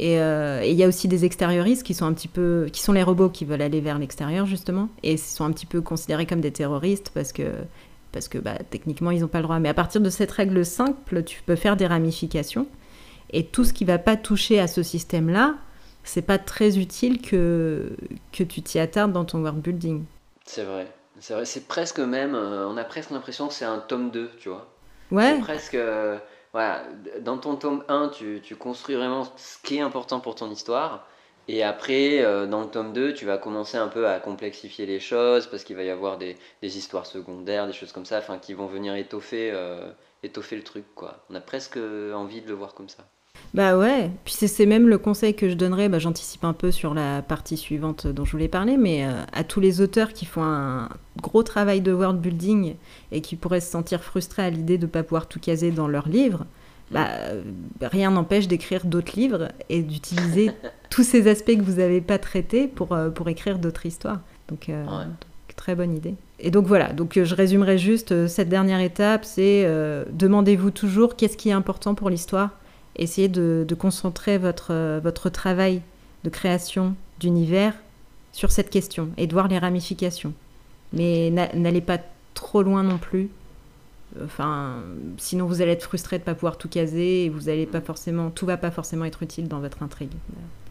Euh, 0.00 0.62
et 0.62 0.70
il 0.70 0.76
y 0.76 0.84
a 0.84 0.88
aussi 0.88 1.08
des 1.08 1.24
extérioristes 1.24 1.82
qui 1.82 1.94
sont 1.94 2.06
un 2.06 2.12
petit 2.12 2.28
peu, 2.28 2.68
qui 2.72 2.80
sont 2.80 2.92
les 2.92 3.02
robots 3.02 3.28
qui 3.28 3.44
veulent 3.44 3.62
aller 3.62 3.80
vers 3.80 3.98
l'extérieur 3.98 4.46
justement, 4.46 4.88
et 5.02 5.16
qui 5.16 5.18
sont 5.22 5.44
un 5.44 5.52
petit 5.52 5.66
peu 5.66 5.80
considérés 5.80 6.26
comme 6.26 6.40
des 6.40 6.52
terroristes 6.52 7.10
parce 7.12 7.32
que, 7.32 7.52
parce 8.12 8.28
que 8.28 8.38
bah, 8.38 8.54
techniquement 8.70 9.10
ils 9.10 9.20
n'ont 9.20 9.28
pas 9.28 9.38
le 9.38 9.44
droit. 9.44 9.58
Mais 9.58 9.68
à 9.68 9.74
partir 9.74 10.00
de 10.00 10.10
cette 10.10 10.30
règle 10.30 10.64
simple, 10.64 11.22
tu 11.24 11.42
peux 11.44 11.56
faire 11.56 11.76
des 11.76 11.86
ramifications, 11.86 12.66
et 13.30 13.44
tout 13.44 13.64
ce 13.64 13.72
qui 13.72 13.84
va 13.84 13.98
pas 13.98 14.16
toucher 14.16 14.58
à 14.58 14.66
ce 14.68 14.82
système-là, 14.82 15.54
c'est 16.02 16.22
pas 16.22 16.38
très 16.38 16.78
utile 16.78 17.20
que 17.20 17.90
que 18.32 18.42
tu 18.42 18.62
t'y 18.62 18.78
attardes 18.78 19.12
dans 19.12 19.24
ton 19.26 19.40
world 19.42 19.60
building. 19.60 20.04
C'est 20.46 20.64
vrai. 20.64 20.86
C'est 21.18 21.34
vrai. 21.34 21.44
C'est 21.44 21.68
presque 21.68 21.98
même. 22.00 22.34
euh, 22.34 22.66
on 22.66 22.76
a 22.78 22.84
presque 22.84 23.10
l'impression 23.10 23.48
que 23.48 23.52
c'est 23.54 23.66
un 23.66 23.78
tome 23.78 24.10
2, 24.10 24.30
tu 24.38 24.48
vois. 24.48 24.66
Ouais. 25.10 25.34
C'est 25.34 25.40
presque. 25.40 25.74
euh, 25.74 26.16
voilà, 26.52 26.82
dans 27.20 27.38
ton 27.38 27.56
tome 27.56 27.84
1, 27.88 28.08
tu, 28.08 28.56
construis 28.56 28.96
vraiment 28.96 29.24
ce 29.36 29.58
qui 29.62 29.76
est 29.76 29.80
important 29.80 30.20
pour 30.20 30.34
ton 30.34 30.50
histoire. 30.50 31.06
Et 31.48 31.62
après, 31.62 32.22
euh, 32.22 32.46
dans 32.46 32.60
le 32.62 32.68
tome 32.68 32.92
2, 32.92 33.14
tu 33.14 33.24
vas 33.24 33.38
commencer 33.38 33.76
un 33.76 33.88
peu 33.88 34.08
à 34.08 34.20
complexifier 34.20 34.86
les 34.86 35.00
choses 35.00 35.46
parce 35.46 35.64
qu'il 35.64 35.76
va 35.76 35.84
y 35.84 35.90
avoir 35.90 36.18
des, 36.18 36.36
histoires 36.62 37.06
secondaires, 37.06 37.66
des 37.66 37.72
choses 37.72 37.92
comme 37.92 38.04
ça, 38.04 38.20
qui 38.42 38.54
vont 38.54 38.66
venir 38.66 38.94
étoffer, 38.94 39.50
euh, 39.52 39.90
étoffer 40.22 40.56
le 40.56 40.64
truc, 40.64 40.84
quoi. 40.94 41.24
On 41.30 41.34
a 41.34 41.40
presque 41.40 41.78
envie 42.14 42.42
de 42.42 42.48
le 42.48 42.54
voir 42.54 42.74
comme 42.74 42.88
ça. 42.88 43.04
Bah 43.54 43.76
ouais, 43.76 44.10
puis 44.24 44.34
c'est- 44.34 44.66
même 44.66 44.88
le 44.88 44.96
conseil 44.98 45.34
que 45.34 45.48
je 45.48 45.54
donnerais, 45.54 45.88
bah 45.88 45.98
j'anticipe 45.98 46.44
un 46.44 46.52
peu 46.52 46.70
sur 46.70 46.94
la 46.94 47.20
partie 47.22 47.56
suivante 47.56 48.06
dont 48.06 48.24
je 48.24 48.30
voulais 48.32 48.46
parler, 48.48 48.76
mais 48.76 49.04
euh, 49.04 49.10
à 49.32 49.42
tous 49.42 49.58
les 49.60 49.80
auteurs 49.80 50.12
qui 50.12 50.24
font 50.24 50.42
un 50.44 50.88
gros 51.20 51.42
travail 51.42 51.80
de 51.80 51.92
world 51.92 52.20
building 52.20 52.74
et 53.10 53.20
qui 53.20 53.34
pourraient 53.36 53.60
se 53.60 53.70
sentir 53.70 54.04
frustrés 54.04 54.42
à 54.44 54.50
l'idée 54.50 54.78
de 54.78 54.86
ne 54.86 54.90
pas 54.90 55.02
pouvoir 55.02 55.26
tout 55.26 55.40
caser 55.40 55.72
dans 55.72 55.88
leur 55.88 56.08
livre, 56.08 56.46
bah, 56.92 57.06
euh, 57.10 57.42
rien 57.82 58.10
n'empêche 58.12 58.46
d'écrire 58.46 58.84
d'autres 58.84 59.16
livres 59.16 59.48
et 59.68 59.82
d'utiliser 59.82 60.50
tous 60.90 61.02
ces 61.02 61.28
aspects 61.28 61.56
que 61.56 61.62
vous 61.62 61.78
n'avez 61.78 62.00
pas 62.00 62.18
traités 62.18 62.68
pour, 62.68 62.92
euh, 62.92 63.10
pour 63.10 63.28
écrire 63.28 63.58
d'autres 63.58 63.86
histoires. 63.86 64.20
Donc, 64.48 64.68
euh, 64.68 64.84
Ouais. 64.84 65.04
donc, 65.06 65.56
très 65.56 65.74
bonne 65.74 65.94
idée. 65.96 66.14
Et 66.38 66.50
donc 66.52 66.66
voilà, 66.66 66.92
donc 66.92 67.18
je 67.22 67.34
résumerai 67.34 67.78
juste 67.78 68.28
cette 68.28 68.48
dernière 68.48 68.80
étape, 68.80 69.24
c'est 69.26 69.68
demandez-vous 70.12 70.70
toujours 70.70 71.14
qu'est-ce 71.16 71.36
qui 71.36 71.50
est 71.50 71.52
important 71.52 71.94
pour 71.94 72.08
l'histoire 72.08 72.50
essayez 73.00 73.28
de, 73.28 73.64
de 73.66 73.74
concentrer 73.74 74.38
votre, 74.38 74.68
euh, 74.72 75.00
votre 75.02 75.28
travail 75.30 75.82
de 76.22 76.30
création 76.30 76.94
d'univers 77.18 77.74
sur 78.32 78.52
cette 78.52 78.70
question 78.70 79.08
et 79.16 79.26
de 79.26 79.32
voir 79.32 79.48
les 79.48 79.58
ramifications. 79.58 80.32
Mais 80.92 81.30
n'a- 81.30 81.52
n'allez 81.54 81.80
pas 81.80 81.98
trop 82.34 82.62
loin 82.62 82.82
non 82.84 82.98
plus. 82.98 83.28
Enfin, 84.24 84.82
sinon 85.18 85.46
vous 85.46 85.62
allez 85.62 85.72
être 85.72 85.84
frustré 85.84 86.18
de 86.18 86.22
ne 86.22 86.26
pas 86.26 86.34
pouvoir 86.34 86.58
tout 86.58 86.68
caser 86.68 87.24
et 87.24 87.28
vous 87.28 87.48
allez 87.48 87.66
pas 87.66 87.80
forcément, 87.80 88.30
tout 88.30 88.44
va 88.44 88.56
pas 88.56 88.70
forcément 88.72 89.04
être 89.04 89.22
utile 89.22 89.46
dans 89.48 89.60
votre 89.60 89.82
intrigue. 89.82 90.10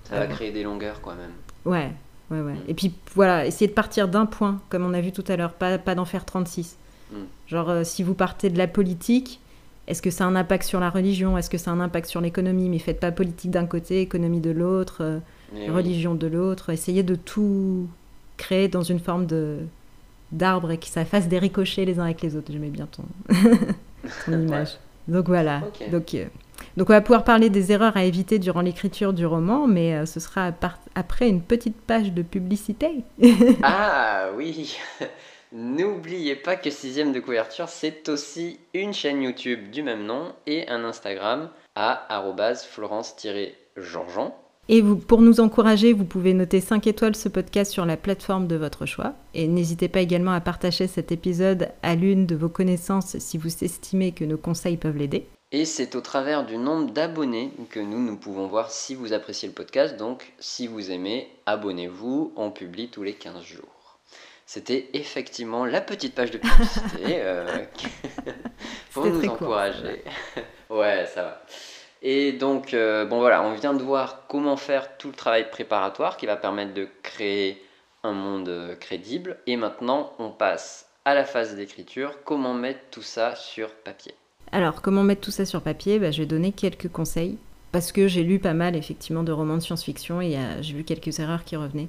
Ça 0.03 0.19
va 0.19 0.27
créer 0.27 0.51
des 0.51 0.63
longueurs, 0.63 1.01
quoi, 1.01 1.15
même. 1.15 1.31
Ouais, 1.65 1.91
ouais, 2.31 2.41
ouais. 2.41 2.55
Et 2.67 2.73
puis 2.73 2.93
voilà, 3.15 3.45
essayez 3.45 3.67
de 3.67 3.73
partir 3.73 4.07
d'un 4.09 4.25
point, 4.25 4.59
comme 4.69 4.83
on 4.85 4.93
a 4.93 4.99
vu 5.01 5.11
tout 5.13 5.23
à 5.27 5.37
l'heure, 5.37 5.53
pas, 5.53 5.77
pas 5.77 5.95
d'en 5.95 6.05
faire 6.05 6.25
36. 6.25 6.77
Mm. 7.11 7.15
Genre, 7.47 7.69
euh, 7.69 7.83
si 7.85 8.03
vous 8.03 8.13
partez 8.13 8.49
de 8.49 8.57
la 8.57 8.67
politique, 8.67 9.39
est-ce 9.89 10.01
que 10.01 10.09
ça 10.11 10.23
a 10.23 10.27
un 10.27 10.35
impact 10.35 10.63
sur 10.65 10.79
la 10.79 10.89
religion? 10.89 11.37
Est-ce 11.37 11.49
que 11.49 11.57
ça 11.57 11.71
a 11.71 11.73
un 11.73 11.79
impact 11.79 12.07
sur 12.07 12.21
l'économie? 12.21 12.69
Mais 12.69 12.79
faites 12.79 12.99
pas 12.99 13.11
politique 13.11 13.51
d'un 13.51 13.65
côté, 13.65 14.01
économie 14.01 14.39
de 14.39 14.51
l'autre, 14.51 14.97
euh, 15.01 15.19
oui. 15.53 15.69
religion 15.69 16.15
de 16.15 16.27
l'autre. 16.27 16.69
Essayez 16.69 17.03
de 17.03 17.15
tout 17.15 17.87
créer 18.37 18.67
dans 18.67 18.83
une 18.83 18.99
forme 18.99 19.25
de 19.25 19.57
d'arbre 20.31 20.69
et 20.71 20.77
que 20.77 20.85
ça 20.85 21.05
fasse 21.05 21.27
des 21.27 21.39
ricochets 21.39 21.85
les 21.85 21.97
uns 21.99 22.03
avec 22.05 22.21
les 22.21 22.35
autres. 22.35 22.51
J'aimais 22.51 22.69
bien 22.69 22.87
ton, 22.91 23.03
ton 24.25 24.31
image. 24.39 24.77
Donc 25.07 25.25
voilà. 25.27 25.61
Donc, 25.91 26.13
euh, 26.13 26.25
donc 26.77 26.89
on 26.91 26.93
va 26.93 27.01
pouvoir 27.01 27.23
parler 27.23 27.49
des 27.49 27.71
erreurs 27.71 27.97
à 27.97 28.03
éviter 28.03 28.37
durant 28.37 28.61
l'écriture 28.61 29.11
du 29.11 29.25
roman, 29.25 29.65
mais 29.65 29.95
euh, 29.95 30.05
ce 30.05 30.19
sera 30.19 30.51
part- 30.51 30.77
après 30.93 31.27
une 31.27 31.41
petite 31.41 31.75
page 31.75 32.13
de 32.13 32.21
publicité. 32.21 33.03
Ah 33.63 34.27
oui 34.37 34.77
N'oubliez 35.51 36.35
pas 36.35 36.55
que 36.55 36.69
Sixième 36.69 37.11
de 37.11 37.19
couverture, 37.19 37.69
c'est 37.69 38.07
aussi 38.07 38.59
une 38.75 38.93
chaîne 38.93 39.23
YouTube 39.23 39.71
du 39.71 39.81
même 39.81 40.05
nom 40.05 40.33
et 40.45 40.67
un 40.69 40.83
Instagram 40.83 41.49
à 41.75 42.07
florence-georgeon. 42.69 44.31
Et 44.67 44.81
vous, 44.81 44.95
pour 44.95 45.21
nous 45.21 45.39
encourager, 45.39 45.93
vous 45.93 46.05
pouvez 46.05 46.35
noter 46.35 46.61
5 46.61 46.85
étoiles 46.85 47.15
ce 47.15 47.29
podcast 47.29 47.71
sur 47.71 47.87
la 47.87 47.97
plateforme 47.97 48.45
de 48.45 48.55
votre 48.55 48.85
choix. 48.85 49.15
Et 49.33 49.47
n'hésitez 49.47 49.87
pas 49.87 50.01
également 50.01 50.33
à 50.33 50.41
partager 50.41 50.85
cet 50.85 51.11
épisode 51.11 51.69
à 51.81 51.95
l'une 51.95 52.27
de 52.27 52.35
vos 52.35 52.49
connaissances 52.49 53.17
si 53.17 53.39
vous 53.39 53.63
estimez 53.63 54.11
que 54.11 54.25
nos 54.25 54.37
conseils 54.37 54.77
peuvent 54.77 54.97
l'aider. 54.97 55.25
Et 55.51 55.65
c'est 55.65 55.95
au 55.95 56.01
travers 56.01 56.45
du 56.45 56.59
nombre 56.59 56.91
d'abonnés 56.91 57.51
que 57.71 57.79
nous, 57.79 57.99
nous 57.99 58.17
pouvons 58.17 58.45
voir 58.45 58.69
si 58.69 58.93
vous 58.93 59.13
appréciez 59.13 59.47
le 59.47 59.55
podcast. 59.55 59.97
Donc, 59.97 60.31
si 60.37 60.67
vous 60.67 60.91
aimez, 60.91 61.27
abonnez-vous. 61.47 62.33
On 62.35 62.51
publie 62.51 62.89
tous 62.89 63.01
les 63.01 63.13
15 63.13 63.41
jours. 63.41 63.78
C'était 64.51 64.89
effectivement 64.93 65.63
la 65.63 65.79
petite 65.79 66.15
page 66.15 66.31
de 66.31 66.39
publicité 66.39 67.03
euh, 67.07 67.65
pour 68.91 69.05
nous 69.05 69.21
court, 69.21 69.33
encourager. 69.33 70.03
ouais, 70.71 71.05
ça 71.05 71.21
va. 71.21 71.41
Et 72.01 72.31
donc, 72.31 72.73
euh, 72.73 73.05
bon 73.05 73.19
voilà, 73.19 73.43
on 73.43 73.53
vient 73.53 73.75
de 73.75 73.83
voir 73.83 74.25
comment 74.27 74.57
faire 74.57 74.97
tout 74.97 75.09
le 75.09 75.13
travail 75.13 75.51
préparatoire 75.51 76.17
qui 76.17 76.25
va 76.25 76.35
permettre 76.35 76.73
de 76.73 76.87
créer 77.03 77.63
un 78.01 78.13
monde 78.13 78.49
euh, 78.49 78.75
crédible. 78.75 79.37
Et 79.45 79.55
maintenant, 79.55 80.13
on 80.17 80.31
passe 80.31 80.87
à 81.05 81.13
la 81.13 81.25
phase 81.25 81.55
d'écriture. 81.55 82.15
Comment 82.25 82.55
mettre 82.55 82.79
tout 82.89 83.03
ça 83.03 83.35
sur 83.35 83.69
papier? 83.69 84.15
Alors, 84.51 84.81
comment 84.81 85.03
mettre 85.03 85.21
tout 85.21 85.29
ça 85.29 85.45
sur 85.45 85.61
papier? 85.61 85.99
Bah, 85.99 86.09
Je 86.09 86.23
vais 86.23 86.25
donner 86.25 86.53
quelques 86.53 86.89
conseils. 86.91 87.37
Parce 87.71 87.91
que 87.91 88.07
j'ai 88.07 88.23
lu 88.23 88.39
pas 88.39 88.55
mal, 88.55 88.75
effectivement, 88.75 89.21
de 89.21 89.31
romans 89.31 89.57
de 89.57 89.61
science-fiction 89.61 90.21
et 90.21 90.35
j'ai 90.61 90.73
vu 90.73 90.83
quelques 90.83 91.19
erreurs 91.19 91.43
qui 91.43 91.55
revenaient. 91.55 91.87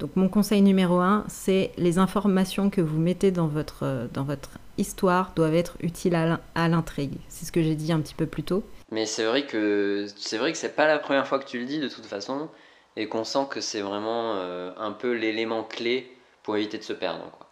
Donc, 0.00 0.16
mon 0.16 0.28
conseil 0.28 0.62
numéro 0.62 0.98
un, 0.98 1.24
c'est 1.28 1.70
les 1.76 1.98
informations 1.98 2.70
que 2.70 2.80
vous 2.80 2.98
mettez 2.98 3.30
dans 3.30 3.46
votre, 3.46 3.84
euh, 3.84 4.06
dans 4.12 4.24
votre 4.24 4.50
histoire 4.78 5.32
doivent 5.36 5.54
être 5.54 5.76
utiles 5.82 6.14
à 6.14 6.26
l'in- 6.26 6.40
à 6.54 6.68
l'intrigue. 6.68 7.12
C'est 7.28 7.44
ce 7.44 7.52
que 7.52 7.62
j'ai 7.62 7.74
dit 7.74 7.92
un 7.92 8.00
petit 8.00 8.14
peu 8.14 8.26
plus 8.26 8.42
tôt. 8.42 8.64
Mais 8.90 9.04
c'est 9.06 9.24
vrai 9.24 9.46
que 9.46 10.06
c'est 10.16 10.38
vrai 10.38 10.52
que 10.52 10.58
c'est 10.58 10.74
pas 10.74 10.86
la 10.88 10.98
première 10.98 11.26
fois 11.26 11.38
que 11.38 11.44
tu 11.46 11.58
le 11.60 11.66
dis 11.66 11.78
de 11.78 11.88
toute 11.88 12.06
façon 12.06 12.48
et 12.96 13.06
qu'on 13.08 13.24
sent 13.24 13.46
que 13.50 13.60
c'est 13.60 13.82
vraiment 13.82 14.34
euh, 14.36 14.72
un 14.78 14.90
peu 14.92 15.12
l'élément 15.12 15.62
clé 15.62 16.10
pour 16.42 16.56
éviter 16.56 16.78
de 16.78 16.82
se 16.82 16.94
perdre 16.94 17.30
quoi. 17.30 17.46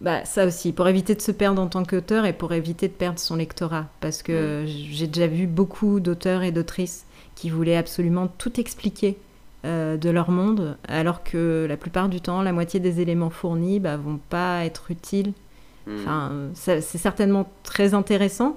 Bah, 0.00 0.24
ça 0.24 0.44
aussi, 0.44 0.72
pour 0.72 0.88
éviter 0.88 1.14
de 1.14 1.20
se 1.22 1.30
perdre 1.30 1.62
en 1.62 1.68
tant 1.68 1.84
qu'auteur 1.84 2.26
et 2.26 2.32
pour 2.32 2.52
éviter 2.52 2.88
de 2.88 2.92
perdre 2.92 3.20
son 3.20 3.36
lectorat. 3.36 3.86
Parce 4.00 4.24
que 4.24 4.64
j'ai 4.66 5.06
déjà 5.06 5.28
vu 5.28 5.46
beaucoup 5.46 6.00
d'auteurs 6.00 6.42
et 6.42 6.50
d'autrices 6.50 7.06
qui 7.36 7.48
voulaient 7.50 7.76
absolument 7.76 8.26
tout 8.26 8.58
expliquer 8.60 9.16
de 9.64 10.10
leur 10.10 10.30
monde, 10.30 10.76
alors 10.88 11.22
que 11.22 11.66
la 11.68 11.76
plupart 11.76 12.08
du 12.08 12.20
temps, 12.20 12.42
la 12.42 12.52
moitié 12.52 12.80
des 12.80 13.00
éléments 13.00 13.30
fournis 13.30 13.78
bah, 13.80 13.96
vont 13.96 14.18
pas 14.28 14.64
être 14.64 14.90
utiles. 14.90 15.32
Hmm. 15.86 15.96
Enfin, 16.00 16.30
euh, 16.32 16.50
c'est 16.54 16.80
certainement 16.98 17.50
très 17.62 17.94
intéressant, 17.94 18.56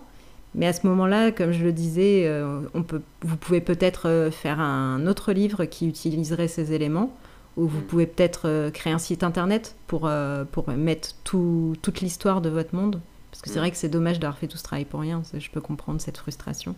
mais 0.55 0.67
à 0.67 0.73
ce 0.73 0.85
moment-là, 0.87 1.31
comme 1.31 1.51
je 1.51 1.63
le 1.63 1.71
disais, 1.73 2.23
euh, 2.25 2.61
on 2.73 2.83
peut, 2.83 3.01
vous 3.21 3.37
pouvez 3.37 3.61
peut-être 3.61 4.07
euh, 4.07 4.31
faire 4.31 4.59
un 4.59 5.05
autre 5.07 5.31
livre 5.33 5.65
qui 5.65 5.87
utiliserait 5.87 6.47
ces 6.47 6.73
éléments, 6.73 7.15
ou 7.57 7.67
vous 7.67 7.79
Mm. 7.79 7.83
pouvez 7.83 8.05
peut-être 8.05 8.41
euh, 8.47 8.69
créer 8.71 8.93
un 8.93 8.97
site 8.99 9.23
internet 9.23 9.75
pour, 9.87 10.03
euh, 10.07 10.43
pour 10.43 10.69
mettre 10.71 11.09
tout- 11.23 11.75
toute 11.81 12.01
l'histoire 12.01 12.41
de 12.41 12.49
votre 12.49 12.75
monde. 12.75 12.99
Parce 13.31 13.41
que 13.41 13.49
c'est 13.49 13.55
Mm. 13.57 13.61
vrai 13.61 13.71
que 13.71 13.77
c'est 13.77 13.89
dommage 13.89 14.19
d'avoir 14.19 14.37
fait 14.37 14.47
tout 14.47 14.57
ce 14.57 14.63
travail 14.63 14.85
pour 14.85 15.01
rien, 15.01 15.21
je 15.37 15.49
peux 15.49 15.61
comprendre 15.61 15.99
cette 16.01 16.17
frustration. 16.17 16.75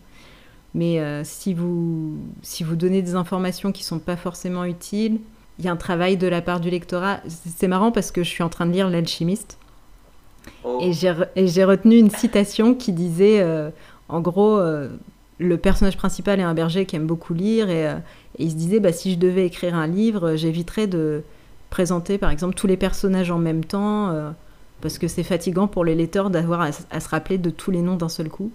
Mais 0.77 0.99
euh, 0.99 1.23
si, 1.25 1.53
vous, 1.55 2.17
si 2.43 2.63
vous 2.63 2.75
donnez 2.75 3.01
des 3.01 3.15
informations 3.15 3.71
qui 3.71 3.83
sont 3.83 3.97
pas 3.99 4.15
forcément 4.15 4.63
utiles, 4.63 5.19
il 5.57 5.65
y 5.65 5.67
a 5.67 5.71
un 5.71 5.75
travail 5.75 6.17
de 6.17 6.27
la 6.27 6.41
part 6.41 6.59
du 6.59 6.69
lectorat. 6.69 7.19
C'est 7.27 7.67
marrant 7.67 7.91
parce 7.91 8.11
que 8.11 8.23
je 8.23 8.29
suis 8.29 8.43
en 8.43 8.49
train 8.49 8.67
de 8.67 8.71
lire 8.71 8.87
L'Alchimiste. 8.89 9.57
Oh. 10.63 10.77
Et 10.81 10.93
j'ai 10.93 11.09
re- 11.09 11.29
et 11.35 11.47
j'ai 11.47 11.63
retenu 11.63 11.97
une 11.97 12.11
citation 12.11 12.75
qui 12.75 12.93
disait, 12.93 13.41
euh, 13.41 13.71
en 14.07 14.21
gros, 14.21 14.59
euh, 14.59 14.87
le 15.39 15.57
personnage 15.57 15.97
principal 15.97 16.39
est 16.39 16.43
un 16.43 16.53
berger 16.53 16.85
qui 16.85 16.95
aime 16.95 17.07
beaucoup 17.07 17.33
lire 17.33 17.71
et, 17.71 17.85
et 18.37 18.43
il 18.43 18.51
se 18.51 18.55
disait, 18.55 18.79
bah, 18.79 18.93
si 18.93 19.11
je 19.13 19.17
devais 19.17 19.47
écrire 19.47 19.73
un 19.75 19.87
livre, 19.87 20.35
j'éviterais 20.35 20.85
de 20.85 21.23
présenter, 21.71 22.19
par 22.19 22.29
exemple, 22.29 22.53
tous 22.53 22.67
les 22.67 22.77
personnages 22.77 23.31
en 23.31 23.39
même 23.39 23.65
temps, 23.65 24.13
parce 24.81 24.97
que 24.99 25.07
c'est 25.07 25.23
fatigant 25.23 25.67
pour 25.67 25.83
les 25.83 25.95
lecteurs 25.95 26.29
d'avoir 26.29 26.61
à 26.61 26.99
se 26.99 27.09
rappeler 27.09 27.37
de 27.37 27.49
tous 27.49 27.71
les 27.71 27.81
noms 27.81 27.95
d'un 27.97 28.09
seul 28.09 28.29
coup. 28.29 28.51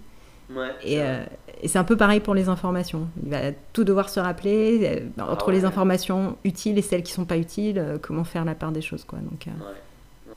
Ouais, 0.49 0.69
Et, 0.83 0.95
c'est 0.97 1.01
euh, 1.01 1.23
et 1.61 1.67
c'est 1.67 1.79
un 1.79 1.83
peu 1.83 1.95
pareil 1.97 2.19
pour 2.19 2.33
les 2.35 2.49
informations. 2.49 3.07
Il 3.23 3.29
va 3.29 3.51
tout 3.71 3.83
devoir 3.83 4.09
se 4.09 4.19
rappeler 4.19 5.01
euh, 5.17 5.21
entre 5.23 5.45
Ah 5.45 5.47
ouais. 5.49 5.53
les 5.55 5.65
informations 5.65 6.37
utiles 6.43 6.77
et 6.77 6.81
celles 6.81 7.03
qui 7.03 7.13
sont 7.13 7.25
pas 7.25 7.37
utiles, 7.37 7.79
euh, 7.79 7.97
comment 8.01 8.23
faire 8.23 8.43
la 8.45 8.53
part 8.55 8.71
des 8.71 8.81
choses, 8.81 9.03
quoi. 9.05 9.19
Donc, 9.19 9.45
Ouais. 9.47 10.33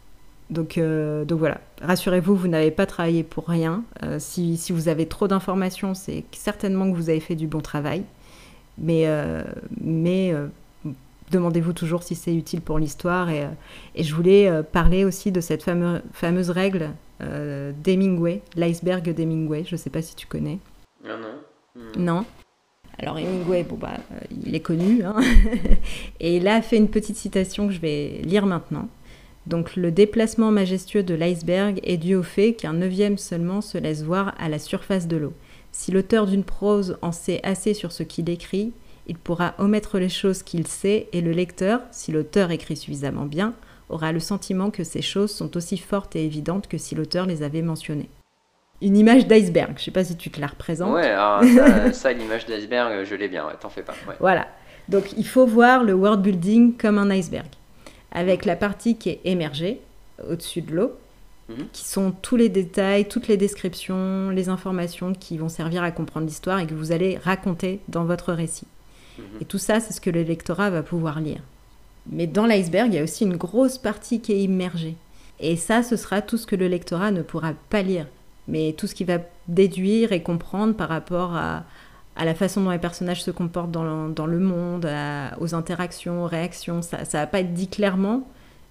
donc, 0.50 0.78
donc 1.26 1.38
voilà, 1.38 1.60
rassurez-vous, 1.82 2.36
vous 2.36 2.48
n'avez 2.48 2.70
pas 2.70 2.86
travaillé 2.86 3.24
pour 3.24 3.48
rien. 3.48 3.82
Si, 4.18 4.56
si 4.56 4.72
vous 4.72 4.88
avez 4.88 5.06
trop 5.06 5.26
d'informations, 5.26 5.94
c'est 5.94 6.24
certainement 6.32 6.88
que 6.90 6.96
vous 6.96 7.10
avez 7.10 7.20
fait 7.20 7.34
du 7.34 7.48
bon 7.48 7.60
travail. 7.60 8.04
Mais, 8.78 9.06
mais 9.80 10.32
demandez-vous 11.32 11.72
toujours 11.72 12.04
si 12.04 12.14
c'est 12.14 12.34
utile 12.34 12.60
pour 12.60 12.78
l'histoire. 12.78 13.28
Et, 13.30 13.44
et 13.96 14.04
je 14.04 14.14
voulais 14.14 14.62
parler 14.70 15.04
aussi 15.04 15.32
de 15.32 15.40
cette 15.40 15.64
fameuse 15.64 16.50
règle 16.50 16.90
euh, 17.20 17.72
d'Hemingway, 17.82 18.42
l'iceberg 18.56 19.12
d'Hemingway. 19.14 19.64
Je 19.64 19.74
ne 19.74 19.78
sais 19.78 19.90
pas 19.90 20.02
si 20.02 20.14
tu 20.14 20.26
connais. 20.26 20.58
Non, 21.04 21.18
non. 21.18 21.34
Hmm. 21.74 22.04
Non. 22.04 22.24
Alors 22.98 23.18
Hemingway, 23.18 23.62
bon 23.62 23.76
bah, 23.76 23.98
euh, 24.12 24.18
il 24.46 24.54
est 24.54 24.60
connu, 24.60 25.02
hein. 25.04 25.16
et 26.20 26.36
il 26.36 26.48
a 26.48 26.62
fait 26.62 26.76
une 26.78 26.88
petite 26.88 27.16
citation 27.16 27.66
que 27.66 27.74
je 27.74 27.80
vais 27.80 28.20
lire 28.24 28.46
maintenant. 28.46 28.88
Donc 29.46 29.76
le 29.76 29.92
déplacement 29.92 30.50
majestueux 30.50 31.02
de 31.02 31.14
l'iceberg 31.14 31.78
est 31.84 31.98
dû 31.98 32.14
au 32.14 32.22
fait 32.22 32.54
qu'un 32.54 32.72
neuvième 32.72 33.18
seulement 33.18 33.60
se 33.60 33.78
laisse 33.78 34.02
voir 34.02 34.34
à 34.38 34.48
la 34.48 34.58
surface 34.58 35.06
de 35.06 35.16
l'eau. 35.16 35.34
Si 35.72 35.92
l'auteur 35.92 36.26
d'une 36.26 36.42
prose 36.42 36.96
en 37.02 37.12
sait 37.12 37.40
assez 37.42 37.74
sur 37.74 37.92
ce 37.92 38.02
qu'il 38.02 38.30
écrit, 38.30 38.72
il 39.06 39.18
pourra 39.18 39.54
omettre 39.58 39.98
les 39.98 40.08
choses 40.08 40.42
qu'il 40.42 40.66
sait 40.66 41.08
et 41.12 41.20
le 41.20 41.30
lecteur, 41.30 41.82
si 41.92 42.10
l'auteur 42.10 42.50
écrit 42.50 42.76
suffisamment 42.76 43.26
bien, 43.26 43.54
aura 43.88 44.12
le 44.12 44.20
sentiment 44.20 44.70
que 44.70 44.84
ces 44.84 45.02
choses 45.02 45.30
sont 45.30 45.56
aussi 45.56 45.78
fortes 45.78 46.16
et 46.16 46.24
évidentes 46.24 46.68
que 46.68 46.78
si 46.78 46.94
l'auteur 46.94 47.26
les 47.26 47.42
avait 47.42 47.62
mentionnées. 47.62 48.08
Une 48.82 48.96
image 48.96 49.26
d'iceberg, 49.26 49.72
je 49.76 49.80
ne 49.80 49.84
sais 49.84 49.90
pas 49.90 50.04
si 50.04 50.16
tu 50.16 50.30
te 50.30 50.40
la 50.40 50.48
représentes. 50.48 50.92
Ouais, 50.92 51.14
ça, 51.14 51.92
ça 51.92 52.12
l'image 52.12 52.46
d'iceberg, 52.46 53.04
je 53.04 53.14
l'ai 53.14 53.28
bien, 53.28 53.46
t'en 53.60 53.70
fais 53.70 53.82
pas. 53.82 53.94
Voilà, 54.20 54.46
donc 54.88 55.12
il 55.16 55.26
faut 55.26 55.46
voir 55.46 55.82
le 55.82 55.94
world 55.94 56.20
building 56.20 56.76
comme 56.76 56.98
un 56.98 57.10
iceberg, 57.10 57.48
avec 58.12 58.44
la 58.44 58.56
partie 58.56 58.96
qui 58.96 59.10
est 59.10 59.20
émergée 59.24 59.80
au-dessus 60.28 60.62
de 60.62 60.74
l'eau, 60.74 60.92
mhm. 61.48 61.68
qui 61.72 61.84
sont 61.84 62.12
tous 62.12 62.36
les 62.36 62.48
détails, 62.48 63.08
toutes 63.08 63.28
les 63.28 63.36
descriptions, 63.36 64.30
les 64.30 64.48
informations 64.48 65.12
qui 65.12 65.38
vont 65.38 65.48
servir 65.48 65.82
à 65.82 65.90
comprendre 65.90 66.26
l'histoire 66.26 66.58
et 66.60 66.66
que 66.66 66.74
vous 66.74 66.92
allez 66.92 67.18
raconter 67.18 67.80
dans 67.88 68.04
votre 68.04 68.32
récit. 68.32 68.66
Mhm. 69.18 69.24
Et 69.40 69.44
tout 69.44 69.58
ça, 69.58 69.80
c'est 69.80 69.92
ce 69.92 70.00
que 70.00 70.10
le 70.10 70.22
lectorat 70.22 70.70
va 70.70 70.82
pouvoir 70.82 71.20
lire. 71.20 71.40
Mais 72.10 72.26
dans 72.26 72.46
l'iceberg, 72.46 72.92
il 72.92 72.96
y 72.96 72.98
a 72.98 73.02
aussi 73.02 73.24
une 73.24 73.36
grosse 73.36 73.78
partie 73.78 74.20
qui 74.20 74.32
est 74.32 74.42
immergée. 74.42 74.96
Et 75.40 75.56
ça, 75.56 75.82
ce 75.82 75.96
sera 75.96 76.22
tout 76.22 76.36
ce 76.36 76.46
que 76.46 76.56
le 76.56 76.68
lectorat 76.68 77.10
ne 77.10 77.22
pourra 77.22 77.52
pas 77.70 77.82
lire. 77.82 78.06
Mais 78.48 78.74
tout 78.76 78.86
ce 78.86 78.94
qu'il 78.94 79.06
va 79.06 79.18
déduire 79.48 80.12
et 80.12 80.22
comprendre 80.22 80.74
par 80.74 80.88
rapport 80.88 81.34
à, 81.34 81.64
la 82.16 82.34
façon 82.34 82.62
dont 82.62 82.70
les 82.70 82.78
personnages 82.78 83.22
se 83.22 83.30
comportent 83.30 83.72
dans 83.72 83.84
le, 84.26 84.38
monde, 84.38 84.88
aux 85.40 85.54
interactions, 85.54 86.24
aux 86.24 86.28
réactions. 86.28 86.80
Ça 86.80 86.98
ne 86.98 87.04
va 87.04 87.26
pas 87.26 87.40
être 87.40 87.52
dit 87.52 87.68
clairement, 87.68 88.26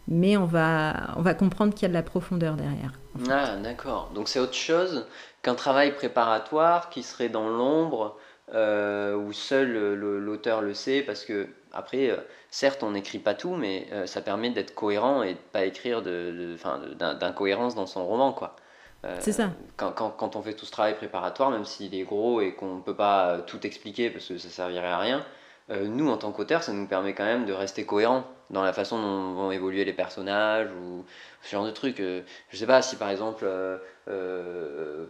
mais 0.07 0.38
on 0.38 0.45
va, 0.45 1.13
on 1.17 1.21
va 1.21 1.33
comprendre 1.33 1.73
qu'il 1.73 1.83
y 1.83 1.86
a 1.86 1.89
de 1.89 1.93
la 1.93 2.03
profondeur 2.03 2.55
derrière. 2.55 2.93
Ah, 3.29 3.57
d'accord. 3.57 4.11
Donc 4.15 4.29
c'est 4.29 4.39
autre 4.39 4.55
chose 4.55 5.05
qu'un 5.41 5.55
travail 5.55 5.93
préparatoire 5.93 6.89
qui 6.89 7.03
serait 7.03 7.29
dans 7.29 7.49
l'ombre, 7.49 8.17
euh, 8.53 9.15
où 9.15 9.31
seul 9.33 9.93
l'auteur 9.93 10.61
le 10.61 10.73
sait, 10.73 11.01
parce 11.01 11.23
que 11.25 11.47
après, 11.76 12.09
euh, 12.09 12.17
certes, 12.49 12.84
on 12.84 12.91
n'écrit 12.91 13.19
pas 13.19 13.34
tout, 13.34 13.55
mais 13.55 13.88
euh, 13.91 14.05
ça 14.07 14.21
permet 14.21 14.49
d'être 14.49 14.73
cohérent 14.73 15.23
et 15.23 15.34
de 15.34 15.39
pas 15.51 15.65
écrire 15.65 16.01
d'incohérence 16.01 17.76
de, 17.76 17.80
dans 17.80 17.86
son 17.86 18.05
roman, 18.05 18.34
quoi. 18.34 18.55
Euh, 19.03 19.17
c'est 19.19 19.34
ça. 19.34 19.51
Quand, 19.78 19.91
quand, 19.91 20.09
quand, 20.09 20.36
on 20.36 20.41
fait 20.41 20.53
tout 20.53 20.65
ce 20.65 20.71
travail 20.71 20.95
préparatoire, 20.95 21.51
même 21.51 21.65
s'il 21.65 21.93
est 21.93 22.03
gros 22.03 22.41
et 22.41 22.55
qu'on 22.55 22.76
ne 22.76 22.82
peut 22.82 22.95
pas 22.95 23.39
tout 23.45 23.65
expliquer 23.67 24.09
parce 24.09 24.28
que 24.28 24.38
ça 24.38 24.49
servirait 24.49 24.88
à 24.88 24.97
rien, 24.97 25.26
nous, 25.70 26.09
en 26.09 26.18
tant 26.18 26.32
qu'auteur, 26.32 26.63
ça 26.63 26.74
nous 26.74 26.88
permet 26.88 27.13
quand 27.13 27.26
même 27.26 27.45
de 27.45 27.53
rester 27.53 27.86
cohérent 27.86 28.26
dans 28.49 28.63
la 28.63 28.74
façon 28.74 29.01
dont 29.01 29.34
vont 29.34 29.51
évoluer 29.51 29.86
les 29.86 29.93
personnages 29.93 30.70
ou 30.72 31.03
ce 31.41 31.51
genre 31.51 31.66
de 31.66 31.72
trucs. 31.72 31.97
je 31.97 32.57
sais 32.57 32.68
pas 32.68 32.82
si 32.82 32.95
par 32.95 33.09
exemple 33.09 33.45
euh, 33.45 33.78
euh, 34.07 35.05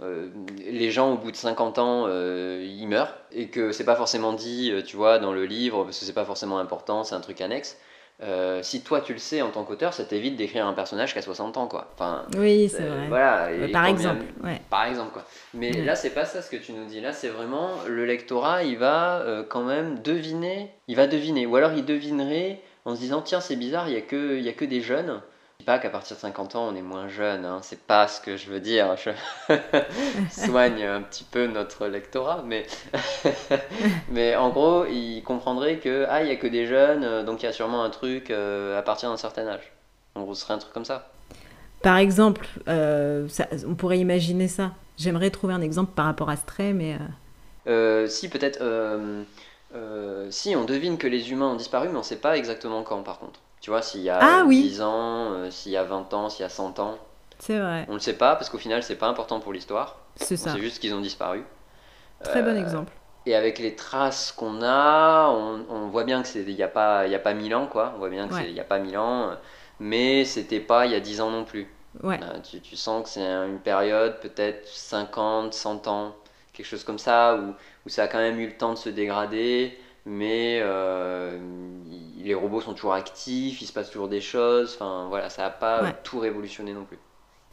euh, 0.00 0.28
les 0.58 0.90
gens 0.90 1.12
au 1.12 1.16
bout 1.16 1.30
de 1.30 1.36
50 1.36 1.78
ans 1.78 2.08
ils 2.08 2.86
meurent 2.86 3.16
et 3.32 3.48
que 3.48 3.72
c'est 3.72 3.84
pas 3.84 3.96
forcément 3.96 4.32
dit 4.32 4.72
tu 4.86 4.96
vois 4.96 5.18
dans 5.18 5.32
le 5.32 5.44
livre 5.44 5.84
parce 5.84 5.98
que 5.98 6.04
c'est 6.04 6.12
pas 6.12 6.24
forcément 6.24 6.58
important 6.58 7.04
c'est 7.04 7.14
un 7.14 7.20
truc 7.20 7.40
annexe 7.40 7.78
si 8.62 8.82
toi 8.82 9.00
tu 9.00 9.12
le 9.12 9.18
sais 9.18 9.42
en 9.42 9.50
tant 9.50 9.64
qu'auteur, 9.64 9.92
ça 9.94 10.04
t'évite 10.04 10.36
d'écrire 10.36 10.66
un 10.66 10.72
personnage 10.72 11.12
qui 11.12 11.18
a 11.18 11.22
60 11.22 11.56
ans, 11.56 11.66
quoi. 11.66 11.90
Enfin, 11.94 12.24
oui, 12.36 12.68
c'est 12.68 12.82
vrai. 12.82 13.08
Voilà. 13.08 13.48
par 13.72 13.86
exemple. 13.86 14.24
ouais. 14.44 14.60
Par 14.70 14.84
exemple, 14.84 15.12
quoi. 15.12 15.24
Mais 15.54 15.72
là, 15.72 15.94
c'est 15.94 16.10
pas 16.10 16.24
ça 16.24 16.42
ce 16.42 16.50
que 16.50 16.56
tu 16.56 16.72
nous 16.72 16.84
dis. 16.84 17.00
Là, 17.00 17.12
c'est 17.12 17.28
vraiment 17.28 17.70
le 17.86 18.04
lectorat, 18.04 18.64
il 18.64 18.78
va 18.78 19.24
quand 19.48 19.62
même 19.62 20.00
deviner. 20.00 20.70
Il 20.88 20.96
va 20.96 21.06
deviner. 21.06 21.46
Ou 21.46 21.56
alors 21.56 21.72
il 21.72 21.84
devinerait 21.84 22.60
en 22.84 22.94
se 22.94 23.00
disant 23.00 23.22
tiens, 23.22 23.40
c'est 23.40 23.56
bizarre, 23.56 23.88
il 23.88 23.94
y 23.94 23.98
a 23.98 24.00
que, 24.00 24.36
il 24.36 24.42
y 24.42 24.48
a 24.48 24.52
que 24.52 24.64
des 24.64 24.80
jeunes 24.80 25.20
pas 25.70 25.78
qu'à 25.78 25.88
partir 25.88 26.16
de 26.16 26.20
50 26.20 26.56
ans 26.56 26.66
on 26.66 26.74
est 26.74 26.82
moins 26.82 27.06
jeune, 27.06 27.44
hein. 27.44 27.60
c'est 27.62 27.78
pas 27.78 28.08
ce 28.08 28.20
que 28.20 28.36
je 28.36 28.50
veux 28.50 28.58
dire. 28.58 28.96
Je 28.96 29.10
soigne 30.32 30.82
un 30.82 31.00
petit 31.00 31.22
peu 31.22 31.46
notre 31.46 31.86
lectorat, 31.86 32.42
mais, 32.44 32.66
mais 34.08 34.34
en 34.34 34.50
gros, 34.50 34.84
il 34.86 35.22
comprendrait 35.22 35.78
que 35.78 36.06
ah, 36.08 36.24
il 36.24 36.28
y 36.28 36.32
a 36.32 36.36
que 36.36 36.48
des 36.48 36.66
jeunes, 36.66 37.04
euh, 37.04 37.22
donc 37.22 37.44
il 37.44 37.46
y 37.46 37.48
a 37.48 37.52
sûrement 37.52 37.84
un 37.84 37.90
truc 37.90 38.32
euh, 38.32 38.76
à 38.76 38.82
partir 38.82 39.10
d'un 39.10 39.16
certain 39.16 39.46
âge. 39.46 39.72
En 40.16 40.22
gros, 40.22 40.34
ce 40.34 40.42
serait 40.42 40.54
un 40.54 40.58
truc 40.58 40.72
comme 40.72 40.84
ça. 40.84 41.12
Par 41.82 41.98
exemple, 41.98 42.48
euh, 42.66 43.28
on 43.64 43.76
pourrait 43.76 44.00
imaginer 44.00 44.48
ça. 44.48 44.72
J'aimerais 44.98 45.30
trouver 45.30 45.54
un 45.54 45.62
exemple 45.62 45.92
par 45.94 46.06
rapport 46.06 46.30
à 46.30 46.36
Stray, 46.36 46.72
mais. 46.72 46.98
si, 48.08 48.28
peut-être. 48.28 48.58
si, 50.30 50.56
on 50.56 50.64
devine 50.64 50.98
que 50.98 51.06
les 51.06 51.30
humains 51.30 51.52
ont 51.52 51.56
disparu, 51.56 51.90
mais 51.90 51.98
on 51.98 52.02
sait 52.02 52.16
pas 52.16 52.36
exactement 52.36 52.82
quand, 52.82 53.04
par 53.04 53.20
contre. 53.20 53.38
Tu 53.60 53.70
vois, 53.70 53.82
s'il 53.82 54.00
y 54.00 54.10
a 54.10 54.18
ah, 54.20 54.44
10 54.48 54.80
ans, 54.80 55.32
euh, 55.32 55.50
s'il 55.50 55.72
y 55.72 55.76
a 55.76 55.84
20 55.84 56.14
ans, 56.14 56.30
s'il 56.30 56.42
y 56.42 56.46
a 56.46 56.48
100 56.48 56.78
ans. 56.78 56.98
C'est 57.38 57.58
vrai. 57.58 57.84
On 57.88 57.92
ne 57.92 57.96
le 57.96 58.00
sait 58.00 58.14
pas 58.14 58.34
parce 58.36 58.48
qu'au 58.48 58.58
final, 58.58 58.82
c'est 58.82 58.96
pas 58.96 59.08
important 59.08 59.40
pour 59.40 59.52
l'histoire. 59.52 59.98
C'est 60.16 60.36
ça. 60.36 60.52
C'est 60.52 60.60
juste 60.60 60.78
qu'ils 60.78 60.94
ont 60.94 61.00
disparu. 61.00 61.44
Très 62.22 62.42
bon 62.42 62.56
euh, 62.56 62.60
exemple. 62.60 62.92
Et 63.26 63.34
avec 63.34 63.58
les 63.58 63.76
traces 63.76 64.32
qu'on 64.32 64.62
a, 64.62 65.28
on, 65.28 65.88
voit 65.88 66.04
bien 66.04 66.22
qu'il 66.22 66.46
n'y 66.46 66.62
a, 66.62 66.68
pas, 66.68 67.06
y 67.06 67.14
a 67.14 67.18
pas 67.18 67.34
1000 67.34 67.54
ans, 67.54 67.66
quoi. 67.66 67.92
On 67.94 67.98
voit 67.98 68.08
bien 68.08 68.28
qu'il 68.28 68.52
n'y 68.52 68.60
a 68.60 68.64
pas 68.64 68.78
1000 68.78 68.96
ans. 68.96 69.32
Mais 69.78 70.24
c'était 70.24 70.60
pas 70.60 70.86
il 70.86 70.92
y 70.92 70.94
a 70.94 71.00
10 71.00 71.20
ans 71.20 71.30
non 71.30 71.44
plus. 71.44 71.66
Ouais. 72.02 72.18
Euh, 72.22 72.38
tu, 72.40 72.60
tu, 72.60 72.76
sens 72.76 73.04
que 73.04 73.08
c'est 73.08 73.24
une 73.24 73.58
période, 73.58 74.20
peut-être 74.20 74.66
50, 74.68 75.52
100 75.52 75.86
ans, 75.88 76.14
quelque 76.52 76.66
chose 76.66 76.84
comme 76.84 76.98
ça, 76.98 77.36
où, 77.36 77.54
où 77.84 77.88
ça 77.88 78.04
a 78.04 78.08
quand 78.08 78.18
même 78.18 78.38
eu 78.38 78.46
le 78.46 78.56
temps 78.56 78.72
de 78.72 78.78
se 78.78 78.88
dégrader 78.88 79.78
mais 80.06 80.60
euh, 80.62 81.38
les 82.18 82.34
robots 82.34 82.60
sont 82.60 82.74
toujours 82.74 82.94
actifs, 82.94 83.60
il 83.60 83.66
se 83.66 83.72
passe 83.72 83.90
toujours 83.90 84.08
des 84.08 84.20
choses, 84.20 84.74
enfin 84.74 85.06
voilà, 85.08 85.30
ça 85.30 85.42
n'a 85.42 85.50
pas 85.50 85.92
tout 86.04 86.18
révolutionné 86.18 86.72
non 86.72 86.84
plus. 86.84 86.98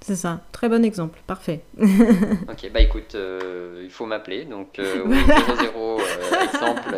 C'est 0.02 0.16
ça, 0.16 0.42
très 0.52 0.70
bon 0.70 0.86
exemple, 0.86 1.20
parfait. 1.26 1.62
ok, 1.80 2.72
bah 2.72 2.82
écoute, 2.82 3.16
euh, 3.16 3.82
il 3.84 3.90
faut 3.90 4.06
m'appeler, 4.06 4.46
donc 4.46 4.78
euh, 4.78 5.04
00 5.06 5.98
euh, 6.00 6.44
exemple. 6.44 6.96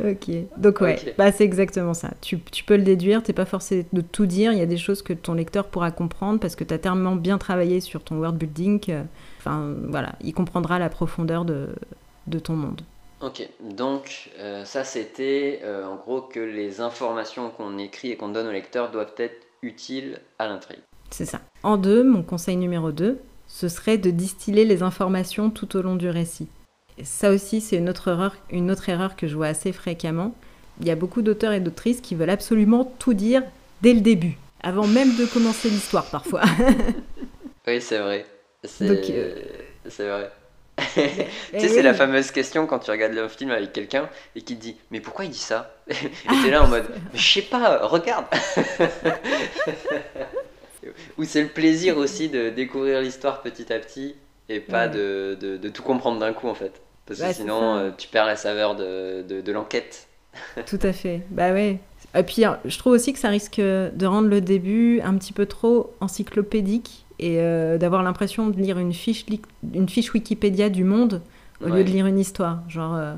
ok, 0.04 0.30
donc 0.56 0.80
ouais, 0.80 1.14
Bah, 1.18 1.32
c'est 1.32 1.44
exactement 1.44 1.94
ça. 1.94 2.10
Tu, 2.20 2.38
tu, 2.38 2.62
peux 2.62 2.76
le 2.76 2.84
déduire, 2.84 3.24
t'es 3.24 3.32
pas 3.32 3.44
forcé 3.44 3.86
de 3.92 4.00
tout 4.00 4.26
dire, 4.26 4.52
il 4.52 4.58
y 4.58 4.62
a 4.62 4.66
des 4.66 4.76
choses 4.76 5.02
que 5.02 5.12
ton 5.12 5.34
lecteur 5.34 5.66
pourra 5.66 5.90
comprendre 5.90 6.38
parce 6.38 6.54
que 6.54 6.62
tu 6.62 6.72
as 6.72 6.78
tellement 6.78 7.16
bien 7.16 7.38
travaillé 7.38 7.80
sur 7.80 8.04
ton 8.04 8.18
world 8.18 8.38
building, 8.38 8.94
enfin 9.38 9.74
voilà, 9.88 10.12
il 10.22 10.32
comprendra 10.34 10.78
la 10.78 10.88
profondeur 10.88 11.44
de, 11.44 11.70
de 12.28 12.38
ton 12.38 12.54
monde. 12.54 12.82
Ok, 13.22 13.48
donc 13.60 14.30
euh, 14.40 14.64
ça 14.64 14.82
c'était 14.82 15.60
euh, 15.62 15.86
en 15.86 15.94
gros 15.94 16.22
que 16.22 16.40
les 16.40 16.80
informations 16.80 17.50
qu'on 17.50 17.78
écrit 17.78 18.10
et 18.10 18.16
qu'on 18.16 18.28
donne 18.28 18.48
au 18.48 18.52
lecteur 18.52 18.90
doivent 18.90 19.14
être 19.16 19.46
utiles 19.62 20.18
à 20.40 20.48
l'intrigue. 20.48 20.80
C'est 21.10 21.24
ça. 21.24 21.40
En 21.62 21.76
deux, 21.76 22.02
mon 22.02 22.24
conseil 22.24 22.56
numéro 22.56 22.90
2, 22.90 23.20
ce 23.46 23.68
serait 23.68 23.96
de 23.96 24.10
distiller 24.10 24.64
les 24.64 24.82
informations 24.82 25.50
tout 25.50 25.76
au 25.76 25.82
long 25.82 25.94
du 25.94 26.08
récit. 26.08 26.48
ça 27.04 27.30
aussi 27.30 27.60
c'est 27.60 27.76
une 27.76 27.88
autre 27.88 28.08
erreur, 28.08 28.34
une 28.50 28.72
autre 28.72 28.88
erreur 28.88 29.14
que 29.14 29.28
je 29.28 29.36
vois 29.36 29.46
assez 29.46 29.70
fréquemment. 29.70 30.34
Il 30.80 30.88
y 30.88 30.90
a 30.90 30.96
beaucoup 30.96 31.22
d'auteurs 31.22 31.52
et 31.52 31.60
d'autrices 31.60 32.00
qui 32.00 32.16
veulent 32.16 32.28
absolument 32.28 32.92
tout 32.98 33.14
dire 33.14 33.44
dès 33.82 33.94
le 33.94 34.00
début, 34.00 34.36
avant 34.64 34.88
même 34.88 35.14
de 35.16 35.26
commencer 35.26 35.70
l'histoire 35.70 36.06
parfois. 36.06 36.42
oui, 37.68 37.80
c'est 37.80 37.98
vrai. 37.98 38.26
C'est 38.64 38.90
euh, 38.90 40.08
vrai. 40.08 40.32
tu 40.94 41.60
sais, 41.60 41.68
c'est 41.68 41.82
la 41.82 41.94
fameuse 41.94 42.30
question 42.30 42.66
quand 42.66 42.78
tu 42.80 42.90
regardes 42.90 43.16
un 43.16 43.28
film 43.28 43.50
avec 43.50 43.72
quelqu'un 43.72 44.08
et 44.36 44.42
qui 44.42 44.56
te 44.56 44.60
dit 44.60 44.76
Mais 44.90 45.00
pourquoi 45.00 45.24
il 45.24 45.30
dit 45.30 45.38
ça? 45.38 45.74
Et 45.88 45.94
t'es 46.42 46.50
là 46.50 46.62
en 46.62 46.68
mode 46.68 46.86
Mais 47.12 47.18
je 47.18 47.32
sais 47.32 47.42
pas, 47.42 47.86
regarde 47.86 48.26
Ou 51.18 51.24
c'est 51.24 51.42
le 51.42 51.48
plaisir 51.48 51.96
aussi 51.96 52.28
de 52.28 52.50
découvrir 52.50 53.00
l'histoire 53.00 53.42
petit 53.42 53.72
à 53.72 53.78
petit 53.78 54.16
et 54.48 54.60
pas 54.60 54.88
de, 54.88 55.38
de, 55.40 55.68
tout 55.68 55.82
comprendre 55.82 56.18
d'un 56.18 56.32
coup 56.32 56.48
en 56.48 56.54
fait. 56.54 56.82
Parce 57.06 57.20
que 57.20 57.32
sinon, 57.32 57.76
euh, 57.76 57.90
tu 57.96 58.08
perds 58.08 58.26
la 58.26 58.36
saveur 58.36 58.74
de, 58.74 59.22
de 59.22 59.52
l'enquête. 59.52 60.08
Tout 60.66 60.78
à 60.82 60.92
fait. 60.92 61.22
Bah 61.30 61.52
ouais. 61.52 61.78
Et 62.14 62.22
puis, 62.22 62.44
je 62.64 62.78
trouve 62.78 62.92
aussi 62.92 63.12
que 63.12 63.18
ça 63.18 63.28
risque 63.28 63.58
de 63.60 64.06
rendre 64.06 64.28
le 64.28 64.40
début 64.40 65.00
un 65.02 65.16
petit 65.16 65.32
peu 65.32 65.46
trop 65.46 65.94
encyclopédique 66.00 67.06
et 67.22 67.36
euh, 67.38 67.78
d'avoir 67.78 68.02
l'impression 68.02 68.48
de 68.48 68.56
lire 68.56 68.78
une 68.78 68.92
fiche, 68.92 69.24
une 69.72 69.88
fiche 69.88 70.12
Wikipédia 70.12 70.68
du 70.68 70.82
monde 70.82 71.22
au 71.64 71.68
lieu 71.68 71.84
de 71.84 71.90
lire 71.90 72.06
une 72.06 72.18
histoire. 72.18 72.58
Genre, 72.68 72.96
euh, 72.96 73.14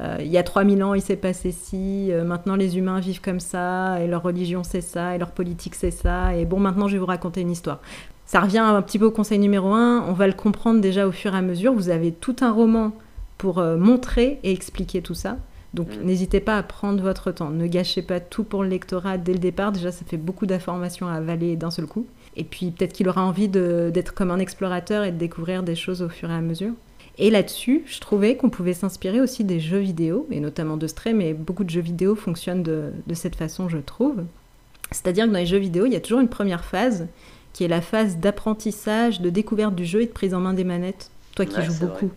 euh, 0.00 0.18
il 0.20 0.28
y 0.28 0.38
a 0.38 0.44
3000 0.44 0.84
ans, 0.84 0.94
il 0.94 1.02
s'est 1.02 1.16
passé 1.16 1.50
ci, 1.50 2.12
maintenant 2.24 2.54
les 2.54 2.78
humains 2.78 3.00
vivent 3.00 3.20
comme 3.20 3.40
ça, 3.40 4.00
et 4.00 4.06
leur 4.06 4.22
religion 4.22 4.62
c'est 4.62 4.80
ça, 4.80 5.16
et 5.16 5.18
leur 5.18 5.32
politique 5.32 5.74
c'est 5.74 5.90
ça, 5.90 6.36
et 6.36 6.44
bon, 6.44 6.60
maintenant 6.60 6.86
je 6.86 6.92
vais 6.92 7.00
vous 7.00 7.06
raconter 7.06 7.40
une 7.40 7.50
histoire. 7.50 7.80
Ça 8.24 8.40
revient 8.40 8.58
un 8.58 8.80
petit 8.82 9.00
peu 9.00 9.06
au 9.06 9.10
conseil 9.10 9.40
numéro 9.40 9.72
1, 9.72 10.04
on 10.08 10.12
va 10.12 10.28
le 10.28 10.32
comprendre 10.32 10.80
déjà 10.80 11.08
au 11.08 11.12
fur 11.12 11.34
et 11.34 11.38
à 11.38 11.42
mesure. 11.42 11.72
Vous 11.72 11.88
avez 11.88 12.12
tout 12.12 12.36
un 12.40 12.52
roman 12.52 12.92
pour 13.36 13.60
montrer 13.60 14.38
et 14.44 14.52
expliquer 14.52 15.02
tout 15.02 15.14
ça. 15.14 15.38
Donc 15.74 15.88
Mm. 15.88 16.04
n'hésitez 16.04 16.40
pas 16.40 16.56
à 16.56 16.62
prendre 16.62 17.02
votre 17.02 17.30
temps. 17.30 17.50
Ne 17.50 17.66
gâchez 17.66 18.02
pas 18.02 18.20
tout 18.20 18.44
pour 18.44 18.62
le 18.62 18.68
lectorat 18.68 19.18
dès 19.18 19.32
le 19.32 19.38
départ. 19.38 19.72
Déjà, 19.72 19.92
ça 19.92 20.04
fait 20.06 20.16
beaucoup 20.16 20.46
d'informations 20.46 21.08
à 21.08 21.14
avaler 21.14 21.56
d'un 21.56 21.70
seul 21.70 21.86
coup. 21.86 22.06
Et 22.38 22.44
puis 22.44 22.70
peut-être 22.70 22.92
qu'il 22.94 23.08
aura 23.08 23.22
envie 23.24 23.48
d'être 23.48 24.14
comme 24.14 24.30
un 24.30 24.38
explorateur 24.38 25.04
et 25.04 25.12
de 25.12 25.18
découvrir 25.18 25.62
des 25.62 25.74
choses 25.74 26.00
au 26.02 26.08
fur 26.08 26.30
et 26.30 26.34
à 26.34 26.40
mesure. 26.40 26.72
Et 27.18 27.30
là-dessus, 27.30 27.82
je 27.86 27.98
trouvais 28.00 28.36
qu'on 28.36 28.48
pouvait 28.48 28.74
s'inspirer 28.74 29.20
aussi 29.20 29.42
des 29.42 29.58
jeux 29.58 29.80
vidéo, 29.80 30.26
et 30.30 30.38
notamment 30.38 30.76
de 30.76 30.86
Stray, 30.86 31.12
mais 31.14 31.34
beaucoup 31.34 31.64
de 31.64 31.70
jeux 31.70 31.80
vidéo 31.80 32.14
fonctionnent 32.14 32.62
de, 32.62 32.92
de 33.06 33.14
cette 33.14 33.34
façon, 33.34 33.68
je 33.68 33.78
trouve. 33.78 34.22
C'est-à-dire 34.92 35.26
que 35.26 35.32
dans 35.32 35.38
les 35.38 35.46
jeux 35.46 35.58
vidéo, 35.58 35.84
il 35.84 35.92
y 35.92 35.96
a 35.96 36.00
toujours 36.00 36.20
une 36.20 36.28
première 36.28 36.64
phase, 36.64 37.08
qui 37.52 37.64
est 37.64 37.68
la 37.68 37.80
phase 37.80 38.18
d'apprentissage, 38.18 39.20
de 39.20 39.30
découverte 39.30 39.74
du 39.74 39.84
jeu 39.84 40.02
et 40.02 40.06
de 40.06 40.12
prise 40.12 40.32
en 40.32 40.38
main 40.40 40.54
des 40.54 40.62
manettes. 40.62 41.10
Toi 41.34 41.44
qui 41.44 41.56
Ouais, 41.56 41.64
joues 41.64 41.80
beaucoup. 41.80 42.10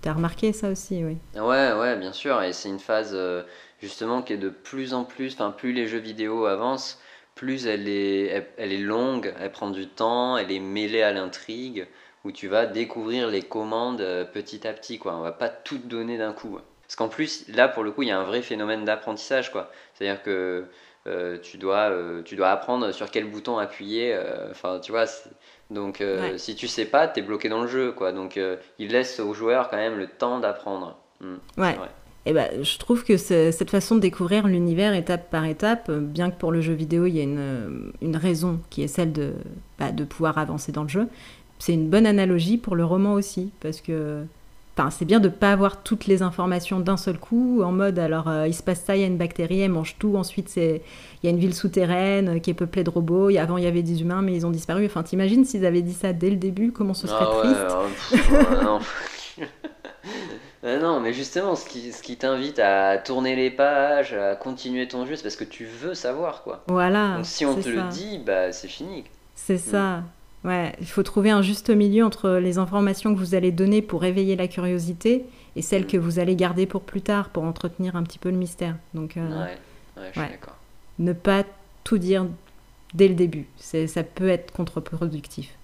T'as 0.00 0.12
remarqué 0.12 0.52
ça 0.52 0.70
aussi, 0.70 1.04
oui. 1.04 1.16
Ouais, 1.40 1.72
ouais, 1.72 1.96
bien 1.96 2.12
sûr. 2.12 2.42
Et 2.42 2.52
c'est 2.52 2.68
une 2.68 2.80
phase 2.80 3.12
euh, 3.14 3.44
justement 3.80 4.22
qui 4.22 4.32
est 4.32 4.38
de 4.38 4.48
plus 4.48 4.92
en 4.92 5.04
plus, 5.04 5.34
enfin 5.34 5.52
plus 5.56 5.72
les 5.72 5.86
jeux 5.86 6.00
vidéo 6.00 6.46
avancent, 6.46 6.98
plus 7.34 7.66
elle 7.66 7.88
est, 7.88 8.26
elle, 8.26 8.46
elle 8.58 8.72
est 8.72 8.78
longue, 8.78 9.32
elle 9.40 9.50
prend 9.52 9.70
du 9.70 9.86
temps, 9.88 10.36
elle 10.36 10.52
est 10.52 10.60
mêlée 10.60 11.02
à 11.02 11.12
l'intrigue, 11.12 11.86
où 12.24 12.32
tu 12.32 12.46
vas 12.48 12.66
découvrir 12.66 13.28
les 13.28 13.42
commandes 13.42 14.00
euh, 14.00 14.24
petit 14.24 14.66
à 14.66 14.72
petit, 14.72 14.98
quoi. 14.98 15.14
On 15.16 15.22
va 15.22 15.32
pas 15.32 15.48
tout 15.48 15.78
donner 15.78 16.18
d'un 16.18 16.32
coup. 16.32 16.58
Parce 16.82 16.96
qu'en 16.96 17.08
plus, 17.08 17.48
là, 17.48 17.68
pour 17.68 17.82
le 17.84 17.90
coup, 17.90 18.02
il 18.02 18.08
y 18.08 18.12
a 18.12 18.18
un 18.18 18.24
vrai 18.24 18.42
phénomène 18.42 18.84
d'apprentissage, 18.84 19.50
quoi. 19.50 19.70
C'est-à-dire 19.94 20.22
que 20.22 20.66
euh, 21.08 21.38
tu, 21.38 21.56
dois, 21.56 21.90
euh, 21.90 22.22
tu 22.22 22.36
dois 22.36 22.50
apprendre 22.50 22.92
sur 22.92 23.10
quel 23.10 23.24
bouton 23.24 23.58
appuyer. 23.58 24.14
euh, 24.14 24.50
Enfin, 24.50 24.78
tu 24.80 24.92
vois. 24.92 25.06
Donc, 25.70 25.96
Ouais. 26.00 26.36
si 26.38 26.54
tu 26.54 26.68
sais 26.68 26.84
pas, 26.84 27.08
t'es 27.08 27.22
bloqué 27.22 27.48
dans 27.48 27.62
le 27.62 27.66
jeu, 27.66 27.92
quoi. 27.92 28.12
Donc, 28.12 28.38
il 28.78 28.88
laisse 28.92 29.18
aux 29.18 29.32
joueurs 29.34 29.68
quand 29.70 29.78
même 29.78 29.96
le 29.98 30.06
temps 30.06 30.38
d'apprendre. 30.38 30.98
Mm. 31.20 31.34
Ouais. 31.56 31.78
Ouais. 31.78 31.88
Et 32.24 32.32
ben, 32.32 32.48
je 32.62 32.78
trouve 32.78 33.02
que 33.04 33.16
cette 33.16 33.70
façon 33.70 33.96
de 33.96 34.00
découvrir 34.00 34.46
l'univers 34.46 34.94
étape 34.94 35.28
par 35.30 35.44
étape, 35.44 35.86
euh, 35.88 35.98
bien 36.00 36.30
que 36.30 36.36
pour 36.38 36.52
le 36.52 36.60
jeu 36.60 36.72
vidéo, 36.72 37.06
il 37.06 37.16
y 37.16 37.20
a 37.20 37.24
une, 37.24 37.38
euh, 37.38 37.68
une 38.00 38.16
raison 38.16 38.60
qui 38.70 38.82
est 38.82 38.86
celle 38.88 39.12
de, 39.12 39.32
bah, 39.78 39.90
de 39.90 40.04
pouvoir 40.04 40.38
avancer 40.38 40.70
dans 40.70 40.82
le 40.84 40.88
jeu, 40.88 41.08
c'est 41.58 41.74
une 41.74 41.88
bonne 41.88 42.06
analogie 42.06 42.58
pour 42.58 42.76
le 42.76 42.84
roman 42.84 43.14
aussi, 43.14 43.50
parce 43.60 43.80
que 43.80 44.22
enfin, 44.76 44.90
c'est 44.90 45.04
bien 45.04 45.18
de 45.20 45.28
ne 45.28 45.32
pas 45.32 45.52
avoir 45.52 45.82
toutes 45.82 46.06
les 46.06 46.22
informations 46.22 46.78
d'un 46.80 46.96
seul 46.96 47.18
coup, 47.18 47.60
en 47.62 47.72
mode 47.72 47.98
alors 47.98 48.28
euh, 48.28 48.46
il 48.48 48.54
se 48.54 48.62
passe 48.62 48.82
ça, 48.84 48.94
il 48.96 49.00
y 49.00 49.04
a 49.04 49.08
une 49.08 49.18
bactérie, 49.18 49.60
elle 49.60 49.72
mange 49.72 49.96
tout, 49.98 50.16
ensuite 50.16 50.54
il 50.56 50.80
y 51.24 51.26
a 51.26 51.30
une 51.30 51.38
ville 51.38 51.54
souterraine 51.54 52.40
qui 52.40 52.50
est 52.50 52.54
peuplée 52.54 52.82
de 52.84 52.90
robots, 52.90 53.28
a- 53.36 53.40
avant 53.42 53.58
il 53.58 53.64
y 53.64 53.66
avait 53.66 53.82
des 53.82 54.00
humains 54.00 54.22
mais 54.22 54.32
ils 54.34 54.46
ont 54.46 54.50
disparu. 54.50 54.86
Enfin, 54.86 55.02
t'imagines 55.02 55.44
s'ils 55.44 55.66
avaient 55.66 55.82
dit 55.82 55.92
ça 55.92 56.12
dès 56.12 56.30
le 56.30 56.36
début, 56.36 56.70
comment 56.72 56.94
ce 56.94 57.06
serait 57.08 57.26
Ah 57.28 57.34
ouais, 57.36 57.42
triste 57.42 57.60
alors, 57.60 57.84
pff, 57.88 58.30
ouais, 58.30 58.64
non. 58.64 58.78
Euh, 60.64 60.80
non, 60.80 61.00
mais 61.00 61.12
justement, 61.12 61.56
ce 61.56 61.64
qui, 61.68 61.90
ce 61.92 62.02
qui 62.02 62.16
t'invite 62.16 62.58
à 62.60 62.96
tourner 62.98 63.34
les 63.34 63.50
pages, 63.50 64.12
à 64.12 64.36
continuer 64.36 64.86
ton 64.86 65.06
jeu, 65.06 65.16
c'est 65.16 65.22
parce 65.24 65.36
que 65.36 65.44
tu 65.44 65.64
veux 65.64 65.94
savoir, 65.94 66.42
quoi. 66.44 66.62
Voilà. 66.68 67.16
Donc 67.16 67.26
si 67.26 67.44
on 67.44 67.56
te 67.56 67.62
ça. 67.62 67.70
le 67.70 67.82
dit, 67.90 68.18
bah 68.24 68.52
c'est 68.52 68.68
fini. 68.68 69.04
C'est 69.34 69.58
ça. 69.58 70.02
Ouais, 70.44 70.72
il 70.80 70.86
faut 70.86 71.02
trouver 71.02 71.30
un 71.30 71.42
juste 71.42 71.70
milieu 71.70 72.04
entre 72.04 72.30
les 72.30 72.58
informations 72.58 73.12
que 73.14 73.18
vous 73.18 73.34
allez 73.34 73.50
donner 73.52 73.80
pour 73.82 74.04
éveiller 74.04 74.34
la 74.36 74.48
curiosité 74.48 75.24
et 75.56 75.62
celles 75.62 75.82
Mm. 75.84 75.86
que 75.86 75.96
vous 75.96 76.18
allez 76.18 76.34
garder 76.36 76.66
pour 76.66 76.82
plus 76.82 77.00
tard, 77.02 77.28
pour 77.30 77.42
entretenir 77.44 77.94
un 77.96 78.02
petit 78.04 78.18
peu 78.18 78.30
le 78.30 78.36
mystère. 78.36 78.76
Donc, 78.94 79.16
euh, 79.16 79.28
Ouais, 79.28 79.56
ouais, 79.96 80.06
je 80.08 80.10
suis 80.12 80.20
ouais. 80.20 80.28
d'accord. 80.30 80.56
ne 80.98 81.12
pas 81.12 81.44
tout 81.84 81.98
dire 81.98 82.26
dès 82.94 83.08
le 83.08 83.14
début. 83.14 83.46
C'est, 83.56 83.86
ça 83.88 84.02
peut 84.04 84.28
être 84.28 84.52
contre-productif. 84.52 85.54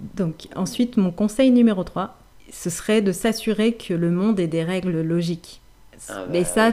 Donc, 0.00 0.48
ensuite, 0.54 0.96
mon 0.98 1.10
conseil 1.10 1.50
numéro 1.50 1.82
3, 1.84 2.16
ce 2.50 2.70
serait 2.70 3.02
de 3.02 3.12
s'assurer 3.12 3.74
que 3.74 3.94
le 3.94 4.10
monde 4.10 4.38
ait 4.40 4.46
des 4.46 4.62
règles 4.64 5.00
logiques. 5.02 5.60
Ah 6.08 6.22
bah 6.24 6.26
Mais 6.30 6.44
ça, 6.44 6.72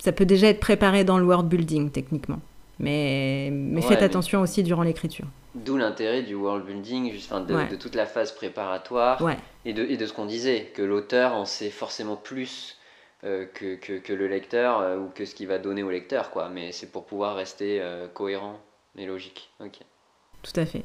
ça 0.00 0.12
peut 0.12 0.24
déjà 0.26 0.48
être 0.48 0.60
préparé 0.60 1.04
dans 1.04 1.18
le 1.18 1.24
world 1.24 1.48
building, 1.48 1.90
techniquement. 1.90 2.40
Mais, 2.78 3.50
mais 3.52 3.80
Ouais, 3.82 3.88
faites 3.88 3.98
mais- 4.00 4.04
attention 4.06 4.40
aussi 4.40 4.62
durant 4.62 4.82
l'écriture. 4.82 5.26
D'où 5.54 5.76
l'intérêt 5.76 6.22
du 6.22 6.34
world 6.34 6.64
building, 6.64 7.12
juste, 7.12 7.30
de, 7.32 7.54
Ouais. 7.54 7.68
de 7.68 7.76
toute 7.76 7.94
la 7.94 8.06
phase 8.06 8.32
préparatoire 8.32 9.20
Ouais. 9.20 9.36
et, 9.66 9.72
de, 9.74 9.84
et 9.84 9.96
de 9.98 10.06
ce 10.06 10.12
qu'on 10.14 10.24
disait, 10.26 10.72
que 10.74 10.80
l'auteur 10.82 11.34
en 11.34 11.44
sait 11.44 11.68
forcément 11.70 12.16
plus 12.16 12.78
euh, 13.24 13.44
que, 13.54 13.76
que, 13.76 13.98
que 13.98 14.12
le 14.12 14.26
lecteur 14.26 14.80
euh, 14.80 14.98
ou 14.98 15.08
que 15.14 15.24
ce 15.26 15.34
qu'il 15.36 15.46
va 15.46 15.58
donner 15.58 15.82
au 15.84 15.90
lecteur, 15.90 16.30
quoi. 16.30 16.48
Mais 16.48 16.72
c'est 16.72 16.90
pour 16.90 17.04
pouvoir 17.04 17.36
rester 17.36 17.78
euh, 17.80 18.08
cohérent 18.08 18.58
et 18.96 19.06
logique. 19.06 19.50
Ok. 19.60 19.78
Tout 20.42 20.58
à 20.60 20.66
fait. 20.66 20.82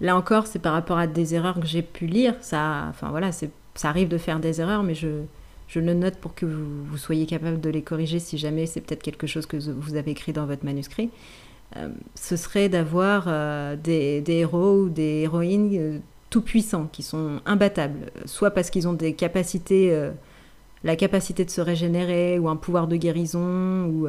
Là 0.00 0.16
encore, 0.16 0.46
c'est 0.46 0.58
par 0.60 0.72
rapport 0.72 0.98
à 0.98 1.06
des 1.06 1.34
erreurs 1.34 1.58
que 1.58 1.66
j'ai 1.66 1.82
pu 1.82 2.06
lire. 2.06 2.34
Ça, 2.40 2.86
enfin 2.88 3.10
voilà, 3.10 3.32
ça 3.32 3.46
arrive 3.84 4.08
de 4.08 4.18
faire 4.18 4.38
des 4.38 4.60
erreurs, 4.60 4.82
mais 4.82 4.94
je, 4.94 5.22
je 5.68 5.80
le 5.80 5.92
note 5.94 6.16
pour 6.16 6.34
que 6.34 6.46
vous, 6.46 6.96
soyez 6.96 7.26
capable 7.26 7.60
de 7.60 7.70
les 7.70 7.82
corriger 7.82 8.18
si 8.18 8.38
jamais 8.38 8.66
c'est 8.66 8.80
peut-être 8.80 9.02
quelque 9.02 9.26
chose 9.26 9.46
que 9.46 9.56
vous 9.56 9.96
avez 9.96 10.12
écrit 10.12 10.32
dans 10.32 10.46
votre 10.46 10.64
manuscrit. 10.64 11.10
Euh, 11.76 11.88
ce 12.14 12.36
serait 12.36 12.70
d'avoir 12.70 13.24
euh, 13.26 13.76
des, 13.76 14.24
héros 14.26 14.84
ou 14.84 14.88
des 14.88 15.20
héroïnes 15.22 15.76
euh, 15.78 15.98
tout 16.30 16.40
puissants, 16.40 16.88
qui 16.90 17.02
sont 17.02 17.40
imbattables, 17.44 18.10
soit 18.24 18.50
parce 18.50 18.70
qu'ils 18.70 18.88
ont 18.88 18.94
des 18.94 19.14
capacités, 19.14 20.10
la 20.84 20.94
capacité 20.94 21.42
de 21.46 21.50
se 21.50 21.62
régénérer, 21.62 22.38
ou 22.38 22.50
un 22.50 22.56
pouvoir 22.56 22.86
de 22.86 22.96
guérison, 22.96 23.86
ou, 23.86 24.06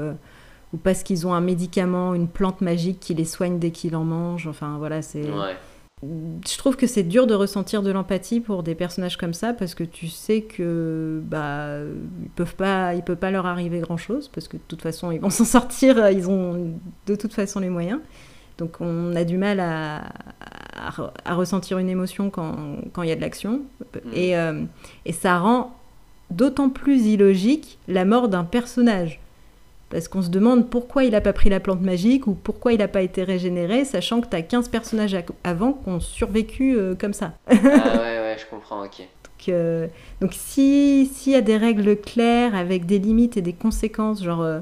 parce 0.84 1.04
qu'ils 1.04 1.26
ont 1.28 1.34
un 1.34 1.40
médicament, 1.40 2.14
une 2.14 2.28
plante 2.28 2.60
magique 2.60 3.00
qui 3.00 3.14
les 3.14 3.24
soigne 3.24 3.58
dès 3.58 3.72
qu'ils 3.72 3.96
en 3.96 4.04
mangent. 4.04 4.48
Enfin 4.48 4.78
voilà, 4.78 5.02
c'est. 5.02 5.24
Je 6.02 6.58
trouve 6.58 6.78
que 6.78 6.88
c'est 6.88 7.04
dur 7.04 7.28
de 7.28 7.34
ressentir 7.34 7.84
de 7.84 7.92
l'empathie 7.92 8.40
pour 8.40 8.64
des 8.64 8.74
personnages 8.74 9.18
comme 9.18 9.34
ça 9.34 9.52
parce 9.54 9.76
que 9.76 9.84
tu 9.84 10.08
sais 10.08 10.42
que 10.44 11.22
bah 11.26 11.80
ils 12.24 12.30
peuvent 12.30 12.56
pas 12.56 12.94
il 12.94 13.04
peut 13.04 13.18
pas 13.18 13.32
leur 13.32 13.46
arriver 13.46 13.80
grand 13.80 13.98
chose 13.98 14.30
parce 14.30 14.48
que 14.48 14.56
de 14.56 14.62
toute 14.66 14.82
façon 14.82 15.12
ils 15.12 15.20
vont 15.20 15.30
s'en 15.30 15.44
sortir 15.44 16.10
ils 16.10 16.30
ont 16.30 16.74
de 17.06 17.16
toute 17.16 17.34
façon 17.34 17.60
les 17.60 17.70
moyens. 17.70 18.00
Donc 18.58 18.78
on 18.80 19.14
a 19.16 19.26
du 19.26 19.38
mal 19.38 19.60
à, 19.60 20.04
à, 20.78 21.12
à 21.26 21.34
ressentir 21.34 21.80
une 21.80 21.90
émotion 21.90 22.30
quand 22.30 22.56
quand 22.94 23.04
il 23.04 23.10
y 23.10 23.12
a 23.12 23.16
de 23.16 23.22
l'action. 23.22 23.62
Et, 24.14 24.38
euh, 24.38 24.64
et 25.06 25.12
ça 25.12 25.38
rend 25.40 25.76
d'autant 26.30 26.70
plus 26.70 27.08
illogique 27.08 27.78
la 27.88 28.06
mort 28.06 28.30
d'un 28.30 28.46
personnage 28.46 29.20
parce 29.90 30.08
qu'on 30.08 30.22
se 30.22 30.30
demande 30.30 30.70
pourquoi 30.70 31.04
il 31.04 31.12
n'a 31.12 31.22
pas 31.22 31.34
pris 31.34 31.50
la 31.50 31.60
plante 31.60 31.82
magique 31.82 32.28
ou 32.28 32.34
pourquoi 32.34 32.74
il 32.74 32.80
n'a 32.80 32.88
pas 32.88 33.02
été 33.02 33.24
régénéré, 33.24 33.86
sachant 33.86 34.22
que 34.22 34.28
tu 34.30 34.36
as 34.36 34.42
15 34.42 34.70
personnages 34.70 35.18
avant 35.44 35.74
qui 35.74 35.90
ont 35.90 36.00
survécu 36.00 36.76
euh, 36.78 36.96
comme 36.96 37.14
ça. 37.14 37.34
ah 37.48 37.54
ouais, 37.54 37.56
ouais, 38.20 38.38
je 38.40 38.46
comprends, 38.50 38.84
ok. 38.86 39.00
Donc, 39.00 39.50
euh, 39.50 39.88
donc 40.22 40.34
si- 40.34 41.10
s'il 41.14 41.34
y 41.34 41.36
a 41.36 41.42
des 41.42 41.58
règles 41.58 41.96
claires 41.98 42.56
avec 42.56 42.86
des 42.86 43.00
limites 43.00 43.38
et 43.38 43.42
des 43.42 43.54
conséquences, 43.54 44.24
genre, 44.24 44.42
euh, 44.42 44.60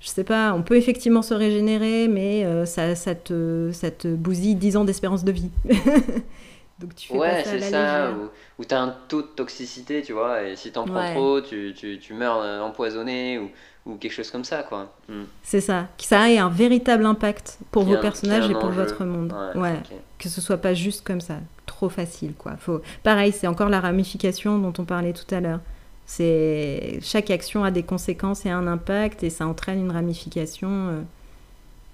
je 0.00 0.08
sais 0.08 0.24
pas, 0.24 0.52
on 0.52 0.62
peut 0.62 0.76
effectivement 0.76 1.22
se 1.22 1.32
régénérer, 1.34 2.08
mais 2.08 2.44
euh, 2.44 2.66
ça, 2.66 2.94
ça, 2.96 3.14
te, 3.14 3.70
ça 3.72 3.90
te 3.90 4.08
bousille 4.08 4.54
10 4.56 4.76
ans 4.76 4.84
d'espérance 4.84 5.24
de 5.24 5.32
vie. 5.32 5.50
donc 6.78 6.94
tu 6.94 7.08
fais 7.08 7.16
Ouais, 7.18 7.42
c'est 7.44 7.60
ça, 7.60 8.12
où, 8.12 8.28
où 8.60 8.64
t'as 8.64 8.80
un 8.80 8.94
taux 9.08 9.22
de 9.22 9.28
toxicité, 9.28 10.02
tu 10.02 10.12
vois, 10.12 10.42
et 10.42 10.56
si 10.56 10.72
t'en 10.72 10.84
prends 10.84 11.00
Ouais. 11.00 11.12
trop, 11.12 11.40
tu, 11.40 11.72
tu, 11.76 11.98
tu 11.98 12.12
meurs 12.14 12.40
euh, 12.40 12.60
empoisonné 12.60 13.38
ou, 13.38 13.50
ou 13.86 13.94
quelque 13.96 14.12
chose 14.12 14.30
comme 14.30 14.44
ça, 14.44 14.62
quoi. 14.64 14.92
Hmm. 15.08 15.22
C'est 15.42 15.60
ça, 15.60 15.86
que 15.96 16.04
ça 16.04 16.28
ait 16.30 16.38
un 16.38 16.48
véritable 16.48 17.06
impact 17.06 17.58
pour 17.70 17.84
vos 17.84 17.94
un- 17.94 18.00
personnages 18.00 18.50
et 18.50 18.52
pour 18.52 18.64
enjeu. 18.66 18.82
votre 18.82 19.04
monde. 19.04 19.32
Ouais, 19.54 19.80
que 20.18 20.28
ce 20.28 20.40
soit 20.40 20.56
pas 20.58 20.74
juste 20.74 21.06
comme 21.06 21.20
ça, 21.20 21.36
trop 21.66 21.88
facile 21.88 22.32
quoi. 22.36 22.56
Faut 22.58 22.80
pareil, 23.02 23.32
c'est 23.32 23.46
encore 23.46 23.68
la 23.68 23.80
ramification 23.80 24.58
dont 24.58 24.72
on 24.78 24.84
parlait 24.84 25.12
tout 25.12 25.32
à 25.34 25.40
l'heure. 25.40 25.60
C'est 26.04 26.98
chaque 27.02 27.30
action 27.30 27.64
a 27.64 27.70
des 27.70 27.82
conséquences 27.82 28.46
et 28.46 28.50
un 28.50 28.66
impact 28.66 29.22
et 29.24 29.30
ça 29.30 29.46
entraîne 29.46 29.80
une 29.80 29.90
ramification. 29.90 31.04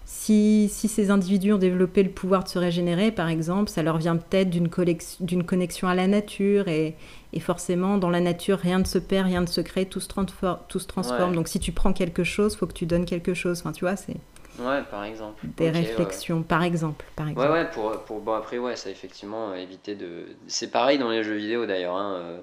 Si, 0.05 0.69
si 0.71 0.89
ces 0.89 1.11
individus 1.11 1.53
ont 1.53 1.59
développé 1.59 2.03
le 2.03 2.11
pouvoir 2.11 2.45
de 2.45 2.49
se 2.49 2.59
régénérer, 2.59 3.13
par 3.13 3.29
exemple, 3.29 3.71
ça 3.71 3.83
leur 3.83 3.99
vient 3.99 4.17
peut-être 4.17 4.51
d'une 4.51 5.45
connexion 5.45 5.89
à 5.89 5.95
la 5.95 6.07
nature 6.07 6.69
et, 6.69 6.97
et 7.33 7.41
forcément 7.41 7.99
dans 7.99 8.11
la 8.11 8.21
nature 8.21 8.59
rien 8.59 8.79
ne 8.81 8.85
se 8.85 8.99
perd, 8.99 9.27
rien 9.27 9.41
ne 9.41 9.47
se 9.47 9.61
crée, 9.61 9.87
tout 9.87 10.01
se, 10.01 10.09
transfor- 10.09 10.59
tout 10.69 10.79
se 10.81 10.87
transforme. 10.87 11.31
Ouais. 11.31 11.37
Donc 11.37 11.49
si 11.49 11.61
tu 11.61 11.73
prends 11.73 11.93
quelque 11.93 12.25
chose, 12.25 12.57
faut 12.57 12.67
que 12.67 12.73
tu 12.75 12.87
donnes 12.87 13.05
quelque 13.07 13.33
chose. 13.35 13.61
Enfin, 13.61 13.73
tu 13.73 13.85
vois, 13.85 13.97
c'est 13.97 14.17
Ouais, 14.59 14.83
par 14.91 15.05
exemple. 15.05 15.43
des 15.57 15.65
ouais. 15.65 15.71
réflexions, 15.71 16.43
par 16.43 16.63
exemple, 16.63 17.07
par 17.17 17.27
exemple. 17.29 17.47
Ouais, 17.49 17.53
ouais, 17.53 17.71
pour, 17.71 17.91
pour 18.05 18.21
bon, 18.21 18.35
après, 18.35 18.59
ouais, 18.59 18.77
ça 18.77 18.91
effectivement, 18.91 19.55
éviter 19.55 19.95
de. 19.95 20.27
C'est 20.47 20.71
pareil 20.71 20.99
dans 20.99 21.09
les 21.11 21.25
jeux 21.25 21.37
vidéo 21.37 21.65
d'ailleurs. 21.65 21.97
hein, 21.97 22.15
euh, 22.17 22.41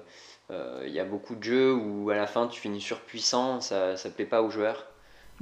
euh, 0.50 0.82
Il 0.88 0.92
y 0.92 0.98
a 0.98 1.04
beaucoup 1.04 1.36
de 1.36 1.44
jeux 1.44 1.72
où 1.72 2.10
à 2.10 2.16
la 2.16 2.26
fin 2.26 2.48
tu 2.48 2.60
finis 2.60 2.80
surpuissant, 2.80 3.60
ça, 3.60 3.96
ça 3.96 4.10
plaît 4.10 4.24
pas 4.24 4.42
aux 4.42 4.50
joueurs. 4.50 4.86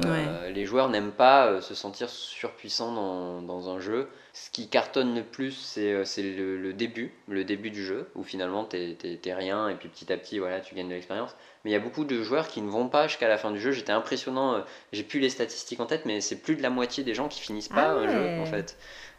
Euh, 0.04 0.50
les 0.50 0.64
joueurs 0.64 0.88
n'aiment 0.88 1.12
pas 1.12 1.46
euh, 1.46 1.60
se 1.60 1.74
sentir 1.74 2.08
surpuissants 2.08 2.92
dans, 2.92 3.42
dans 3.42 3.68
un 3.68 3.80
jeu. 3.80 4.08
Ce 4.32 4.50
qui 4.50 4.68
cartonne 4.68 5.16
le 5.16 5.24
plus, 5.24 5.50
c'est 5.50 5.92
euh, 5.92 6.04
le, 6.18 6.56
le 6.56 6.72
début, 6.72 7.12
le 7.26 7.44
début 7.44 7.70
du 7.70 7.84
jeu, 7.84 8.08
où 8.14 8.22
finalement 8.22 8.64
t'es 8.64 8.96
rien 9.26 9.68
et 9.68 9.74
puis 9.74 9.88
petit 9.88 10.12
à 10.12 10.16
petit, 10.16 10.38
voilà, 10.38 10.60
tu 10.60 10.74
gagnes 10.76 10.88
de 10.88 10.94
l'expérience. 10.94 11.34
Mais 11.64 11.70
il 11.70 11.72
y 11.72 11.76
a 11.76 11.80
beaucoup 11.80 12.04
de 12.04 12.22
joueurs 12.22 12.46
qui 12.46 12.62
ne 12.62 12.70
vont 12.70 12.88
pas 12.88 13.08
jusqu'à 13.08 13.28
la 13.28 13.38
fin 13.38 13.50
du 13.50 13.60
jeu. 13.60 13.72
J'étais 13.72 13.92
impressionnant, 13.92 14.64
j'ai 14.92 15.02
plus 15.02 15.18
les 15.18 15.30
statistiques 15.30 15.80
en 15.80 15.86
tête, 15.86 16.04
mais 16.04 16.20
c'est 16.20 16.36
plus 16.36 16.54
de 16.54 16.62
la 16.62 16.70
moitié 16.70 17.02
des 17.02 17.14
gens 17.14 17.26
qui 17.26 17.40
finissent 17.40 17.68
pas 17.68 17.88
Ah 17.88 17.94
un 17.94 18.08
jeu 18.08 18.40
en 18.40 18.46
fait. 18.46 18.76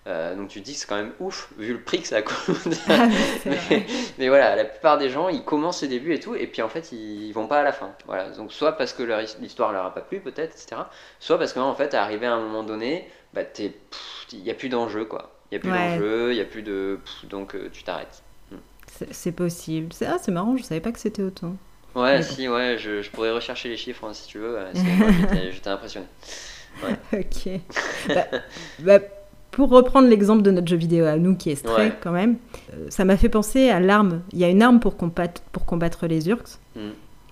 Euh, 0.07 0.35
donc 0.35 0.47
tu 0.47 0.59
te 0.61 0.65
dis 0.65 0.73
que 0.73 0.79
c'est 0.79 0.87
quand 0.87 0.95
même 0.95 1.11
ouf, 1.19 1.49
vu 1.57 1.73
le 1.73 1.81
prix 1.81 2.01
que 2.01 2.07
ça 2.07 2.21
coûte. 2.21 2.35
Ah 2.89 3.07
mais, 4.17 4.27
voilà, 4.29 4.55
la 4.55 4.65
plupart 4.65 4.97
des 4.97 5.09
gens, 5.09 5.29
ils 5.29 5.43
commencent 5.43 5.83
au 5.83 5.87
début 5.87 6.13
et 6.13 6.19
tout, 6.19 6.35
et 6.35 6.47
puis 6.47 6.61
en 6.61 6.69
fait, 6.69 6.91
ils 6.91 7.31
vont 7.33 7.47
pas 7.47 7.59
à 7.59 7.63
la 7.63 7.71
fin. 7.73 7.91
Voilà, 8.07 8.29
donc 8.31 8.51
soit 8.51 8.73
parce 8.73 8.93
que 8.93 9.03
l'histoire 9.41 9.71
leur 9.73 9.85
a 9.85 9.93
pas 9.93 10.01
plu, 10.01 10.19
peut-être, 10.19 10.55
etc. 10.55 10.81
Soit 11.19 11.37
parce 11.37 11.53
que 11.53 11.59
en 11.59 11.75
fait, 11.75 11.93
arrivé 11.93 12.25
à 12.25 12.33
un 12.33 12.41
moment 12.41 12.63
donné, 12.63 13.07
bah, 13.33 13.41
il 13.57 14.43
y 14.43 14.49
a 14.49 14.53
plus 14.53 14.69
d'enjeu, 14.69 15.05
quoi. 15.05 15.31
Il 15.51 15.55
y 15.55 15.57
a 15.57 15.59
plus 15.59 15.71
Ouais. 15.71 15.77
d'enjeu, 15.77 16.31
il 16.31 16.37
y 16.37 16.41
a 16.41 16.45
plus 16.45 16.63
de, 16.63 16.99
pff, 17.03 17.29
donc 17.29 17.55
euh, 17.55 17.69
tu 17.71 17.83
t'arrêtes. 17.83 18.23
C'est- 18.91 19.13
C'est 19.13 19.31
possible. 19.31 19.89
Ah, 20.05 20.17
c'est 20.19 20.31
marrant, 20.31 20.57
je 20.57 20.63
savais 20.63 20.81
pas 20.81 20.91
que 20.91 20.99
c'était 20.99 21.21
autant. 21.23 21.55
Ouais, 21.95 22.17
Mais 22.19 22.23
bon. 22.23 22.23
si, 22.23 22.47
ouais, 22.47 22.77
je, 22.79 23.01
je 23.01 23.09
pourrais 23.11 23.31
rechercher 23.31 23.69
les 23.69 23.77
chiffres 23.77 24.03
hein, 24.07 24.13
si 24.13 24.27
tu 24.27 24.39
veux. 24.39 24.57
J'étais 25.51 25.69
impressionné. 25.69 26.05
Ok. 27.13 27.49
Bah, 28.07 28.25
bah, 28.79 28.99
pour 29.59 29.71
reprendre 29.71 30.07
l'exemple 30.07 30.41
de 30.41 30.51
notre 30.51 30.67
jeu 30.69 30.77
vidéo 30.77 31.03
à 31.03 31.17
nous 31.17 31.35
qui 31.35 31.49
est 31.49 31.55
Stray 31.55 31.87
Ouais. 31.89 31.93
quand 32.01 32.13
même, 32.13 32.37
euh, 32.73 32.85
ça 32.89 33.03
m'a 33.03 33.17
fait 33.17 33.27
penser 33.27 33.69
à 33.69 33.81
l'arme. 33.81 34.21
Il 34.31 34.39
y 34.39 34.45
a 34.45 34.47
une 34.49 34.61
arme 34.61 34.79
pour 34.79 34.95
combattre, 34.95 35.41
pour 35.51 35.65
combattre 35.65 36.07
les 36.07 36.29
Urks 36.29 36.59
Mm. 36.77 36.79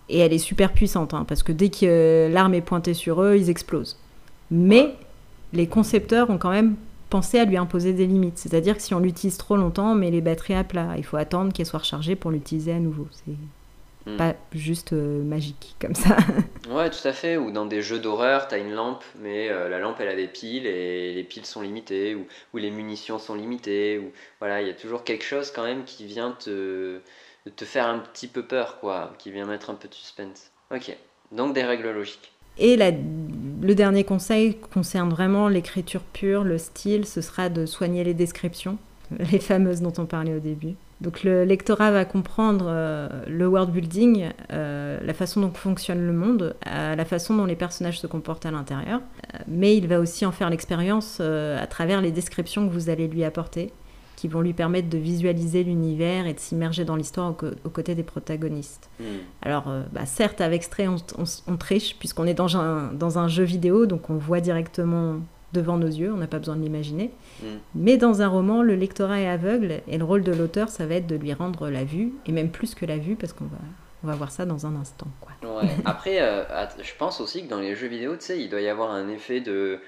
et 0.10 0.20
elle 0.20 0.34
est 0.34 0.38
super 0.38 0.74
puissante 0.74 1.14
hein, 1.14 1.24
parce 1.26 1.42
que 1.42 1.54
dès 1.54 1.70
que 1.70 1.78
euh, 1.86 2.28
l'arme 2.30 2.54
est 2.54 2.60
pointée 2.62 2.94
sur 2.94 3.22
eux, 3.24 3.38
ils 3.38 3.50
explosent. 3.50 3.98
Mais 4.52 4.94
les 5.54 5.68
concepteurs 5.68 6.30
ont 6.30 6.38
quand 6.38 6.50
même 6.52 6.76
pensé 7.10 7.40
à 7.40 7.46
lui 7.46 7.56
imposer 7.56 7.94
des 7.94 8.06
limites. 8.06 8.38
C'est-à-dire 8.38 8.76
que 8.76 8.82
si 8.82 8.94
on 8.94 9.00
l'utilise 9.00 9.38
trop 9.38 9.56
longtemps, 9.56 9.94
on 9.94 9.96
met 9.96 10.12
les 10.12 10.20
batteries 10.20 10.56
à 10.56 10.66
plat. 10.66 10.96
Il 10.98 11.06
faut 11.06 11.16
attendre 11.16 11.54
qu'elle 11.54 11.66
soit 11.66 11.80
rechargée 11.80 12.18
pour 12.18 12.32
l'utiliser 12.32 12.74
à 12.74 12.80
nouveau. 12.80 13.08
C'est 13.12 13.32
Mm. 14.14 14.18
pas 14.18 14.36
juste 14.54 14.94
euh, 14.94 15.24
magique 15.24 15.76
comme 15.80 15.96
ça. 15.96 16.18
Ouais, 16.70 16.90
tout 16.90 17.08
à 17.08 17.14
fait. 17.14 17.38
Ou 17.38 17.52
dans 17.52 17.66
des 17.66 17.82
jeux 17.82 18.00
d'horreur, 18.00 18.48
t'as 18.50 18.58
une 18.60 18.74
lampe, 18.74 19.04
mais 19.22 19.50
euh, 19.50 19.70
la 19.70 19.80
lampe 19.80 19.98
elle 20.02 20.10
a 20.10 20.16
des 20.16 20.28
piles 20.28 20.66
et 20.66 21.14
les 21.14 21.24
piles 21.24 21.46
sont 21.46 21.62
limitées, 21.62 22.14
ou, 22.14 22.26
ou 22.54 22.58
les 22.58 22.72
munitions 22.72 23.20
sont 23.20 23.36
limitées, 23.36 24.00
ou 24.00 24.12
voilà, 24.40 24.62
il 24.62 24.68
y 24.68 24.72
a 24.72 24.74
toujours 24.74 25.04
quelque 25.06 25.24
chose 25.24 25.52
quand 25.52 25.64
même 25.64 25.86
qui 25.86 26.06
vient 26.06 26.32
te, 26.38 27.00
te 27.56 27.64
faire 27.64 27.88
un 27.88 28.00
petit 28.00 28.28
peu 28.28 28.44
peur, 28.44 28.80
quoi, 28.82 29.14
qui 29.18 29.32
vient 29.32 29.46
mettre 29.46 29.70
un 29.70 29.76
peu 29.76 29.88
de 29.88 29.94
suspense. 29.94 30.52
Ok, 30.76 30.94
donc 31.32 31.54
des 31.54 31.64
règles 31.64 31.90
logiques. 31.92 32.34
Et 32.58 32.76
la- 32.76 32.92
le 32.92 33.74
dernier 33.76 34.04
conseil 34.04 34.58
concerne 34.74 35.10
vraiment 35.10 35.48
l'écriture 35.48 36.02
pure, 36.02 36.44
le 36.44 36.58
style, 36.58 37.06
ce 37.06 37.22
sera 37.22 37.48
de 37.48 37.66
soigner 37.66 38.04
les 38.04 38.14
descriptions, 38.14 38.78
les 39.32 39.40
fameuses 39.40 39.82
dont 39.82 39.94
on 40.00 40.06
parlait 40.06 40.34
au 40.34 40.40
début. 40.40 40.74
Donc 41.00 41.24
le 41.24 41.44
lectorat 41.44 41.92
va 41.92 42.06
comprendre 42.06 42.66
euh, 42.68 43.08
le 43.28 43.48
world 43.48 43.72
building, 43.72 44.30
euh, 44.52 44.98
la 45.04 45.14
façon 45.14 45.42
dont 45.42 45.52
fonctionne 45.52 46.06
le 46.06 46.12
monde, 46.14 46.56
euh, 46.66 46.96
la 46.96 47.06
façon 47.06 47.36
dont 47.36 47.46
les 47.46 47.56
personnages 47.56 48.00
se 48.00 48.08
comportent 48.08 48.46
à 48.48 48.52
l'intérieur, 48.52 49.02
Euh, 49.36 49.38
mais 49.48 49.78
il 49.78 49.88
va 49.88 50.00
aussi 50.00 50.26
en 50.26 50.32
faire 50.32 50.50
l'expérience 50.50 51.20
à 51.20 51.68
travers 51.68 52.02
les 52.02 52.12
descriptions 52.12 52.68
que 52.68 52.74
vous 52.74 52.90
allez 52.90 53.08
lui 53.08 53.24
apporter, 53.24 53.72
qui 54.16 54.28
vont 54.28 54.42
lui 54.42 54.54
permettre 54.54 54.90
de 54.90 54.98
visualiser 54.98 55.64
l'univers 55.64 56.26
et 56.26 56.34
de 56.34 56.40
s'immerger 56.40 56.84
dans 56.86 56.96
l'histoire 56.96 57.36
aux, 57.64 57.70
côtés 57.70 57.94
des 57.94 58.02
protagonistes. 58.04 58.90
Hmm. 59.00 59.04
Alors, 59.44 59.66
bah, 59.94 60.08
certes, 60.08 60.42
avec 60.42 60.64
Stray, 60.64 60.88
on, 60.88 60.96
on- 61.20 61.24
on 61.54 61.58
triche, 61.58 61.96
puisqu'on 62.00 62.26
est 62.26 62.34
dans 62.34 62.58
un, 62.58 62.92
dans 62.94 63.20
un 63.20 63.28
jeu 63.28 63.44
vidéo, 63.44 63.86
donc 63.86 64.10
on 64.10 64.16
voit 64.18 64.40
directement 64.42 65.18
devant 65.54 65.78
nos 65.78 65.88
yeux, 65.88 66.14
on 66.14 66.18
n'a 66.18 66.28
pas 66.28 66.40
besoin 66.40 66.56
de 66.56 66.62
l'imaginer. 66.62 67.12
Mm. 67.42 67.46
Mais 67.76 67.98
dans 67.98 68.22
un 68.22 68.28
roman, 68.28 68.62
le 68.62 68.76
lectorat 68.76 69.20
est 69.20 69.28
aveugle, 69.28 69.82
et 69.88 69.98
le 69.98 70.04
rôle 70.04 70.24
de 70.24 70.32
l'auteur, 70.32 70.70
ça 70.70 70.86
va 70.86 70.96
être 70.96 71.08
de 71.08 71.16
lui 71.16 71.34
rendre 71.34 71.70
la 71.70 71.84
vue, 71.84 72.14
et 72.26 72.32
même 72.32 72.50
plus 72.50 72.76
que 72.76 72.86
la 72.86 72.98
vue, 72.98 73.16
parce 73.16 73.34
qu'on 73.34 73.46
va, 73.46 73.58
on 74.04 74.08
va 74.08 74.16
voir 74.16 74.32
ça 74.32 74.46
dans 74.46 74.66
un 74.66 74.76
instant. 74.76 75.08
Quoi. 75.22 75.60
Ouais. 75.62 75.70
Après, 75.86 76.22
euh, 76.22 76.44
je 76.82 76.92
pense 76.98 77.22
aussi 77.22 77.44
que 77.44 77.50
dans 77.50 77.60
les 77.60 77.76
jeux 77.76 77.88
vidéo, 77.88 78.16
il 78.30 78.50
doit 78.50 78.62
y 78.62 78.70
avoir 78.70 78.92
un 78.92 79.08
effet 79.10 79.42
de 79.42 79.80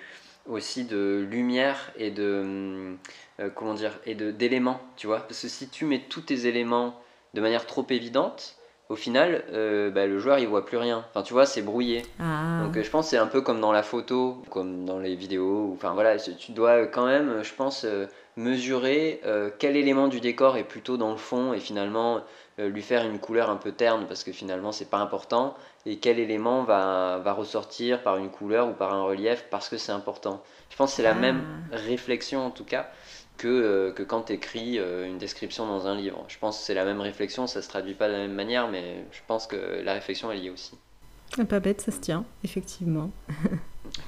aussi 0.47 0.85
de 0.85 1.27
lumière 1.29 1.91
et 1.95 2.09
de 2.09 2.95
euh, 3.39 3.49
comment 3.53 3.75
dire 3.75 3.99
et 4.05 4.15
de 4.15 4.31
d'éléments, 4.31 4.81
tu 4.97 5.07
vois. 5.07 5.19
Parce 5.19 5.41
que 5.41 5.47
si 5.47 5.69
tu 5.69 5.85
mets 5.85 6.01
tous 6.09 6.21
tes 6.21 6.47
éléments 6.47 6.99
de 7.33 7.41
manière 7.41 7.65
trop 7.65 7.85
évidente, 7.89 8.57
au 8.89 8.95
final, 8.95 9.43
euh, 9.53 9.91
bah, 9.91 10.05
le 10.07 10.17
joueur 10.19 10.39
il 10.39 10.47
voit 10.47 10.65
plus 10.65 10.77
rien. 10.77 11.05
Enfin, 11.09 11.21
tu 11.23 11.33
vois, 11.33 11.45
c'est 11.45 11.61
brouillé. 11.61 12.03
Ah, 12.19 12.61
Donc 12.63 12.75
euh, 12.75 12.83
je 12.83 12.89
pense 12.89 13.05
que 13.05 13.11
c'est 13.11 13.17
un 13.17 13.27
peu 13.27 13.41
comme 13.41 13.61
dans 13.61 13.71
la 13.71 13.83
photo, 13.83 14.41
comme 14.49 14.85
dans 14.85 14.99
les 14.99 15.15
vidéos. 15.15 15.71
Enfin 15.75 15.93
voilà, 15.93 16.17
tu 16.17 16.51
dois 16.53 16.85
quand 16.87 17.05
même, 17.05 17.29
euh, 17.29 17.43
je 17.43 17.53
pense, 17.53 17.85
euh, 17.85 18.07
mesurer 18.35 19.21
euh, 19.25 19.49
quel 19.59 19.75
élément 19.75 20.07
du 20.07 20.19
décor 20.19 20.57
est 20.57 20.63
plutôt 20.63 20.97
dans 20.97 21.11
le 21.11 21.17
fond 21.17 21.53
et 21.53 21.59
finalement 21.59 22.21
euh, 22.59 22.69
lui 22.69 22.81
faire 22.81 23.05
une 23.05 23.19
couleur 23.19 23.49
un 23.49 23.57
peu 23.57 23.71
terne 23.73 24.05
parce 24.07 24.23
que 24.23 24.31
finalement 24.31 24.71
c'est 24.71 24.89
pas 24.89 24.97
important 24.99 25.55
et 25.85 25.97
quel 25.97 26.19
élément 26.19 26.63
va, 26.63 27.19
va 27.23 27.33
ressortir 27.33 28.01
par 28.01 28.17
une 28.17 28.29
couleur 28.29 28.69
ou 28.69 28.71
par 28.73 28.93
un 28.93 29.03
relief 29.03 29.45
parce 29.51 29.67
que 29.69 29.77
c'est 29.77 29.91
important. 29.91 30.41
Je 30.69 30.75
pense 30.77 30.91
que 30.91 30.95
c'est 30.97 31.03
la 31.03 31.11
Ah. 31.11 31.15
même 31.15 31.41
réflexion 31.71 32.45
en 32.45 32.49
tout 32.51 32.63
cas 32.65 32.89
que, 33.39 33.47
euh, 33.47 33.91
que 33.91 34.03
quand 34.03 34.21
tu 34.23 34.33
écris 34.33 34.77
une 34.77 35.17
description 35.17 35.65
dans 35.65 35.87
un 35.87 35.95
livre. 35.95 36.23
Je 36.27 36.37
pense 36.37 36.59
que 36.59 36.63
c'est 36.65 36.73
la 36.75 36.85
même 36.85 37.01
réflexion, 37.01 37.47
ça 37.47 37.61
se 37.63 37.69
traduit 37.69 37.95
pas 37.95 38.07
de 38.07 38.13
la 38.13 38.19
même 38.19 38.33
manière 38.33 38.67
mais 38.69 39.03
je 39.11 39.19
pense 39.27 39.47
que 39.47 39.81
la 39.83 39.93
réflexion 39.93 40.31
est 40.31 40.49
aussi. 40.51 40.77
Ah, 41.39 41.45
pas 41.45 41.59
bête, 41.59 41.81
ça 41.81 41.91
se 41.91 41.99
tient, 41.99 42.25
effectivement. 42.43 43.09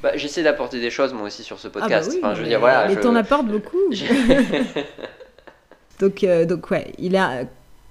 Bah, 0.03 0.11
j'essaie 0.15 0.43
d'apporter 0.43 0.79
des 0.79 0.89
choses 0.91 1.13
moi 1.13 1.23
aussi 1.27 1.43
sur 1.43 1.59
ce 1.59 1.67
Ah 1.67 1.71
bah 1.73 1.79
podcast. 1.82 2.09
oui, 2.11 2.19
enfin, 2.21 2.34
je 2.34 2.38
veux 2.39 2.43
mais- 2.43 2.49
dire, 2.49 2.59
voilà. 2.59 2.88
mais 2.88 2.95
je- 2.95 2.99
t'en 2.99 3.15
apportes 3.15 3.47
beaucoup. 3.47 3.77
Donc, 5.99 6.23
euh, 6.23 6.45
donc 6.45 6.69
ouais, 6.71 6.91
il 6.97 7.15
a, 7.15 7.43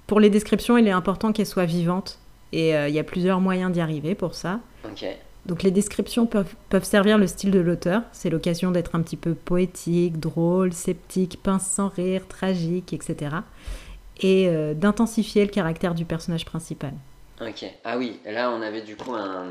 pour 0.07 0.19
les 0.21 0.31
descriptions, 0.31 0.77
il 0.77 0.87
est 0.89 0.93
important 0.93 1.33
qu'elles 1.33 1.47
soient 1.47 1.65
vivantes, 1.65 2.19
et 2.53 2.75
euh, 2.77 2.89
il 2.89 2.95
y 2.95 2.99
a 2.99 3.05
plusieurs 3.05 3.41
moyens 3.41 3.71
d'y 3.73 3.81
arriver 3.81 4.15
pour 4.17 4.35
ça. 4.35 4.59
ok. 4.85 5.05
Donc 5.47 5.63
les 5.63 5.71
descriptions 5.71 6.27
peuvent, 6.27 6.55
peuvent 6.69 6.85
servir 6.85 7.19
le 7.19 7.27
style 7.27 7.51
de 7.51 7.61
l'auteur. 7.61 8.03
C'est 8.13 8.31
l'occasion 8.31 8.71
d'être 8.71 8.95
un 8.95 9.03
petit 9.03 9.17
peu 9.17 9.35
poétique, 9.35 10.21
drôle, 10.21 10.73
sceptique, 10.73 11.43
pince 11.43 11.67
sans 11.67 11.89
rire, 11.89 12.29
tragique, 12.29 12.93
etc. 12.93 13.37
Et 14.21 14.49
euh, 14.49 14.75
d'intensifier 14.75 15.45
le 15.45 15.51
caractère 15.51 15.95
du 15.95 16.05
personnage 16.05 16.45
principal. 16.45 16.93
Ok. 17.41 17.65
Ah 17.85 17.97
oui, 17.97 18.21
là 18.27 18.51
on 18.51 18.61
avait 18.61 18.83
du 18.83 18.97
coup 18.97 19.15
un, 19.15 19.47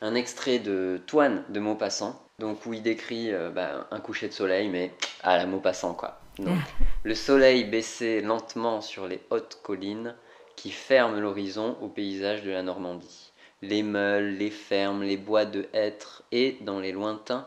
un 0.00 0.14
extrait 0.14 0.58
de 0.58 1.00
Toine 1.06 1.44
de 1.50 1.60
Maupassant, 1.60 2.20
donc 2.38 2.64
où 2.64 2.72
il 2.72 2.82
décrit 2.82 3.32
euh, 3.32 3.50
bah, 3.50 3.86
un 3.90 4.00
coucher 4.00 4.28
de 4.28 4.32
soleil, 4.32 4.68
mais 4.68 4.92
à 5.22 5.36
la 5.36 5.46
Maupassant 5.46 5.92
quoi. 5.94 6.20
Donc, 6.38 6.58
le 7.02 7.14
soleil 7.16 7.64
baissait 7.64 8.20
lentement 8.20 8.80
sur 8.80 9.08
les 9.08 9.20
hautes 9.30 9.58
collines 9.62 10.14
qui 10.54 10.70
ferment 10.70 11.18
l'horizon 11.18 11.76
au 11.80 11.88
paysage 11.88 12.42
de 12.44 12.50
la 12.50 12.62
Normandie. 12.62 13.32
Les 13.62 13.82
meules, 13.82 14.36
les 14.36 14.50
fermes, 14.50 15.02
les 15.02 15.16
bois 15.16 15.44
de 15.44 15.66
hêtres 15.72 16.22
et 16.32 16.58
dans 16.62 16.80
les 16.80 16.92
lointains 16.92 17.46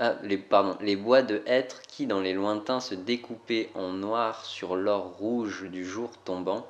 ah, 0.00 0.14
les, 0.22 0.38
pardon, 0.38 0.76
les 0.80 0.94
bois 0.94 1.22
de 1.22 1.42
hêtres 1.46 1.82
qui, 1.88 2.06
dans 2.06 2.20
les 2.20 2.32
lointains, 2.32 2.78
se 2.78 2.94
découpaient 2.94 3.68
en 3.74 3.90
noir 3.90 4.44
sur 4.44 4.76
l'or 4.76 5.16
rouge 5.18 5.64
du 5.64 5.84
jour 5.84 6.10
tombant, 6.24 6.68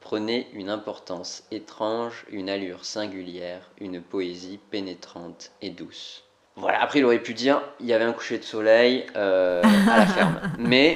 prenaient 0.00 0.46
une 0.54 0.70
importance 0.70 1.44
étrange, 1.50 2.24
une 2.30 2.48
allure 2.48 2.86
singulière, 2.86 3.70
une 3.78 4.00
poésie 4.00 4.58
pénétrante 4.70 5.52
et 5.60 5.68
douce. 5.68 6.24
Voilà, 6.56 6.82
après 6.82 7.00
il 7.00 7.04
aurait 7.04 7.22
pu 7.22 7.34
dire 7.34 7.60
il 7.80 7.86
y 7.86 7.92
avait 7.92 8.04
un 8.04 8.14
coucher 8.14 8.38
de 8.38 8.44
soleil 8.44 9.04
euh, 9.14 9.62
à 9.62 9.98
la 9.98 10.06
ferme. 10.06 10.40
Mais 10.58 10.94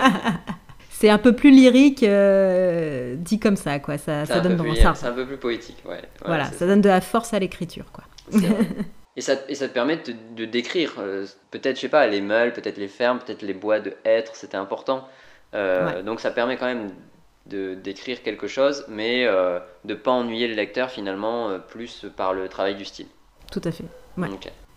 C'est 1.00 1.08
un 1.08 1.16
peu 1.16 1.34
plus 1.34 1.50
lyrique 1.50 2.02
euh, 2.02 3.14
dit 3.16 3.40
comme 3.40 3.56
ça, 3.56 3.78
quoi. 3.78 3.96
Ça, 3.96 4.26
donne 4.40 4.58
plus- 4.58 4.76
ça. 4.76 4.92
c'est 4.94 5.06
un 5.06 5.12
peu 5.12 5.24
plus 5.24 5.38
poétique. 5.38 5.78
Ouais, 5.86 6.02
Voilà, 6.26 6.44
ça 6.44 6.66
donne 6.66 6.82
de 6.82 6.90
la 6.90 7.00
force 7.00 7.32
à 7.32 7.38
l'écriture, 7.38 7.86
quoi. 7.90 8.04
Et 9.16 9.22
ça, 9.22 9.32
et 9.48 9.54
ça 9.54 9.66
te 9.68 9.72
permet 9.72 9.96
de, 9.96 10.14
de 10.36 10.44
décrire, 10.44 10.92
euh, 10.98 11.26
peut-être, 11.50 11.76
je 11.76 11.80
sais 11.80 11.88
pas, 11.88 12.06
les 12.06 12.20
meules, 12.20 12.52
peut-être 12.52 12.76
les 12.76 12.86
fermes, 12.86 13.18
peut-être 13.18 13.40
les 13.42 13.54
bois 13.54 13.80
de 13.80 13.94
hêtres, 14.04 14.32
c'était 14.36 14.58
important. 14.58 15.08
Euh, 15.54 15.86
Ouais. 15.96 16.02
Donc 16.02 16.20
ça 16.20 16.30
permet 16.30 16.58
quand 16.58 16.66
même 16.66 16.90
de 17.46 17.74
d'écrire 17.74 18.22
quelque 18.22 18.46
chose, 18.46 18.84
mais 18.88 19.26
de 19.86 19.94
pas 19.94 20.10
ennuyer 20.10 20.48
le 20.48 20.54
lecteur 20.54 20.90
finalement, 20.90 21.58
plus 21.68 22.04
par 22.14 22.34
le 22.34 22.46
travail 22.48 22.74
du 22.76 22.84
style. 22.84 23.06
Tout 23.50 23.62
à 23.64 23.72
fait. 23.72 23.84
Ouais. 24.18 24.28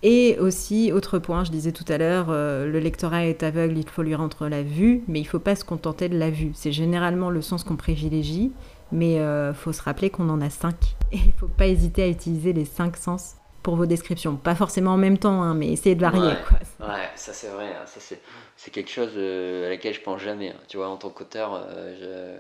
Et 0.06 0.38
aussi, 0.40 0.92
autre 0.92 1.18
point, 1.18 1.44
je 1.46 1.52
disais 1.52 1.72
tout 1.72 1.86
à 1.88 1.98
l'heure, 1.98 2.28
euh, 2.30 2.66
le 2.68 2.80
lectorat 2.80 3.26
est 3.26 3.42
aveugle, 3.42 3.78
il 3.78 3.88
faut 3.90 4.04
lui 4.04 4.16
rendre 4.16 4.50
la 4.50 4.62
vue, 4.62 5.02
mais 5.08 5.20
il 5.22 5.26
faut 5.26 5.40
pas 5.40 5.56
se 5.56 5.64
contenter 5.64 6.10
de 6.10 6.18
la 6.18 6.30
vue. 6.30 6.52
C'est 6.54 6.74
généralement 6.74 7.30
le 7.30 7.42
sens 7.42 7.64
qu'on 7.64 7.78
privilégie, 7.78 8.52
mais 8.92 9.14
il 9.16 9.54
faut 9.56 9.72
se 9.72 9.82
rappeler 9.82 10.10
qu'on 10.10 10.30
en 10.30 10.42
a 10.42 10.50
cinq. 10.50 10.76
Et 11.14 11.18
il 11.18 11.32
faut 11.34 11.48
pas 11.48 11.68
hésiter 11.68 12.04
à 12.04 12.08
utiliser 12.08 12.52
les 12.54 12.66
cinq 12.66 12.98
sens 12.98 13.36
pour 13.64 13.78
vos 13.78 13.86
descriptions. 13.86 14.36
Pas 14.36 14.56
forcément 14.56 14.92
en 14.92 14.98
même 14.98 15.18
temps, 15.18 15.42
hein, 15.42 15.54
mais 15.54 15.72
essayez 15.72 15.96
de 15.96 16.02
varier. 16.02 16.20
Ouais. 16.22 16.36
Quoi. 16.50 16.60
Ouais, 16.90 17.10
ça 17.16 17.32
c'est 17.32 17.48
vrai, 17.48 17.68
hein, 17.68 17.86
ça 17.86 18.02
c'est 18.02 18.20
c'est 18.58 18.72
quelque 18.72 18.92
chose 18.92 19.12
euh, 19.16 19.68
à 19.68 19.70
laquelle 19.70 19.94
je 19.94 20.02
pense 20.02 20.22
jamais. 20.22 20.50
hein. 20.50 20.60
Tu 20.68 20.76
vois, 20.76 20.90
en 20.90 20.98
tant 20.98 21.10
qu'auteur, 21.12 21.54
euh, 21.54 22.40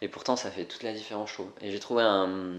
je- 0.00 0.04
et 0.04 0.08
pourtant 0.08 0.34
ça 0.34 0.50
fait 0.50 0.64
toute 0.64 0.82
la 0.82 0.92
différence, 0.92 1.28
je 1.30 1.34
trouve. 1.34 1.50
Et 1.60 1.70
j'ai 1.70 1.78
trouvé 1.78 2.02
un, 2.02 2.54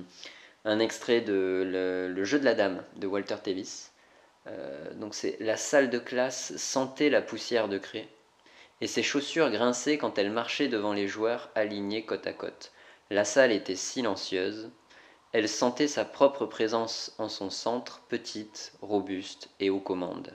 un 0.64 0.80
extrait 0.80 1.20
de 1.20 1.64
le, 1.70 2.08
Le 2.14 2.24
jeu 2.24 2.40
de 2.40 2.46
la 2.46 2.56
dame 2.56 2.82
de 2.96 3.06
Walter 3.06 3.36
Tevis. 3.44 3.92
Euh, 4.48 4.94
donc 4.96 5.16
c'est 5.16 5.38
la 5.40 5.58
salle 5.58 5.90
de 5.90 6.00
classe 6.00 6.56
sentait 6.58 7.10
la 7.10 7.22
poussière 7.22 7.68
de 7.68 7.78
craie 7.78 8.08
et 8.82 8.88
ses 8.88 9.04
chaussures 9.04 9.50
grinçaient 9.50 9.98
quand 9.98 10.18
elle 10.18 10.32
marchait 10.32 10.68
devant 10.68 10.94
les 10.94 11.08
joueurs 11.08 11.50
alignés 11.56 12.06
côte 12.06 12.28
à 12.28 12.34
côte. 12.34 12.72
La 13.10 13.24
salle 13.24 13.52
était 13.52 13.76
silencieuse. 13.76 14.70
Elle 15.32 15.50
sentait 15.50 15.88
sa 15.88 16.06
propre 16.06 16.46
présence 16.46 17.14
en 17.18 17.30
son 17.30 17.50
centre, 17.50 18.02
petite, 18.10 18.74
robuste 18.82 19.50
et 19.60 19.70
aux 19.70 19.80
commandes. 19.80 20.34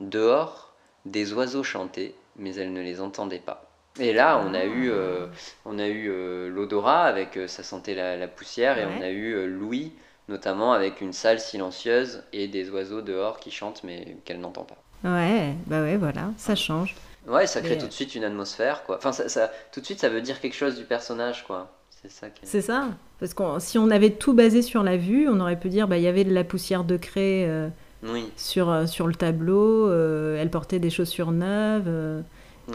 Dehors, 0.00 0.74
des 1.04 1.32
oiseaux 1.32 1.62
chantaient, 1.62 2.14
mais 2.36 2.54
elle 2.54 2.72
ne 2.72 2.80
les 2.80 3.00
entendait 3.00 3.38
pas. 3.38 3.70
Et 3.98 4.12
là, 4.12 4.42
on 4.46 4.52
a 4.54 4.64
eu, 4.64 4.90
euh, 4.90 5.26
on 5.64 5.78
a 5.78 5.86
eu 5.86 6.10
euh, 6.10 6.48
l'odorat 6.48 7.04
avec 7.04 7.36
euh, 7.36 7.48
ça 7.48 7.62
sentait 7.62 7.94
la, 7.94 8.16
la 8.16 8.28
poussière, 8.28 8.78
et 8.78 8.84
on 8.84 9.00
a 9.00 9.08
eu 9.08 9.46
Louis, 9.46 9.92
notamment 10.28 10.72
avec 10.72 11.00
une 11.00 11.12
salle 11.12 11.40
silencieuse 11.40 12.22
et 12.32 12.48
des 12.48 12.70
oiseaux 12.70 13.02
dehors 13.02 13.38
qui 13.40 13.50
chantent 13.50 13.82
mais 13.84 14.16
qu'elle 14.24 14.40
n'entend 14.40 14.64
pas. 14.64 14.76
Ouais, 15.04 15.54
bah 15.66 15.82
ouais, 15.82 15.96
voilà, 15.96 16.30
ça 16.36 16.54
change. 16.54 16.94
Ouais, 17.28 17.46
ça 17.46 17.60
crée 17.60 17.70
Mais, 17.70 17.78
tout 17.78 17.84
euh, 17.86 17.88
de 17.88 17.92
suite 17.92 18.14
une 18.14 18.24
atmosphère, 18.24 18.84
quoi. 18.84 18.96
Enfin, 18.98 19.12
ça, 19.12 19.28
ça- 19.28 19.50
tout 19.72 19.80
de 19.80 19.84
suite, 19.86 20.00
ça 20.00 20.08
veut 20.08 20.20
dire 20.22 20.40
quelque 20.40 20.54
chose 20.54 20.76
du 20.76 20.84
personnage, 20.84 21.44
quoi. 21.44 21.72
C'est 21.90 22.10
ça 22.10 22.28
qui 22.30 22.40
C'est 22.44 22.60
ça. 22.62 22.88
Parce 23.18 23.34
que 23.34 23.42
si 23.58 23.78
on 23.78 23.90
avait 23.90 24.10
tout 24.10 24.32
basé 24.34 24.62
sur 24.62 24.82
la 24.82 24.96
vue, 24.96 25.28
on 25.28 25.40
aurait 25.40 25.58
pu 25.58 25.68
dire 25.68 25.88
bah 25.88 25.96
il 25.96 26.02
y 26.04 26.06
avait 26.08 26.24
de 26.24 26.32
la 26.34 26.44
poussière 26.44 26.84
de 26.84 26.96
craie 26.96 27.44
euh, 27.48 27.68
Oui, 28.04 28.30
sur, 28.36 28.70
euh, 28.70 28.86
sur 28.86 29.06
le 29.08 29.14
tableau, 29.14 29.88
euh, 29.88 30.40
elle 30.40 30.50
portait 30.50 30.78
des 30.78 30.90
chaussures 30.90 31.32
neuves. 31.32 31.84
euh, 31.88 32.20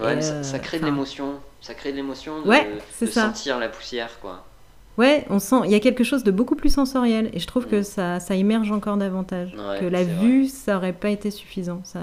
ouais, 0.02 0.18
Et, 0.18 0.22
ça, 0.22 0.34
euh, 0.34 0.44
ça 0.44 0.60
crée 0.60 0.80
de 0.80 0.86
l'émotion. 0.86 1.40
Ça 1.62 1.74
crée 1.76 1.92
de 1.92 1.98
l'émotion 1.98 2.42
de, 2.42 2.48
Ouais, 2.48 2.68
de 3.02 3.06
ça. 3.06 3.28
sentir 3.28 3.60
la 3.60 3.70
poussière, 3.70 4.20
quoi. 4.20 4.44
Ouais, 5.02 5.26
on 5.30 5.40
sent, 5.40 5.56
il 5.66 5.72
y 5.72 5.76
a 5.76 5.80
quelque 5.80 6.04
chose 6.04 6.24
de 6.24 6.32
beaucoup 6.32 6.56
plus 6.56 6.70
sensoriel 6.74 7.30
et 7.34 7.40
je 7.40 7.48
trouve 7.48 7.66
que 7.68 7.78
Mm. 7.80 7.84
ça, 7.84 8.20
ça 8.20 8.36
immerge 8.36 8.72
encore 8.72 8.98
davantage. 8.98 9.54
Ouais, 9.56 9.80
que 9.80 9.86
la 9.86 10.04
vue, 10.04 10.46
ça 10.48 10.78
aurait 10.78 10.94
pas 10.94 11.10
été 11.10 11.32
suffisant 11.32 11.82
ça, 11.84 12.00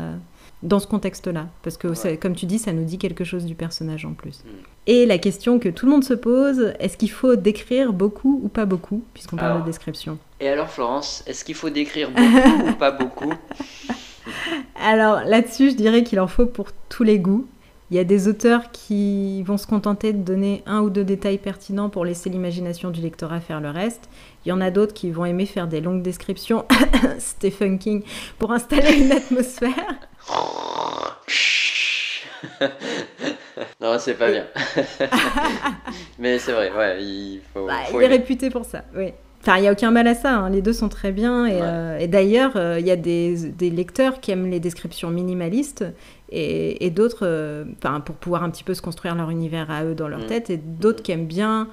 dans 0.63 0.81
ce 0.81 0.87
contexte-là. 0.89 1.47
Parce 1.63 1.77
que, 1.77 1.89
Ouais. 1.89 1.95
ça- 1.95 2.17
comme 2.17 2.35
tu 2.35 2.47
dis, 2.47 2.59
ça 2.59 2.73
nous 2.73 2.85
dit 2.85 2.99
quelque 2.99 3.23
chose 3.25 3.45
du 3.45 3.55
personnage 3.55 4.05
en 4.05 4.13
plus. 4.15 4.43
Mm. 4.45 4.49
Et 4.89 5.07
la 5.07 5.19
question 5.19 5.59
que 5.59 5.69
tout 5.69 5.87
le 5.87 5.93
monde 5.93 6.03
se 6.05 6.15
pose, 6.15 6.73
est-ce 6.81 6.97
qu'il 6.97 7.11
faut 7.11 7.37
décrire 7.37 7.93
beaucoup 7.93 8.41
ou 8.43 8.49
pas 8.49 8.65
beaucoup, 8.65 9.05
puisqu'on 9.15 9.37
parle 9.37 9.61
de 9.61 9.67
description? 9.67 10.19
Et 10.41 10.49
alors, 10.49 10.69
Florence, 10.69 11.23
est-ce 11.27 11.45
qu'il 11.45 11.55
faut 11.55 11.71
décrire 11.71 12.11
beaucoup 12.11 12.69
ou 12.69 12.73
pas 12.73 12.91
beaucoup? 12.91 13.33
Alors 14.85 15.21
là-dessus, 15.25 15.71
je 15.71 15.77
dirais 15.77 16.03
qu'il 16.05 16.21
en 16.21 16.27
faut 16.27 16.47
pour 16.47 16.69
tous 16.89 17.03
les 17.03 17.19
goûts. 17.19 17.47
Il 17.91 17.97
y 17.97 18.01
a 18.01 18.05
des 18.05 18.29
auteurs 18.29 18.71
qui 18.71 19.43
vont 19.45 19.57
se 19.57 19.67
contenter 19.67 20.13
de 20.13 20.23
donner 20.23 20.63
un 20.67 20.81
ou 20.81 20.91
deux 20.91 21.05
détails 21.05 21.39
pertinents 21.39 21.89
pour 21.89 22.05
laisser 22.05 22.29
l'imagination 22.29 22.91
du 22.91 23.01
lectorat 23.01 23.41
faire 23.41 23.61
le 23.63 23.71
reste. 23.71 24.11
Il 24.45 24.51
y 24.51 24.53
en 24.53 24.61
a 24.61 24.71
d'autres 24.71 24.93
qui 24.93 25.11
vont 25.11 25.25
aimer 25.25 25.47
faire 25.47 25.69
des 25.69 25.81
longues 25.81 26.03
descriptions, 26.03 26.67
Stephen 27.19 27.79
King, 27.79 28.03
pour 28.39 28.53
installer 28.53 28.99
une 28.99 29.13
atmosphère. 29.13 29.75
non, 33.81 33.97
c'est 33.99 34.15
pas 34.15 34.31
bien. 34.31 34.45
Mais 36.19 36.39
c'est 36.39 36.53
vrai, 36.53 36.71
ouais, 36.77 37.03
il 37.03 37.41
faut. 37.53 37.67
Bah, 37.67 37.85
faut 37.87 38.01
il 38.01 38.03
est 38.03 38.07
aimer. 38.07 38.17
réputé 38.19 38.51
pour 38.51 38.65
ça, 38.65 38.85
oui. 38.97 39.13
Enfin, 39.41 39.57
il 39.57 39.63
n'y 39.63 39.69
a 39.69 39.73
aucun 39.73 39.93
mal 39.93 40.07
à 40.09 40.15
ça, 40.15 40.35
hein. 40.35 40.51
les 40.51 40.63
deux 40.63 40.73
sont 40.73 40.89
très 40.89 41.13
bien. 41.13 41.47
Et, 41.47 41.55
Ouais. 41.55 41.61
euh, 41.63 41.99
et 41.99 42.09
d'ailleurs, 42.09 42.53
euh, 42.57 42.79
il 42.81 42.87
y 42.87 42.91
a 42.91 42.97
des, 42.97 43.51
des 43.51 43.71
lecteurs 43.71 44.21
qui 44.21 44.33
aiment 44.33 44.51
les 44.51 44.59
descriptions 44.61 45.11
minimalistes 45.11 45.85
et, 46.31 46.85
et 46.87 46.91
d'autres, 46.91 47.21
euh, 47.27 47.65
enfin, 47.79 48.01
pour 48.01 48.15
pouvoir 48.17 48.43
un 48.43 48.51
petit 48.51 48.65
peu 48.65 48.75
se 48.75 48.83
construire 48.83 49.15
leur 49.15 49.31
univers 49.31 49.71
à 49.71 49.85
eux 49.85 49.95
dans 49.95 50.09
leur 50.09 50.21
Mm. 50.21 50.27
tête, 50.27 50.51
et 50.51 50.57
d'autres 50.57 51.03
qui 51.03 51.13
aiment 51.13 51.27
bien 51.27 51.69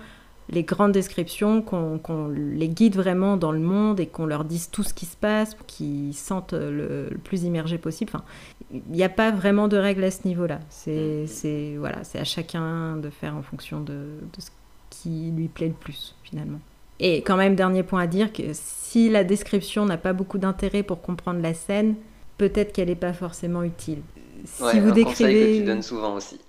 les 0.50 0.62
grandes 0.62 0.92
descriptions, 0.92 1.64
qu'on 1.64 2.28
les 2.30 2.70
guide 2.70 2.96
vraiment 2.96 3.36
dans 3.36 3.52
le 3.52 3.60
monde 3.60 4.00
et 4.00 4.06
qu'on 4.06 4.28
leur 4.28 4.44
dise 4.46 4.70
tout 4.70 4.84
ce 4.84 4.94
qui 4.94 5.08
se 5.08 5.18
passe, 5.18 5.56
pour 5.56 5.66
qu'ils 5.66 6.14
sentent 6.14 6.54
le, 6.54 7.08
le 7.10 7.18
plus 7.18 7.44
immergé 7.44 7.80
possible. 7.80 8.12
Enfin, 8.14 8.24
il 8.72 8.82
n'y 8.92 9.04
a 9.04 9.10
pas 9.10 9.32
vraiment 9.32 9.68
de 9.68 9.76
règle 9.78 10.04
à 10.04 10.12
ce 10.12 10.28
niveau-là. 10.28 10.60
C'est 10.70 11.26
Mm. 11.74 11.80
voilà, 11.80 11.98
à 12.14 12.24
chacun 12.24 12.96
de 12.98 13.10
faire 13.10 13.36
en 13.36 13.42
fonction 13.42 13.82
de, 13.82 13.94
de 13.94 14.40
ce 14.40 14.52
qui 14.92 15.32
lui 15.36 15.48
plaît 15.48 15.68
le 15.70 15.74
plus 15.74 16.16
finalement. 16.24 16.60
Et 17.00 17.18
quand 17.24 17.36
même, 17.38 17.56
dernier 17.56 17.84
point 17.84 18.02
à 18.04 18.08
dire, 18.08 18.32
que 18.32 18.44
si 18.54 19.10
la 19.10 19.24
description 19.24 19.84
n'a 19.86 19.98
pas 19.98 20.14
beaucoup 20.14 20.38
d'intérêt 20.38 20.84
pour 20.84 21.02
comprendre 21.02 21.42
la 21.42 21.54
scène, 21.56 21.96
peut-être 22.38 22.72
qu'elle 22.72 22.88
n'est 22.90 22.96
pas 22.96 23.14
forcément 23.14 23.64
utile. 23.64 24.00
Si 24.46 24.64
Ouais, 24.64 24.80
vous 24.80 24.90
un 24.90 24.92
conseil 24.92 25.06
décrivez... 25.06 25.54
que 25.54 25.58
tu 25.60 25.64
donnes 25.66 25.82
souvent 25.84 26.16
aussi. 26.16 26.40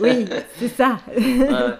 Oui, 0.00 0.26
c'est 0.58 0.68
ça. 0.68 0.98
Ouais. 1.16 1.74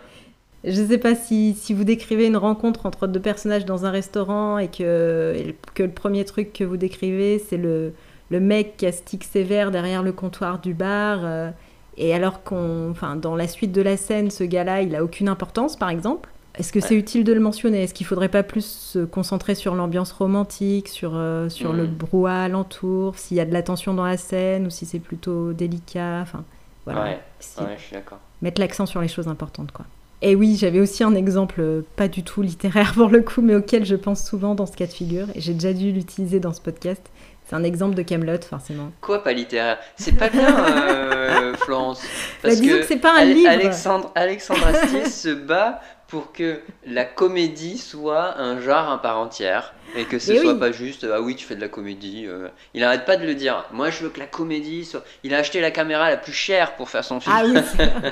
Je 0.62 0.82
sais 0.84 0.98
pas 0.98 1.14
si, 1.14 1.54
si 1.54 1.72
vous 1.72 1.84
décrivez 1.84 2.26
une 2.26 2.36
rencontre 2.36 2.84
entre 2.84 3.06
deux 3.06 3.20
personnages 3.20 3.64
dans 3.64 3.86
un 3.86 3.90
restaurant 3.90 4.58
et 4.58 4.68
que, 4.68 5.34
et 5.34 5.56
que 5.74 5.82
le 5.82 5.90
premier 5.90 6.24
truc 6.26 6.52
que 6.52 6.64
vous 6.64 6.76
décrivez, 6.76 7.38
c'est 7.38 7.56
le, 7.56 7.94
le 8.28 8.40
mec 8.40 8.76
qui 8.76 8.84
a 8.86 8.92
stick 8.92 9.24
sévère 9.24 9.70
derrière 9.70 10.02
le 10.02 10.12
comptoir 10.12 10.58
du 10.60 10.74
bar. 10.74 11.20
euh, 11.24 11.50
et 11.96 12.14
alors 12.14 12.42
qu'on, 12.42 12.90
enfin, 12.90 13.16
dans 13.16 13.36
la 13.36 13.48
suite 13.48 13.72
de 13.72 13.80
la 13.82 13.96
scène, 13.96 14.30
ce 14.30 14.44
gars-là, 14.44 14.82
il 14.82 14.94
a 14.94 15.02
aucune 15.02 15.28
importance, 15.28 15.76
par 15.76 15.88
exemple. 15.90 16.28
Est-ce 16.60 16.72
que 16.72 16.80
c'est 16.80 16.94
utile 16.94 17.24
de 17.24 17.32
le 17.32 17.40
mentionner? 17.40 17.82
Est-ce 17.82 17.94
qu'il 17.94 18.06
faudrait 18.06 18.28
pas 18.28 18.42
plus 18.42 18.64
se 18.64 18.98
concentrer 19.00 19.54
sur 19.54 19.74
l'ambiance 19.74 20.12
romantique, 20.12 20.88
sur, 20.88 21.12
euh, 21.14 21.48
sur 21.48 21.72
le 21.72 21.84
Mhm. 21.86 21.94
brouhaha 21.94 22.44
alentour, 22.44 23.16
s'il 23.18 23.36
y 23.36 23.40
a 23.40 23.44
de 23.44 23.52
la 23.52 23.62
tension 23.62 23.94
dans 23.94 24.04
la 24.04 24.16
scène 24.16 24.66
ou 24.66 24.70
si 24.70 24.86
c'est 24.86 24.98
plutôt 25.00 25.52
délicat? 25.52 26.20
Enfin, 26.22 26.44
voilà. 26.84 27.02
Ouais, 27.02 27.20
Si- 27.40 27.60
ouais, 27.60 27.74
je 27.78 27.82
suis 27.82 27.94
d'accord. 27.94 28.18
mettre 28.42 28.60
l'accent 28.60 28.86
sur 28.86 29.00
les 29.00 29.08
choses 29.08 29.28
importantes, 29.28 29.72
quoi. 29.72 29.86
Et 30.22 30.34
oui, 30.36 30.56
j'avais 30.60 30.80
aussi 30.80 31.02
un 31.02 31.14
exemple 31.14 31.60
euh, 31.62 31.80
pas 31.96 32.06
du 32.06 32.22
tout 32.22 32.42
littéraire 32.42 32.92
pour 32.94 33.08
le 33.08 33.22
coup, 33.22 33.40
mais 33.40 33.54
auquel 33.54 33.84
je 33.86 33.96
pense 33.96 34.22
souvent 34.26 34.54
dans 34.54 34.66
ce 34.66 34.76
cas 34.76 34.86
de 34.86 34.92
figure, 34.92 35.26
et 35.34 35.40
j'ai 35.40 35.54
déjà 35.54 35.72
dû 35.72 35.92
l'utiliser 35.92 36.40
dans 36.40 36.52
ce 36.52 36.60
podcast. 36.60 37.00
C'est 37.48 37.56
un 37.56 37.64
exemple 37.64 37.96
de 37.96 38.02
Camelot, 38.02 38.40
forcément. 38.48 38.92
Quoi, 39.00 39.24
pas 39.24 39.32
littéraire? 39.32 39.78
C'est 39.96 40.12
pas 40.12 40.28
bien, 40.28 40.64
euh, 40.68 41.54
Florence. 41.64 42.00
Bah, 42.44 42.50
disons 42.54 42.76
que 42.78 42.84
c'est 42.84 42.98
pas 43.00 43.18
un 43.18 43.24
livre. 43.24 43.50
Alexandre, 43.50 44.12
Alexandre 44.14 44.64
Astier 44.66 45.06
se 45.08 45.30
bat 45.30 45.80
pour 46.10 46.32
que 46.32 46.60
la 46.86 47.04
comédie 47.04 47.78
soit 47.78 48.38
un 48.38 48.60
genre 48.60 48.90
à 48.90 49.00
part 49.00 49.18
entière 49.18 49.72
et 49.96 50.04
que 50.04 50.18
ce 50.18 50.32
Eh 50.32 50.38
soit 50.40 50.52
oui. 50.54 50.58
pas 50.58 50.72
juste 50.72 51.06
ah 51.10 51.20
oui 51.20 51.36
tu 51.36 51.46
fais 51.46 51.54
de 51.56 51.60
la 51.60 51.68
comédie. 51.68 52.26
euh. 52.28 52.48
Il 52.74 52.84
arrête 52.84 53.04
pas 53.04 53.16
de 53.16 53.24
le 53.24 53.34
dire. 53.34 53.64
Moi 53.72 53.90
je 53.90 54.02
veux 54.02 54.10
que 54.10 54.18
la 54.20 54.26
comédie 54.26 54.84
soit. 54.84 55.04
Il 55.24 55.34
a 55.34 55.38
acheté 55.38 55.60
la 55.60 55.70
caméra 55.70 56.10
la 56.10 56.16
plus 56.16 56.32
chère 56.32 56.74
pour 56.76 56.90
faire 56.90 57.04
son 57.04 57.20
film. 57.20 57.34
Ah 57.36 57.42
oui. 57.46 57.54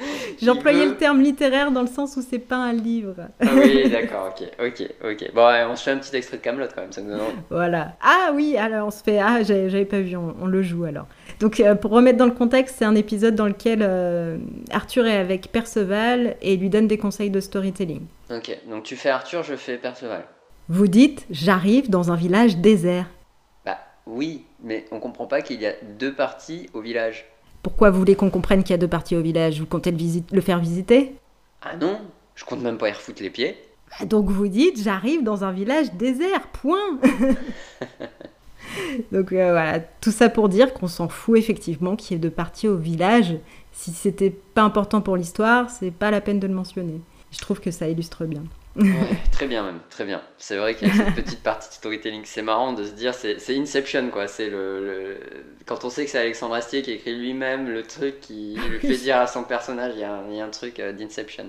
J'employais 0.40 0.86
le 0.86 0.96
terme 0.96 1.20
littéraire 1.20 1.70
dans 1.72 1.82
le 1.82 1.86
sens 1.86 2.16
où 2.16 2.22
c'est 2.22 2.38
pas 2.38 2.56
un 2.56 2.72
livre. 2.72 3.14
Ah 3.40 3.46
oui 3.54 3.88
d'accord 3.90 4.34
ok 4.34 4.48
ok 4.58 4.88
ok. 5.04 5.30
Bon 5.34 5.46
ouais, 5.46 5.64
on 5.68 5.76
se 5.76 5.82
fait 5.84 5.90
un 5.90 5.98
petit 5.98 6.16
extrait 6.16 6.38
de 6.38 6.42
Camelot 6.42 6.68
quand 6.74 6.80
même 6.80 6.92
ça 6.92 7.02
nous 7.02 7.10
donne. 7.10 7.20
Voilà. 7.50 7.96
Ah 8.00 8.30
oui, 8.34 8.56
alors 8.56 8.86
on 8.86 8.90
se 8.90 9.02
fait. 9.02 9.18
Ah, 9.18 9.42
j'avais 9.42 9.68
j'avais 9.68 9.84
pas 9.84 10.00
vu, 10.00 10.16
on, 10.16 10.34
on 10.40 10.46
le 10.46 10.62
joue 10.62 10.84
alors. 10.84 11.06
Donc, 11.40 11.58
euh, 11.58 11.74
pour 11.74 11.90
remettre 11.92 12.18
dans 12.18 12.26
le 12.26 12.32
contexte, 12.32 12.76
c'est 12.78 12.84
un 12.84 12.94
épisode 12.94 13.34
dans 13.34 13.46
lequel 13.46 13.80
euh, 13.82 14.36
Arthur 14.70 15.06
est 15.06 15.16
avec 15.16 15.50
Perceval 15.50 16.36
et 16.42 16.56
lui 16.56 16.68
donne 16.68 16.86
des 16.86 16.98
conseils 16.98 17.30
de 17.30 17.40
storytelling. 17.40 18.02
Ok 18.30 18.56
donc 18.70 18.84
tu 18.84 18.94
fais 18.94 19.08
Arthur 19.08 19.42
je 19.42 19.56
fais 19.56 19.78
Perceval. 19.78 20.24
Vous 20.68 20.86
dites, 20.86 21.26
j'arrive 21.30 21.90
dans 21.90 22.12
un 22.12 22.16
village 22.16 22.58
désert. 22.58 23.06
Bah 23.64 23.78
oui 24.06 24.44
mais 24.62 24.84
on 24.92 25.00
comprend 25.00 25.26
pas 25.26 25.40
qu'il 25.40 25.60
y 25.60 25.66
a 25.66 25.72
deux 25.98 26.14
parties 26.14 26.68
au 26.74 26.80
village. 26.80 27.26
Pourquoi 27.62 27.90
vous 27.90 27.98
voulez 27.98 28.14
qu'on 28.14 28.30
comprenne 28.30 28.62
qu'il 28.62 28.70
y 28.70 28.74
a 28.74 28.78
deux 28.78 28.88
parties 28.88 29.16
au 29.16 29.22
village? 29.22 29.58
Vous 29.58 29.66
comptez 29.66 29.90
le, 29.90 29.98
le 30.32 30.40
faire 30.40 30.60
visiter? 30.60 31.14
Ah 31.62 31.76
non 31.76 32.00
je 32.34 32.44
compte 32.44 32.62
même 32.62 32.78
pas 32.78 32.88
y 32.88 32.92
refoutre 32.92 33.22
les 33.22 33.30
pieds. 33.30 33.56
Ah, 33.98 34.04
Donc 34.04 34.28
vous 34.28 34.48
dites, 34.48 34.80
j'arrive 34.82 35.24
dans 35.24 35.44
un 35.44 35.52
village 35.52 35.92
désert, 35.94 36.46
point 36.52 36.98
Donc 39.12 39.32
euh, 39.32 39.50
voilà, 39.52 39.80
tout 40.00 40.10
ça 40.12 40.28
pour 40.28 40.48
dire 40.48 40.72
qu'on 40.72 40.88
s'en 40.88 41.08
fout 41.08 41.38
effectivement 41.38 41.96
qu'il 41.96 42.14
y 42.14 42.16
ait 42.16 42.20
deux 42.22 42.30
parties 42.30 42.68
au 42.68 42.76
village. 42.76 43.36
Si 43.72 43.92
c'était 43.92 44.30
pas 44.30 44.62
important 44.62 45.00
pour 45.00 45.16
l'histoire, 45.16 45.70
c'est 45.70 45.90
pas 45.90 46.10
la 46.10 46.20
peine 46.20 46.40
de 46.40 46.46
le 46.46 46.54
mentionner. 46.54 47.00
Je 47.32 47.38
trouve 47.38 47.60
que 47.60 47.70
ça 47.70 47.88
illustre 47.88 48.24
bien. 48.24 48.42
Ouais, 48.76 48.86
très 49.32 49.46
bien 49.46 49.64
même, 49.64 49.78
très 49.88 50.04
bien. 50.04 50.20
C'est 50.38 50.56
vrai 50.56 50.74
qu'il 50.74 50.88
y 50.88 50.90
a 50.90 50.94
cette 50.94 51.14
petite 51.14 51.42
partie 51.42 51.68
de 51.68 51.74
storytelling, 51.74 52.22
c'est 52.24 52.42
marrant 52.42 52.72
de 52.72 52.84
se 52.84 52.92
dire, 52.92 53.14
c'est 53.14 53.36
Inception 53.56 54.10
quoi, 54.10 54.28
c'est 54.28 54.48
le, 54.48 54.84
le- 54.84 55.16
Quand 55.66 55.84
on 55.84 55.90
sait 55.90 56.04
que 56.04 56.10
c'est 56.10 56.18
Alexandre 56.20 56.54
Astier 56.54 56.82
qui 56.82 56.92
écrit 56.92 57.16
lui-même 57.16 57.68
le 57.68 57.82
truc 57.82 58.20
qui 58.20 58.56
lui 58.68 58.78
fait 58.80 58.96
dire 58.96 59.16
à 59.18 59.26
son 59.26 59.42
personnage, 59.44 59.92
il 59.96 60.00
y 60.00 60.04
a 60.04 60.12
un, 60.14 60.22
il 60.30 60.36
y 60.36 60.40
a 60.40 60.44
un 60.44 60.50
truc 60.50 60.78
euh, 60.78 60.92
d'Inception. 60.92 61.46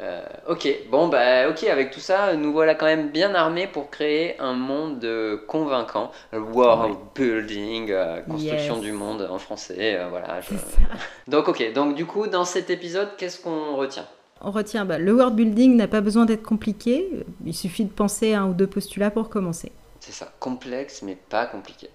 Euh, 0.00 0.22
ok, 0.48 0.68
bon 0.90 1.08
bah 1.08 1.48
ok, 1.50 1.64
avec 1.64 1.90
tout 1.90 2.00
ça, 2.00 2.34
nous 2.34 2.50
voilà 2.52 2.74
quand 2.74 2.86
même 2.86 3.10
bien 3.10 3.34
armés 3.34 3.66
pour 3.66 3.90
créer 3.90 4.40
un 4.40 4.54
monde 4.54 5.04
euh, 5.04 5.36
convaincant. 5.46 6.10
World 6.32 6.96
building, 7.14 7.90
euh, 7.90 8.20
construction 8.22 8.74
Yes. 8.76 8.82
du 8.82 8.92
monde 8.92 9.28
en 9.30 9.38
français, 9.38 9.96
euh, 9.98 10.08
voilà. 10.08 10.40
je-. 10.40 10.54
Donc 11.30 11.48
ok, 11.48 11.72
donc 11.74 11.94
du 11.94 12.06
coup 12.06 12.26
dans 12.26 12.44
cet 12.46 12.70
épisode, 12.70 13.10
qu'est-ce 13.18 13.40
qu'on 13.40 13.76
retient? 13.76 14.06
On 14.40 14.50
retient, 14.50 14.84
bah, 14.84 14.98
le 14.98 15.12
world 15.14 15.34
building 15.36 15.76
n'a 15.76 15.86
pas 15.86 16.00
besoin 16.00 16.24
d'être 16.24 16.42
compliqué, 16.42 17.08
il 17.44 17.54
suffit 17.54 17.84
de 17.84 17.92
penser 17.92 18.32
à 18.34 18.40
un 18.42 18.48
ou 18.48 18.54
deux 18.54 18.66
postulats 18.66 19.10
pour 19.10 19.28
commencer. 19.28 19.70
C'est 20.00 20.12
ça, 20.12 20.32
complexe 20.40 21.02
mais 21.02 21.16
pas 21.28 21.46
compliqué. 21.46 21.90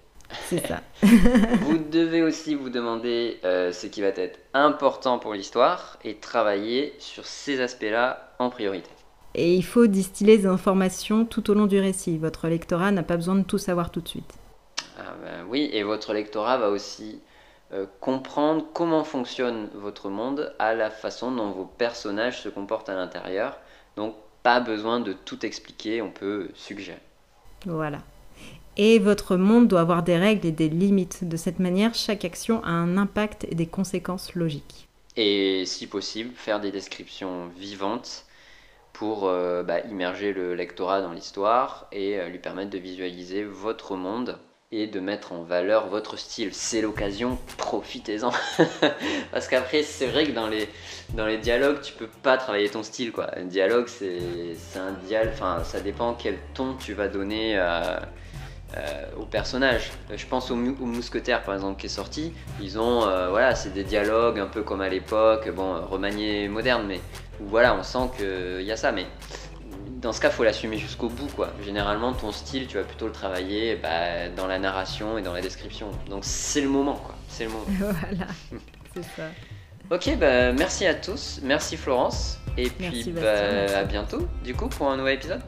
C'est 0.48 0.66
ça. 0.66 0.80
Vous 1.02 1.78
devez 1.78 2.22
aussi 2.22 2.54
vous 2.54 2.70
demander 2.70 3.38
euh, 3.44 3.72
ce 3.72 3.86
qui 3.86 4.00
va 4.00 4.08
être 4.08 4.38
important 4.54 5.18
pour 5.18 5.34
l'histoire 5.34 5.98
et 6.04 6.16
travailler 6.16 6.94
sur 6.98 7.26
ces 7.26 7.60
aspects-là 7.60 8.34
en 8.38 8.50
priorité. 8.50 8.90
Et 9.34 9.54
il 9.54 9.64
faut 9.64 9.86
distiller 9.86 10.38
des 10.38 10.46
informations 10.46 11.24
tout 11.24 11.50
au 11.50 11.54
long 11.54 11.66
du 11.66 11.78
récit. 11.78 12.18
Votre 12.18 12.48
lectorat 12.48 12.90
n'a 12.90 13.02
pas 13.02 13.16
besoin 13.16 13.36
de 13.36 13.42
tout 13.42 13.58
savoir 13.58 13.90
tout 13.90 14.00
de 14.00 14.08
suite. 14.08 14.34
Ah 14.98 15.14
ben 15.22 15.46
oui, 15.48 15.70
et 15.72 15.82
votre 15.82 16.12
lectorat 16.12 16.58
va 16.58 16.70
aussi 16.70 17.20
euh, 17.72 17.86
comprendre 18.00 18.64
comment 18.72 19.04
fonctionne 19.04 19.68
votre 19.74 20.08
monde 20.08 20.54
à 20.58 20.74
la 20.74 20.90
façon 20.90 21.30
dont 21.30 21.50
vos 21.50 21.66
personnages 21.66 22.42
se 22.42 22.48
comportent 22.48 22.88
à 22.88 22.94
l'intérieur. 22.94 23.58
Donc 23.96 24.14
pas 24.42 24.60
besoin 24.60 25.00
de 25.00 25.12
tout 25.12 25.44
expliquer, 25.44 26.02
on 26.02 26.10
peut 26.10 26.48
suggérer. 26.54 27.00
Voilà. 27.66 27.98
Et 28.80 29.00
votre 29.00 29.36
monde 29.36 29.66
doit 29.66 29.80
avoir 29.80 30.04
des 30.04 30.16
règles 30.16 30.46
et 30.46 30.52
des 30.52 30.68
limites. 30.68 31.28
De 31.28 31.36
cette 31.36 31.58
manière, 31.58 31.94
chaque 31.94 32.24
action 32.24 32.62
a 32.62 32.70
un 32.70 32.96
impact 32.96 33.44
et 33.50 33.56
des 33.56 33.66
conséquences 33.66 34.34
logiques. 34.36 34.88
Et 35.16 35.64
si 35.66 35.88
possible, 35.88 36.30
faire 36.36 36.60
des 36.60 36.70
descriptions 36.70 37.48
vivantes 37.58 38.24
pour 38.92 39.26
euh, 39.26 39.64
bah, 39.64 39.80
immerger 39.80 40.32
le 40.32 40.54
lectorat 40.54 41.02
dans 41.02 41.12
l'histoire 41.12 41.88
et 41.90 42.20
euh, 42.20 42.28
lui 42.28 42.38
permettre 42.38 42.70
de 42.70 42.78
visualiser 42.78 43.42
votre 43.42 43.96
monde 43.96 44.38
et 44.70 44.86
de 44.86 45.00
mettre 45.00 45.32
en 45.32 45.42
valeur 45.42 45.88
votre 45.88 46.16
style. 46.16 46.50
C'est 46.52 46.80
l'occasion, 46.80 47.36
profitez-en. 47.56 48.30
Parce 49.32 49.48
qu'après, 49.48 49.82
c'est 49.82 50.06
vrai 50.06 50.24
que 50.24 50.32
dans 50.32 50.46
les, 50.46 50.68
dans 51.14 51.26
les 51.26 51.38
dialogues, 51.38 51.80
tu 51.80 51.94
peux 51.94 52.08
pas 52.22 52.36
travailler 52.36 52.68
ton 52.68 52.84
style. 52.84 53.10
Quoi. 53.10 53.36
Un 53.36 53.46
dialogue, 53.46 53.88
c'est 53.88 54.18
un 54.76 54.92
dialogue, 55.04 55.32
enfin, 55.32 55.64
ça 55.64 55.80
dépend 55.80 56.14
quel 56.14 56.38
ton 56.54 56.74
tu 56.74 56.92
vas 56.92 57.08
donner 57.08 57.58
aux 59.16 59.24
personnages. 59.24 59.90
Je 60.14 60.26
pense 60.26 60.50
aux, 60.50 60.56
mousquetaires 60.56 61.42
par 61.42 61.54
exemple 61.54 61.80
qui 61.80 61.86
est 61.86 61.90
sorti. 61.90 62.32
Ils 62.60 62.78
ont, 62.78 63.06
euh, 63.06 63.30
voilà, 63.30 63.54
c'est 63.54 63.72
des 63.72 63.84
dialogues 63.84 64.38
un 64.38 64.46
peu 64.46 64.62
comme 64.62 64.80
à 64.80 64.88
l'époque, 64.88 65.48
bon, 65.50 65.80
remanié 65.86 66.48
moderne, 66.48 66.84
mais 66.86 67.00
voilà, 67.40 67.74
on 67.74 67.82
sent 67.82 68.10
qu'il 68.16 68.64
y 68.64 68.72
a 68.72 68.76
ça. 68.76 68.92
Mais 68.92 69.06
dans 70.00 70.12
ce 70.12 70.20
cas, 70.20 70.30
faut 70.30 70.44
l'assumer 70.44 70.78
jusqu'au 70.78 71.08
bout, 71.08 71.28
quoi. 71.34 71.50
Généralement, 71.64 72.12
ton 72.12 72.30
style, 72.30 72.66
tu 72.66 72.76
vas 72.76 72.84
plutôt 72.84 73.06
le 73.06 73.12
travailler 73.12 73.76
bah, 73.76 74.28
dans 74.36 74.46
la 74.46 74.58
narration 74.58 75.18
et 75.18 75.22
dans 75.22 75.32
la 75.32 75.40
description. 75.40 75.90
Donc 76.08 76.24
c'est 76.24 76.60
le 76.60 76.68
moment, 76.68 76.96
quoi. 76.96 77.14
C'est 77.28 77.44
le 77.44 77.50
moment. 77.50 77.66
voilà, 77.78 78.26
c'est 78.94 79.02
ça. 79.02 79.24
Ok, 79.90 80.18
bah, 80.18 80.52
merci 80.52 80.86
à 80.86 80.94
tous, 80.94 81.40
merci 81.42 81.78
Florence, 81.78 82.38
et 82.58 82.68
puis 82.68 83.10
bah, 83.10 83.78
à 83.78 83.84
bientôt, 83.84 84.28
du 84.44 84.54
coup, 84.54 84.68
pour 84.68 84.90
un 84.90 84.98
nouvel 84.98 85.14
épisode. 85.14 85.40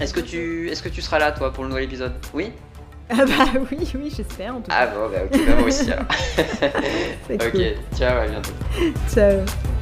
Est-ce 0.00 0.14
que, 0.14 0.20
tu, 0.20 0.70
est 0.70 0.82
que 0.82 0.88
tu 0.88 1.02
seras 1.02 1.18
là, 1.18 1.32
toi, 1.32 1.52
pour 1.52 1.64
le 1.64 1.70
nouvel 1.70 1.84
épisode? 1.84 2.12
Oui? 2.34 2.52
Ah 3.08 3.24
bah 3.24 3.46
oui, 3.70 3.92
oui, 3.94 4.12
j'espère 4.14 4.56
en 4.56 4.60
tout 4.60 4.70
ah 4.70 4.86
cas. 4.86 4.92
Ah 4.92 4.94
bon, 4.94 5.10
bah 5.10 5.18
ok, 5.24 5.46
bah 5.46 5.54
moi 5.56 5.68
aussi 5.68 5.92
alors. 5.92 6.06
ok, 7.30 7.96
ciao, 7.96 8.18
à 8.18 8.26
bientôt. 8.26 8.52
Ciao. 9.08 9.75